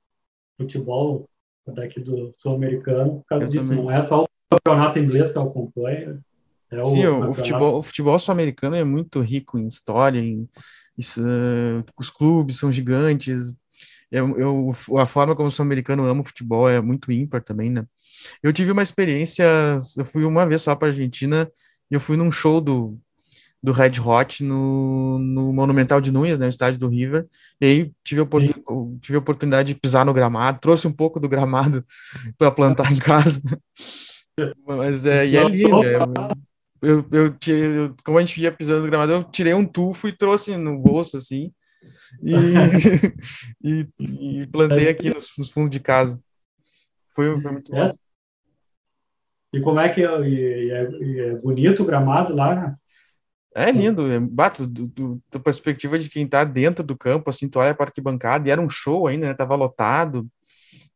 futebol 0.58 1.28
daqui 1.68 2.00
do 2.00 2.32
sul-americano 2.38 3.18
por 3.18 3.26
causa 3.26 3.46
eu 3.46 3.50
disso. 3.50 3.68
Também. 3.68 3.84
Não 3.84 3.92
é 3.92 4.02
só 4.02 4.24
o 4.24 4.28
campeonato 4.52 5.00
inglês 5.00 5.32
que 5.32 5.38
eu 5.38 5.44
acompanho. 5.44 6.24
É 6.72 6.84
Sim, 6.84 7.06
o, 7.06 7.30
o 7.30 7.34
futebol, 7.34 7.80
o 7.80 7.84
futebol 7.84 8.18
sul-americano 8.20 8.76
é 8.76 8.84
muito 8.84 9.22
rico 9.22 9.60
em 9.60 9.68
história, 9.68 10.20
em, 10.20 10.50
isso, 10.98 11.22
uh, 11.22 11.84
os 12.00 12.10
clubes 12.10 12.58
são 12.58 12.72
gigantes. 12.72 13.54
Eu, 14.12 14.38
eu, 14.38 14.72
a 14.98 15.06
forma 15.06 15.36
como 15.36 15.50
o 15.50 15.52
sul-americano 15.52 16.06
ama 16.06 16.22
o 16.22 16.26
futebol 16.26 16.70
é 16.70 16.82
muito 16.82 17.12
ímpar 17.12 17.44
também, 17.44 17.70
né? 17.70 17.86
Eu 18.42 18.54
tive 18.54 18.72
uma 18.72 18.84
experiência, 18.84 19.44
eu 19.98 20.06
fui 20.06 20.24
uma 20.24 20.46
vez 20.46 20.62
só 20.62 20.76
para 20.76 20.90
Argentina 20.90 21.50
e 21.90 21.96
eu 21.96 22.00
fui 22.00 22.16
num 22.16 22.32
show 22.32 22.62
do, 22.62 22.98
do 23.64 23.72
Red 23.72 23.94
Hot 24.04 24.44
no, 24.44 25.18
no 25.18 25.54
Monumental 25.54 26.02
de 26.02 26.12
Núñez, 26.12 26.38
né, 26.38 26.46
no 26.46 26.50
estádio 26.50 26.78
do 26.78 26.90
River, 26.90 27.26
e 27.62 27.66
aí 27.66 27.92
tive 28.04 28.22
a, 28.22 28.26
tive 29.02 29.16
a 29.16 29.20
oportunidade 29.20 29.74
de 29.74 29.80
pisar 29.80 30.06
no 30.06 30.14
gramado, 30.14 30.60
trouxe 30.60 30.86
um 30.86 30.92
pouco 30.92 31.18
do 31.18 31.30
gramado 31.30 31.86
para 32.38 32.52
plantar 32.52 32.92
em 32.92 32.98
casa, 32.98 33.42
mas 34.68 35.06
é, 35.06 35.26
e 35.26 35.38
é 35.38 35.44
lindo, 35.48 35.82
é, 35.82 35.96
eu, 36.82 37.06
eu, 37.10 37.34
tirei, 37.38 37.78
eu, 37.80 37.96
como 38.04 38.18
a 38.18 38.22
gente 38.22 38.42
ia 38.42 38.52
pisando 38.52 38.82
no 38.82 38.88
gramado, 38.88 39.14
eu 39.14 39.24
tirei 39.24 39.54
um 39.54 39.66
tufo 39.66 40.10
e 40.10 40.12
trouxe 40.12 40.58
no 40.58 40.78
bolso, 40.78 41.16
assim, 41.16 41.50
e, 42.22 42.34
e, 43.64 44.42
e, 44.42 44.48
plantei 44.48 44.90
aqui 44.90 45.10
nos, 45.10 45.30
nos, 45.38 45.50
fundos 45.50 45.70
de 45.70 45.80
casa. 45.80 46.22
Foi, 47.10 47.40
foi 47.40 47.52
muito 47.52 47.74
é. 47.74 47.86
bom. 47.86 47.94
E 49.54 49.62
como 49.62 49.80
é 49.80 49.88
que 49.88 50.04
é, 50.04 50.08
é, 50.08 51.30
é 51.30 51.36
bonito 51.38 51.84
o 51.84 51.86
gramado 51.86 52.36
lá, 52.36 52.56
né? 52.56 52.74
É 53.56 53.72
lindo, 53.72 54.12
é, 54.12 54.20
bato 54.20 54.68
da 55.32 55.40
perspectiva 55.40 56.00
de 56.00 56.10
quem 56.10 56.28
tá 56.28 56.44
dentro 56.44 56.84
do 56.84 56.98
campo, 56.98 57.30
assim, 57.30 57.48
tu 57.48 57.60
olha 57.60 57.74
para 57.74 57.88
arquibancada, 57.88 58.48
e 58.48 58.52
era 58.52 58.60
um 58.60 58.70
show 58.70 59.08
ainda, 59.08 59.28
né, 59.28 59.34
tava 59.34 59.56
lotado, 59.56 60.28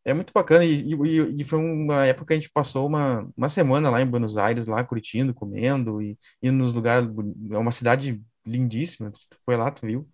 é 0.04 0.14
muito 0.14 0.34
bacana, 0.34 0.66
e, 0.66 0.92
e, 0.92 1.42
e, 1.42 1.44
foi 1.44 1.60
uma 1.60 2.06
época 2.06 2.28
que 2.28 2.34
a 2.34 2.36
gente 2.38 2.50
passou 2.50 2.88
uma, 2.88 3.30
uma 3.38 3.50
semana 3.50 3.90
lá 3.90 4.02
em 4.02 4.08
Buenos 4.08 4.38
Aires, 4.38 4.66
lá 4.66 4.84
curtindo, 4.84 5.34
comendo, 5.34 6.02
e 6.02 6.18
indo 6.42 6.58
nos 6.58 6.74
lugares, 6.74 7.08
é 7.52 7.58
uma 7.58 7.72
cidade 7.72 8.20
lindíssima, 8.46 9.12
tu 9.12 9.20
foi 9.46 9.56
lá, 9.56 9.70
tu 9.70 9.86
viu, 9.86 10.08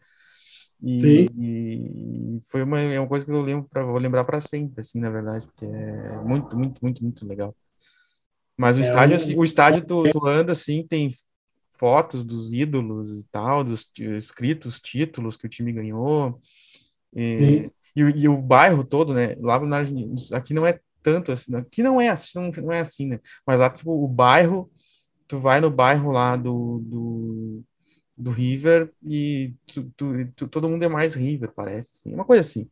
e, 0.86 1.30
e, 1.38 2.42
foi 2.52 2.62
uma, 2.62 2.78
é 2.82 3.00
uma 3.00 3.08
coisa 3.08 3.26
que 3.26 3.32
eu 3.32 3.42
lembro 3.42 3.70
pra, 3.70 3.86
vou 3.86 3.98
lembrar 3.98 4.26
para 4.26 4.42
sempre, 4.42 4.82
assim, 4.82 5.00
na 5.00 5.10
verdade, 5.10 5.48
porque 5.48 5.66
é 5.66 6.18
muito, 6.26 6.58
muito, 6.58 6.82
muito, 6.82 7.02
muito 7.02 7.26
legal. 7.26 7.56
Mas 8.58 8.76
o 8.76 8.82
é 8.82 8.84
estádio, 8.84 9.16
assim, 9.16 9.38
o 9.38 9.46
estádio 9.46 9.86
tu, 9.86 10.04
tu 10.12 10.28
anda 10.28 10.52
assim, 10.52 10.86
tem 10.86 11.10
fotos 11.84 12.24
dos 12.24 12.54
ídolos 12.54 13.12
e 13.12 13.26
tal, 13.30 13.62
dos 13.62 13.92
escritos, 14.18 14.80
títulos 14.80 15.36
que 15.36 15.46
o 15.46 15.50
time 15.50 15.74
ganhou. 15.74 16.40
E, 17.14 17.70
e, 17.94 18.02
e, 18.02 18.30
o 18.30 18.42
bairro 18.42 18.86
todo, 18.86 19.14
né? 19.14 19.36
Lá 19.42 19.60
na 19.60 19.80
aqui 20.32 20.54
não 20.54 20.66
é 20.66 20.80
tanto 21.02 21.34
assim, 21.34 21.54
aqui 21.58 21.84
não 21.84 22.00
é 22.00 22.08
assim, 22.08 22.40
não, 22.40 22.64
não 22.64 22.72
é 22.72 22.80
assim, 22.80 23.10
né? 23.10 23.20
Mas 23.46 23.60
lá, 23.60 23.70
tipo, 23.70 23.92
o 23.92 24.08
bairro, 24.08 24.72
tu 25.28 25.42
vai 25.42 25.60
no 25.60 25.70
bairro 25.70 26.10
lá 26.10 26.38
do, 26.38 26.80
do, 26.86 27.64
do 28.16 28.32
River 28.32 28.90
e 29.06 29.54
tu, 29.68 29.92
tu, 29.98 30.14
tu, 30.38 30.48
todo 30.48 30.70
mundo 30.70 30.84
é 30.86 30.88
mais 30.88 31.16
River, 31.16 31.52
parece, 31.54 31.92
assim, 31.96 32.16
uma 32.16 32.24
coisa 32.24 32.40
assim. 32.40 32.70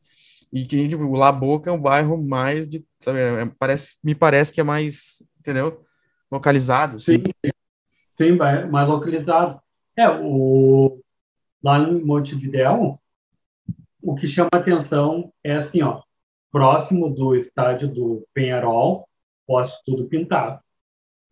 E 0.53 0.63
que, 0.63 0.87
tipo, 0.87 1.03
o 1.03 1.15
La 1.17 1.33
Boca 1.33 1.69
é 1.69 1.73
um 1.73 1.81
bairro 1.81 2.17
mais 2.17 2.65
de, 2.65 2.85
sabe, 3.01 3.19
é, 3.19 3.45
parece, 3.59 3.95
me 4.01 4.15
parece 4.15 4.53
que 4.53 4.61
é 4.61 4.63
mais, 4.63 5.21
entendeu? 5.37 5.83
Localizado. 6.31 6.95
Assim. 6.95 7.17
Sim, 7.17 7.30
Sim, 8.11 8.33
mais 8.33 8.87
localizado. 8.87 9.59
É, 9.95 10.07
o, 10.09 10.99
lá 11.63 11.79
em 11.79 12.03
Montevidéu, 12.03 12.97
o 14.01 14.15
que 14.15 14.27
chama 14.27 14.49
atenção 14.53 15.31
é 15.43 15.55
assim, 15.55 15.81
ó, 15.81 16.01
próximo 16.51 17.09
do 17.09 17.35
estádio 17.35 17.87
do 17.87 18.27
Penharol, 18.33 19.07
poste 19.45 19.79
tudo 19.85 20.07
pintado. 20.07 20.59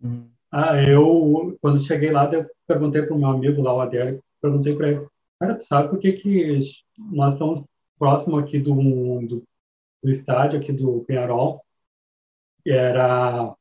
Uhum. 0.02 0.30
Ah, 0.52 0.82
eu, 0.82 1.58
quando 1.62 1.80
cheguei 1.80 2.12
lá, 2.12 2.30
eu 2.32 2.50
perguntei 2.68 3.04
para 3.04 3.16
o 3.16 3.20
meu 3.20 3.30
amigo 3.30 3.62
lá, 3.62 3.74
o 3.74 3.82
Adélio, 3.82 4.24
perguntei 4.42 4.76
para 4.76 4.90
ele, 4.90 5.08
cara, 5.40 5.56
tu 5.56 5.64
sabe 5.64 5.90
por 5.90 6.00
que, 6.00 6.14
que 6.14 6.60
nós 6.98 7.34
estamos 7.34 7.64
próximo 7.98 8.38
aqui 8.38 8.60
do, 8.60 8.74
do, 8.74 9.44
do 10.02 10.10
estádio, 10.10 10.60
aqui 10.60 10.72
do 10.72 11.04
Penharol, 11.06 11.64
era 12.66 13.54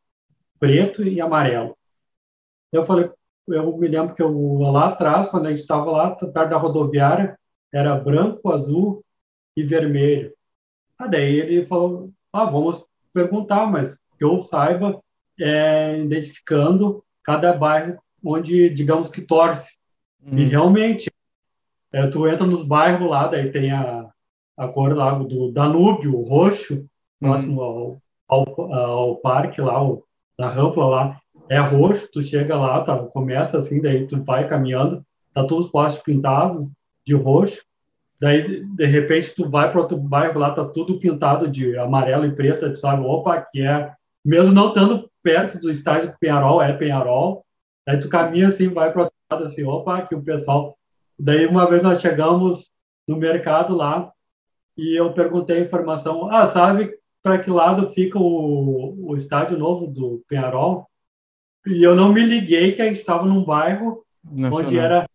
preto 0.59 1.03
e 1.03 1.21
amarelo. 1.21 1.78
Eu 2.73 2.83
falei, 2.83 3.11
eu 3.49 3.77
me 3.77 3.89
lembro 3.89 4.15
que 4.15 4.23
eu, 4.23 4.59
lá 4.59 4.89
atrás, 4.89 5.29
quando 5.29 5.47
a 5.47 5.51
gente 5.51 5.61
estava 5.61 5.91
lá 5.91 6.11
perto 6.11 6.51
da 6.51 6.57
rodoviária, 6.57 7.39
era 7.73 7.97
branco, 7.97 8.53
azul 8.53 9.05
e 9.57 9.63
vermelho. 9.63 10.33
Ah, 10.99 11.07
daí 11.07 11.39
ele 11.39 11.67
falou, 11.67 12.11
ah, 12.33 12.45
vamos 12.45 12.87
perguntar, 13.13 13.67
mas 13.67 13.99
que 14.19 14.25
eu 14.25 14.39
saiba, 14.39 15.01
é, 15.41 15.99
identificando 15.99 17.05
cada 17.23 17.53
bairro 17.53 17.99
onde, 18.25 18.69
digamos 18.71 19.11
que 19.11 19.23
torce. 19.23 19.77
Hum. 20.23 20.39
E 20.39 20.45
realmente, 20.45 21.11
é, 21.93 22.07
tu 22.09 22.27
entra 22.27 22.47
nos 22.47 22.67
bairros 22.67 23.09
lá, 23.09 23.29
daí 23.29 23.51
tem 23.51 23.71
a, 23.71 24.11
a 24.57 24.69
cor 24.69 24.95
lá 24.97 25.15
do 25.15 25.53
Danúbio, 25.53 26.17
o 26.17 26.25
roxo, 26.25 26.85
próximo 27.21 27.63
hum. 27.63 28.01
ao, 28.29 28.47
ao, 28.47 28.75
ao, 28.75 29.17
parque 29.17 29.61
lá, 29.61 29.83
o, 29.83 30.05
da 30.37 30.49
rampa 30.49 30.85
lá, 30.85 31.21
é 31.49 31.59
roxo, 31.59 32.09
tu 32.13 32.21
chega 32.23 32.57
lá, 32.57 32.83
tá, 32.83 32.97
começa 32.97 33.59
assim, 33.59 33.81
daí 33.81 34.07
tu 34.07 34.23
vai 34.23 34.49
caminhando, 34.49 35.05
tá 35.33 35.45
todos 35.45 35.67
os 35.67 35.71
postes 35.71 36.03
pintados 36.03 36.71
de 37.07 37.15
roxo, 37.15 37.63
daí 38.21 38.65
de 38.65 38.87
repente 38.87 39.35
tu 39.35 39.49
vai 39.49 39.71
para 39.71 39.81
outro 39.81 39.97
bairro 39.97 40.39
lá, 40.39 40.51
tá 40.51 40.65
tudo 40.65 40.99
pintado 40.99 41.49
de 41.49 41.77
amarelo 41.79 42.27
e 42.27 42.35
preto, 42.35 42.71
tu 42.71 42.77
sabe, 42.77 43.03
opa, 43.05 43.41
que 43.41 43.63
é, 43.63 43.93
mesmo 44.25 44.53
não 44.53 44.69
estando 44.69 45.11
perto 45.23 45.59
do 45.59 45.71
estádio 45.71 46.13
do 46.13 46.19
Penharol, 46.19 46.63
é 46.63 46.73
Penharol, 46.73 47.45
daí 47.87 47.99
tu 47.99 48.09
caminha 48.09 48.49
assim, 48.49 48.69
vai 48.69 48.93
para 48.93 49.05
outro 49.05 49.17
lado 49.31 49.45
assim, 49.45 49.65
opa, 49.65 50.03
que 50.03 50.15
o 50.15 50.23
pessoal, 50.23 50.77
daí 51.19 51.47
uma 51.47 51.69
vez 51.69 51.83
nós 51.83 52.01
chegamos 52.01 52.71
no 53.07 53.17
mercado 53.17 53.75
lá, 53.75 54.13
e 54.77 54.95
eu 54.95 55.13
perguntei 55.13 55.59
a 55.59 55.63
informação, 55.63 56.31
ah, 56.31 56.47
sabe 56.47 56.97
para 57.23 57.39
que 57.39 57.51
lado 57.51 57.93
fica 57.93 58.19
o, 58.19 59.11
o 59.11 59.17
estádio 59.17 59.59
novo 59.59 59.89
do 59.89 60.23
Penharol? 60.29 60.89
E 61.69 61.83
eu 61.83 61.95
não 61.95 62.13
me 62.13 62.23
liguei 62.23 62.73
que 62.73 62.83
a 62.83 62.87
gente 62.87 62.99
estava 62.99 63.27
num 63.27 63.45
bairro 63.45 64.03
Nacional. 64.25 64.59
onde 64.59 64.79
era 64.79 65.09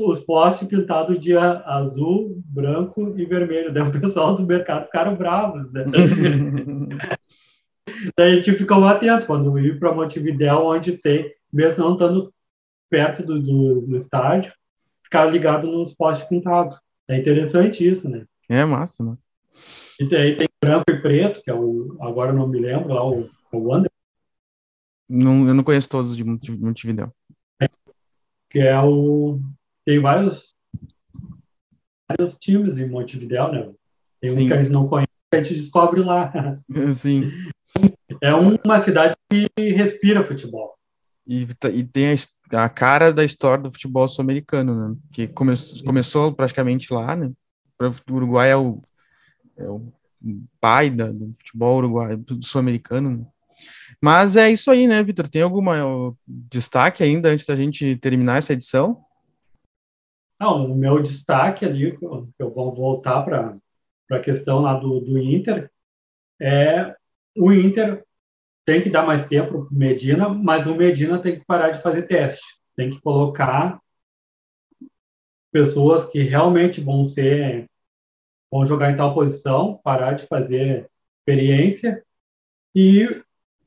os 0.00 0.20
postes 0.20 0.66
pintados 0.66 1.18
de 1.18 1.36
azul, 1.36 2.42
branco 2.46 3.12
e 3.16 3.24
vermelho. 3.24 3.72
Daí 3.72 3.82
o 3.82 3.92
pessoal 3.92 4.34
do 4.34 4.46
mercado 4.46 4.86
ficaram 4.86 5.16
bravos, 5.16 5.70
né? 5.72 5.84
Daí 8.16 8.32
a 8.32 8.36
gente 8.36 8.52
ficou 8.54 8.84
atento 8.84 9.26
quando 9.26 9.58
ir 9.58 9.78
para 9.78 9.94
Montevidéu, 9.94 10.66
onde 10.66 10.92
tem, 10.98 11.28
mesmo 11.52 11.84
não 11.84 11.92
estando 11.92 12.32
perto 12.88 13.24
do, 13.24 13.40
do, 13.40 13.80
do 13.82 13.96
estádio, 13.96 14.52
ficar 15.04 15.26
ligado 15.26 15.70
nos 15.70 15.94
postes 15.94 16.26
pintados. 16.28 16.80
É 17.08 17.18
interessante 17.18 17.86
isso, 17.86 18.08
né? 18.08 18.24
É 18.48 18.64
massa, 18.64 19.04
né? 19.04 19.16
E 20.00 20.16
aí 20.16 20.36
tem 20.36 20.48
branco 20.60 20.90
e 20.90 21.00
preto, 21.00 21.42
que 21.42 21.50
é 21.50 21.54
o, 21.54 21.96
agora 22.00 22.32
não 22.32 22.48
me 22.48 22.58
lembro, 22.58 22.94
lá 22.94 23.06
o, 23.06 23.28
o 23.52 23.76
Under, 23.76 23.91
não, 25.08 25.46
eu 25.48 25.54
não 25.54 25.64
conheço 25.64 25.88
todos 25.88 26.16
de 26.16 26.24
Montevideo. 26.24 27.12
Que 28.50 28.60
é 28.60 28.78
o. 28.80 29.40
Tem 29.84 30.00
vários, 30.00 30.54
vários 32.08 32.38
times 32.38 32.78
em 32.78 32.88
Montevideo, 32.88 33.50
né? 33.50 33.72
Tem 34.20 34.30
Sim. 34.30 34.44
um 34.44 34.46
que 34.46 34.52
a 34.52 34.62
gente 34.62 34.70
não 34.70 34.88
conhece, 34.88 35.10
a 35.32 35.36
gente 35.36 35.54
descobre 35.54 36.00
lá. 36.00 36.32
Sim. 36.92 37.30
É 38.20 38.34
uma 38.34 38.78
cidade 38.78 39.16
que 39.30 39.48
respira 39.56 40.26
futebol. 40.26 40.76
E, 41.26 41.46
e 41.72 41.84
tem 41.84 42.12
a, 42.12 42.64
a, 42.64 42.68
cara 42.68 43.12
da 43.12 43.24
história 43.24 43.64
do 43.64 43.72
futebol 43.72 44.06
sul-americano, 44.08 44.88
né? 44.88 44.96
Que 45.12 45.28
come, 45.28 45.54
começou 45.84 46.32
praticamente 46.34 46.92
lá, 46.92 47.16
né? 47.16 47.32
O 47.80 48.14
Uruguai 48.14 48.50
é 48.50 48.56
o, 48.56 48.80
é 49.56 49.68
o 49.68 49.92
pai 50.60 50.90
da, 50.90 51.10
do 51.10 51.32
futebol 51.34 51.78
uruguai, 51.78 52.18
sul-americano. 52.42 53.26
Mas 54.00 54.36
é 54.36 54.50
isso 54.50 54.70
aí, 54.70 54.86
né, 54.86 55.02
Vitor? 55.02 55.28
Tem 55.28 55.42
algum 55.42 55.62
destaque 56.26 57.02
ainda 57.02 57.28
antes 57.28 57.44
da 57.44 57.54
gente 57.54 57.96
terminar 57.96 58.38
essa 58.38 58.52
edição? 58.52 59.04
Não, 60.40 60.72
o 60.72 60.74
meu 60.74 61.00
destaque 61.00 61.64
ali, 61.64 61.96
eu 62.38 62.50
vou 62.50 62.74
voltar 62.74 63.22
para 63.22 63.52
a 64.10 64.20
questão 64.20 64.60
lá 64.60 64.74
do, 64.74 65.00
do 65.00 65.18
Inter, 65.18 65.70
é 66.40 66.96
o 67.36 67.52
Inter 67.52 68.04
tem 68.64 68.82
que 68.82 68.90
dar 68.90 69.06
mais 69.06 69.26
tempo 69.26 69.66
para 69.66 69.74
o 69.74 69.78
Medina, 69.78 70.28
mas 70.28 70.66
o 70.66 70.74
Medina 70.74 71.18
tem 71.18 71.38
que 71.38 71.44
parar 71.44 71.70
de 71.70 71.82
fazer 71.82 72.02
teste, 72.02 72.44
tem 72.76 72.90
que 72.90 73.00
colocar 73.00 73.80
pessoas 75.52 76.06
que 76.06 76.22
realmente 76.22 76.80
vão 76.80 77.04
ser 77.04 77.68
vão 78.50 78.66
jogar 78.66 78.90
em 78.90 78.96
tal 78.96 79.14
posição, 79.14 79.80
parar 79.82 80.12
de 80.12 80.26
fazer 80.26 80.90
experiência 81.20 82.04
e 82.74 83.22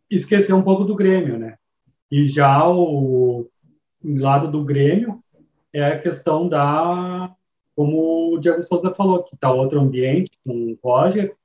esquecer 0.10 0.54
um 0.54 0.62
pouco 0.62 0.84
do 0.84 0.96
Grêmio, 0.96 1.38
né? 1.38 1.56
E 2.12 2.28
já 2.28 2.68
o 2.68 3.50
lado 4.04 4.50
do 4.50 4.64
Grêmio 4.64 5.20
é 5.74 5.84
a 5.86 6.00
questão 6.00 6.48
da, 6.48 7.34
como 7.76 8.36
o 8.36 8.40
Diego 8.40 8.62
Souza 8.62 8.94
falou, 8.94 9.24
que 9.24 9.36
está 9.36 9.52
outro 9.52 9.80
ambiente 9.80 10.32
com 10.46 10.54
o 10.54 10.80
Roger, 10.84 11.36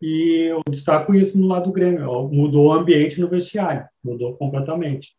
e 0.00 0.48
eu 0.50 0.62
destaco 0.68 1.14
isso 1.14 1.38
no 1.38 1.46
lado 1.46 1.66
do 1.66 1.72
Grêmio, 1.72 2.28
mudou 2.28 2.68
o 2.68 2.72
ambiente 2.72 3.20
no 3.20 3.28
vestiário, 3.28 3.86
mudou 4.02 4.34
completamente. 4.34 5.14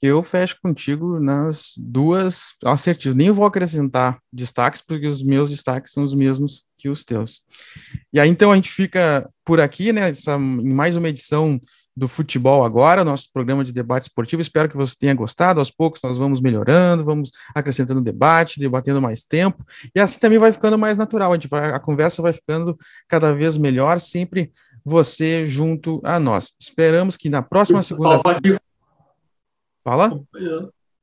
Eu 0.00 0.22
fecho 0.22 0.58
contigo 0.62 1.18
nas 1.18 1.72
duas 1.76 2.54
assertivas. 2.64 3.16
Nem 3.16 3.30
vou 3.30 3.46
acrescentar 3.46 4.18
destaques, 4.32 4.80
porque 4.80 5.06
os 5.06 5.22
meus 5.22 5.48
destaques 5.48 5.92
são 5.92 6.04
os 6.04 6.14
mesmos 6.14 6.64
que 6.78 6.88
os 6.88 7.02
teus. 7.02 7.42
E 8.12 8.20
aí, 8.20 8.28
então, 8.28 8.52
a 8.52 8.56
gente 8.56 8.70
fica 8.70 9.28
por 9.44 9.58
aqui, 9.58 9.92
né? 9.92 10.10
Essa, 10.10 10.36
em 10.36 10.72
mais 10.72 10.96
uma 10.96 11.08
edição 11.08 11.60
do 11.96 12.06
futebol 12.06 12.64
agora, 12.64 13.02
nosso 13.02 13.32
programa 13.32 13.64
de 13.64 13.72
debate 13.72 14.04
esportivo. 14.04 14.42
Espero 14.42 14.68
que 14.68 14.76
você 14.76 14.94
tenha 14.98 15.14
gostado. 15.14 15.60
Aos 15.60 15.70
poucos 15.70 16.02
nós 16.02 16.18
vamos 16.18 16.40
melhorando, 16.42 17.04
vamos 17.04 17.30
acrescentando 17.54 18.02
debate, 18.02 18.60
debatendo 18.60 19.00
mais 19.00 19.24
tempo, 19.24 19.64
e 19.94 20.00
assim 20.00 20.20
também 20.20 20.38
vai 20.38 20.52
ficando 20.52 20.76
mais 20.76 20.98
natural. 20.98 21.32
A, 21.32 21.34
gente 21.36 21.48
vai, 21.48 21.70
a 21.70 21.80
conversa 21.80 22.20
vai 22.20 22.34
ficando 22.34 22.76
cada 23.08 23.32
vez 23.32 23.56
melhor, 23.56 23.98
sempre 23.98 24.52
você 24.84 25.46
junto 25.46 26.00
a 26.04 26.20
nós. 26.20 26.52
Esperamos 26.60 27.16
que 27.16 27.30
na 27.30 27.42
próxima 27.42 27.82
segunda. 27.82 28.20
Fala. 29.82 30.20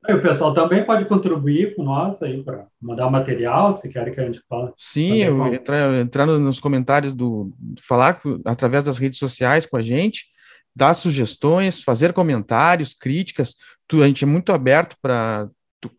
O 0.06 0.20
pessoal 0.20 0.52
também 0.52 0.84
pode 0.84 1.06
contribuir 1.06 1.74
com 1.74 1.82
nós 1.82 2.22
aí 2.22 2.42
para 2.42 2.66
mandar 2.80 3.10
material, 3.10 3.72
se 3.72 3.88
querem 3.88 4.12
que 4.12 4.20
a 4.20 4.26
gente 4.26 4.42
fale. 4.46 4.70
Sim, 4.76 5.22
eu 5.22 5.46
entrar, 5.46 5.94
entrar 5.94 6.26
nos 6.26 6.60
comentários 6.60 7.14
do 7.14 7.50
falar 7.80 8.20
através 8.44 8.84
das 8.84 8.98
redes 8.98 9.18
sociais 9.18 9.64
com 9.64 9.78
a 9.78 9.82
gente, 9.82 10.26
dar 10.74 10.94
sugestões, 10.94 11.82
fazer 11.82 12.12
comentários, 12.12 12.94
críticas. 12.94 13.54
Tu, 13.86 14.02
a 14.02 14.06
gente 14.06 14.24
é 14.24 14.26
muito 14.26 14.52
aberto 14.52 14.96
para 15.00 15.48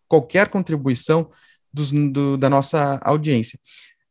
qualquer 0.07 0.49
contribuição 0.49 1.29
dos, 1.71 1.91
do, 1.91 2.37
da 2.37 2.49
nossa 2.49 2.99
audiência. 3.03 3.59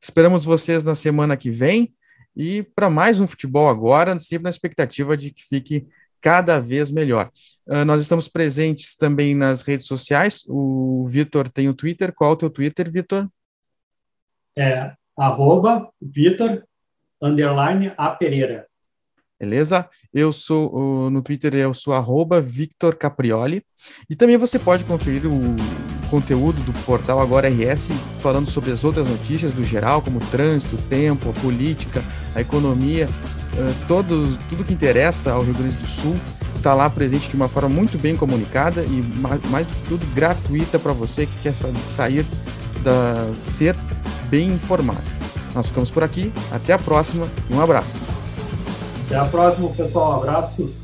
Esperamos 0.01 0.45
vocês 0.45 0.85
na 0.85 0.95
semana 0.95 1.37
que 1.37 1.51
vem 1.51 1.95
e 2.37 2.63
para 2.63 2.91
mais 2.91 3.21
um 3.21 3.27
futebol 3.27 3.69
agora, 3.69 4.19
sempre 4.19 4.45
na 4.45 4.51
expectativa 4.51 5.17
de 5.17 5.31
que 5.31 5.43
fique 5.45 5.87
cada 6.21 6.59
vez 6.59 6.91
melhor. 6.91 7.31
Uh, 7.67 7.85
nós 7.85 8.03
estamos 8.03 8.29
presentes 8.29 8.97
também 8.97 9.35
nas 9.35 9.63
redes 9.63 9.87
sociais. 9.87 10.45
O 10.49 11.07
Vitor 11.07 11.49
tem 11.51 11.69
o 11.69 11.75
Twitter. 11.75 12.13
Qual 12.15 12.31
é 12.31 12.33
o 12.33 12.37
teu 12.37 12.51
Twitter, 12.51 12.91
Vitor? 12.91 13.29
É 14.57 14.93
arroba 15.17 15.91
Vitor 16.01 16.65
underline 17.21 17.93
A 17.97 18.11
Pereira. 18.11 18.67
Beleza? 19.45 19.87
Eu 20.13 20.33
sou 20.33 21.11
no 21.11 21.21
Twitter, 21.21 21.55
eu 21.55 21.75
sou 21.75 21.93
arroba 21.93 22.41
Victor 22.41 22.97
Caprioli. 22.97 23.63
E 24.09 24.17
também 24.17 24.39
você 24.39 24.59
pode 24.59 24.85
conferir 24.85 25.27
o 25.27 25.57
conteúdo 26.09 26.63
do 26.63 26.73
portal 26.85 27.21
Agora 27.21 27.47
RS 27.47 27.91
falando 28.21 28.49
sobre 28.49 28.73
as 28.73 28.85
outras 28.85 29.07
notícias 29.07 29.53
do 29.53 29.63
geral, 29.63 30.01
como 30.01 30.19
trânsito, 30.31 30.79
tempo, 30.89 31.29
a 31.29 31.33
política, 31.35 32.03
a 32.35 32.41
economia, 32.41 33.07
todo, 33.87 34.39
tudo 34.49 34.65
que 34.65 34.73
interessa 34.73 35.33
ao 35.33 35.43
Rio 35.43 35.53
Grande 35.53 35.77
do 35.77 35.87
Sul 35.87 36.17
está 36.57 36.73
lá 36.73 36.89
presente 36.89 37.29
de 37.29 37.37
uma 37.37 37.47
forma 37.47 37.69
muito 37.69 37.99
bem 37.99 38.17
comunicada 38.17 38.83
e 38.83 39.03
mais 39.51 39.67
do 39.67 39.75
que 39.75 39.89
tudo 39.89 40.07
gratuita 40.15 40.79
para 40.79 40.95
você 40.95 41.27
que 41.27 41.43
quer 41.43 41.53
sair 41.53 42.25
da 42.83 43.31
ser 43.47 43.77
bem 44.31 44.49
informado. 44.49 45.05
Nós 45.55 45.67
ficamos 45.67 45.91
por 45.91 46.03
aqui, 46.03 46.33
até 46.51 46.73
a 46.73 46.79
próxima, 46.79 47.29
um 47.51 47.61
abraço. 47.61 48.03
Até 49.07 49.17
a 49.17 49.25
próxima, 49.25 49.69
pessoal. 49.71 50.15
Abraços. 50.15 50.84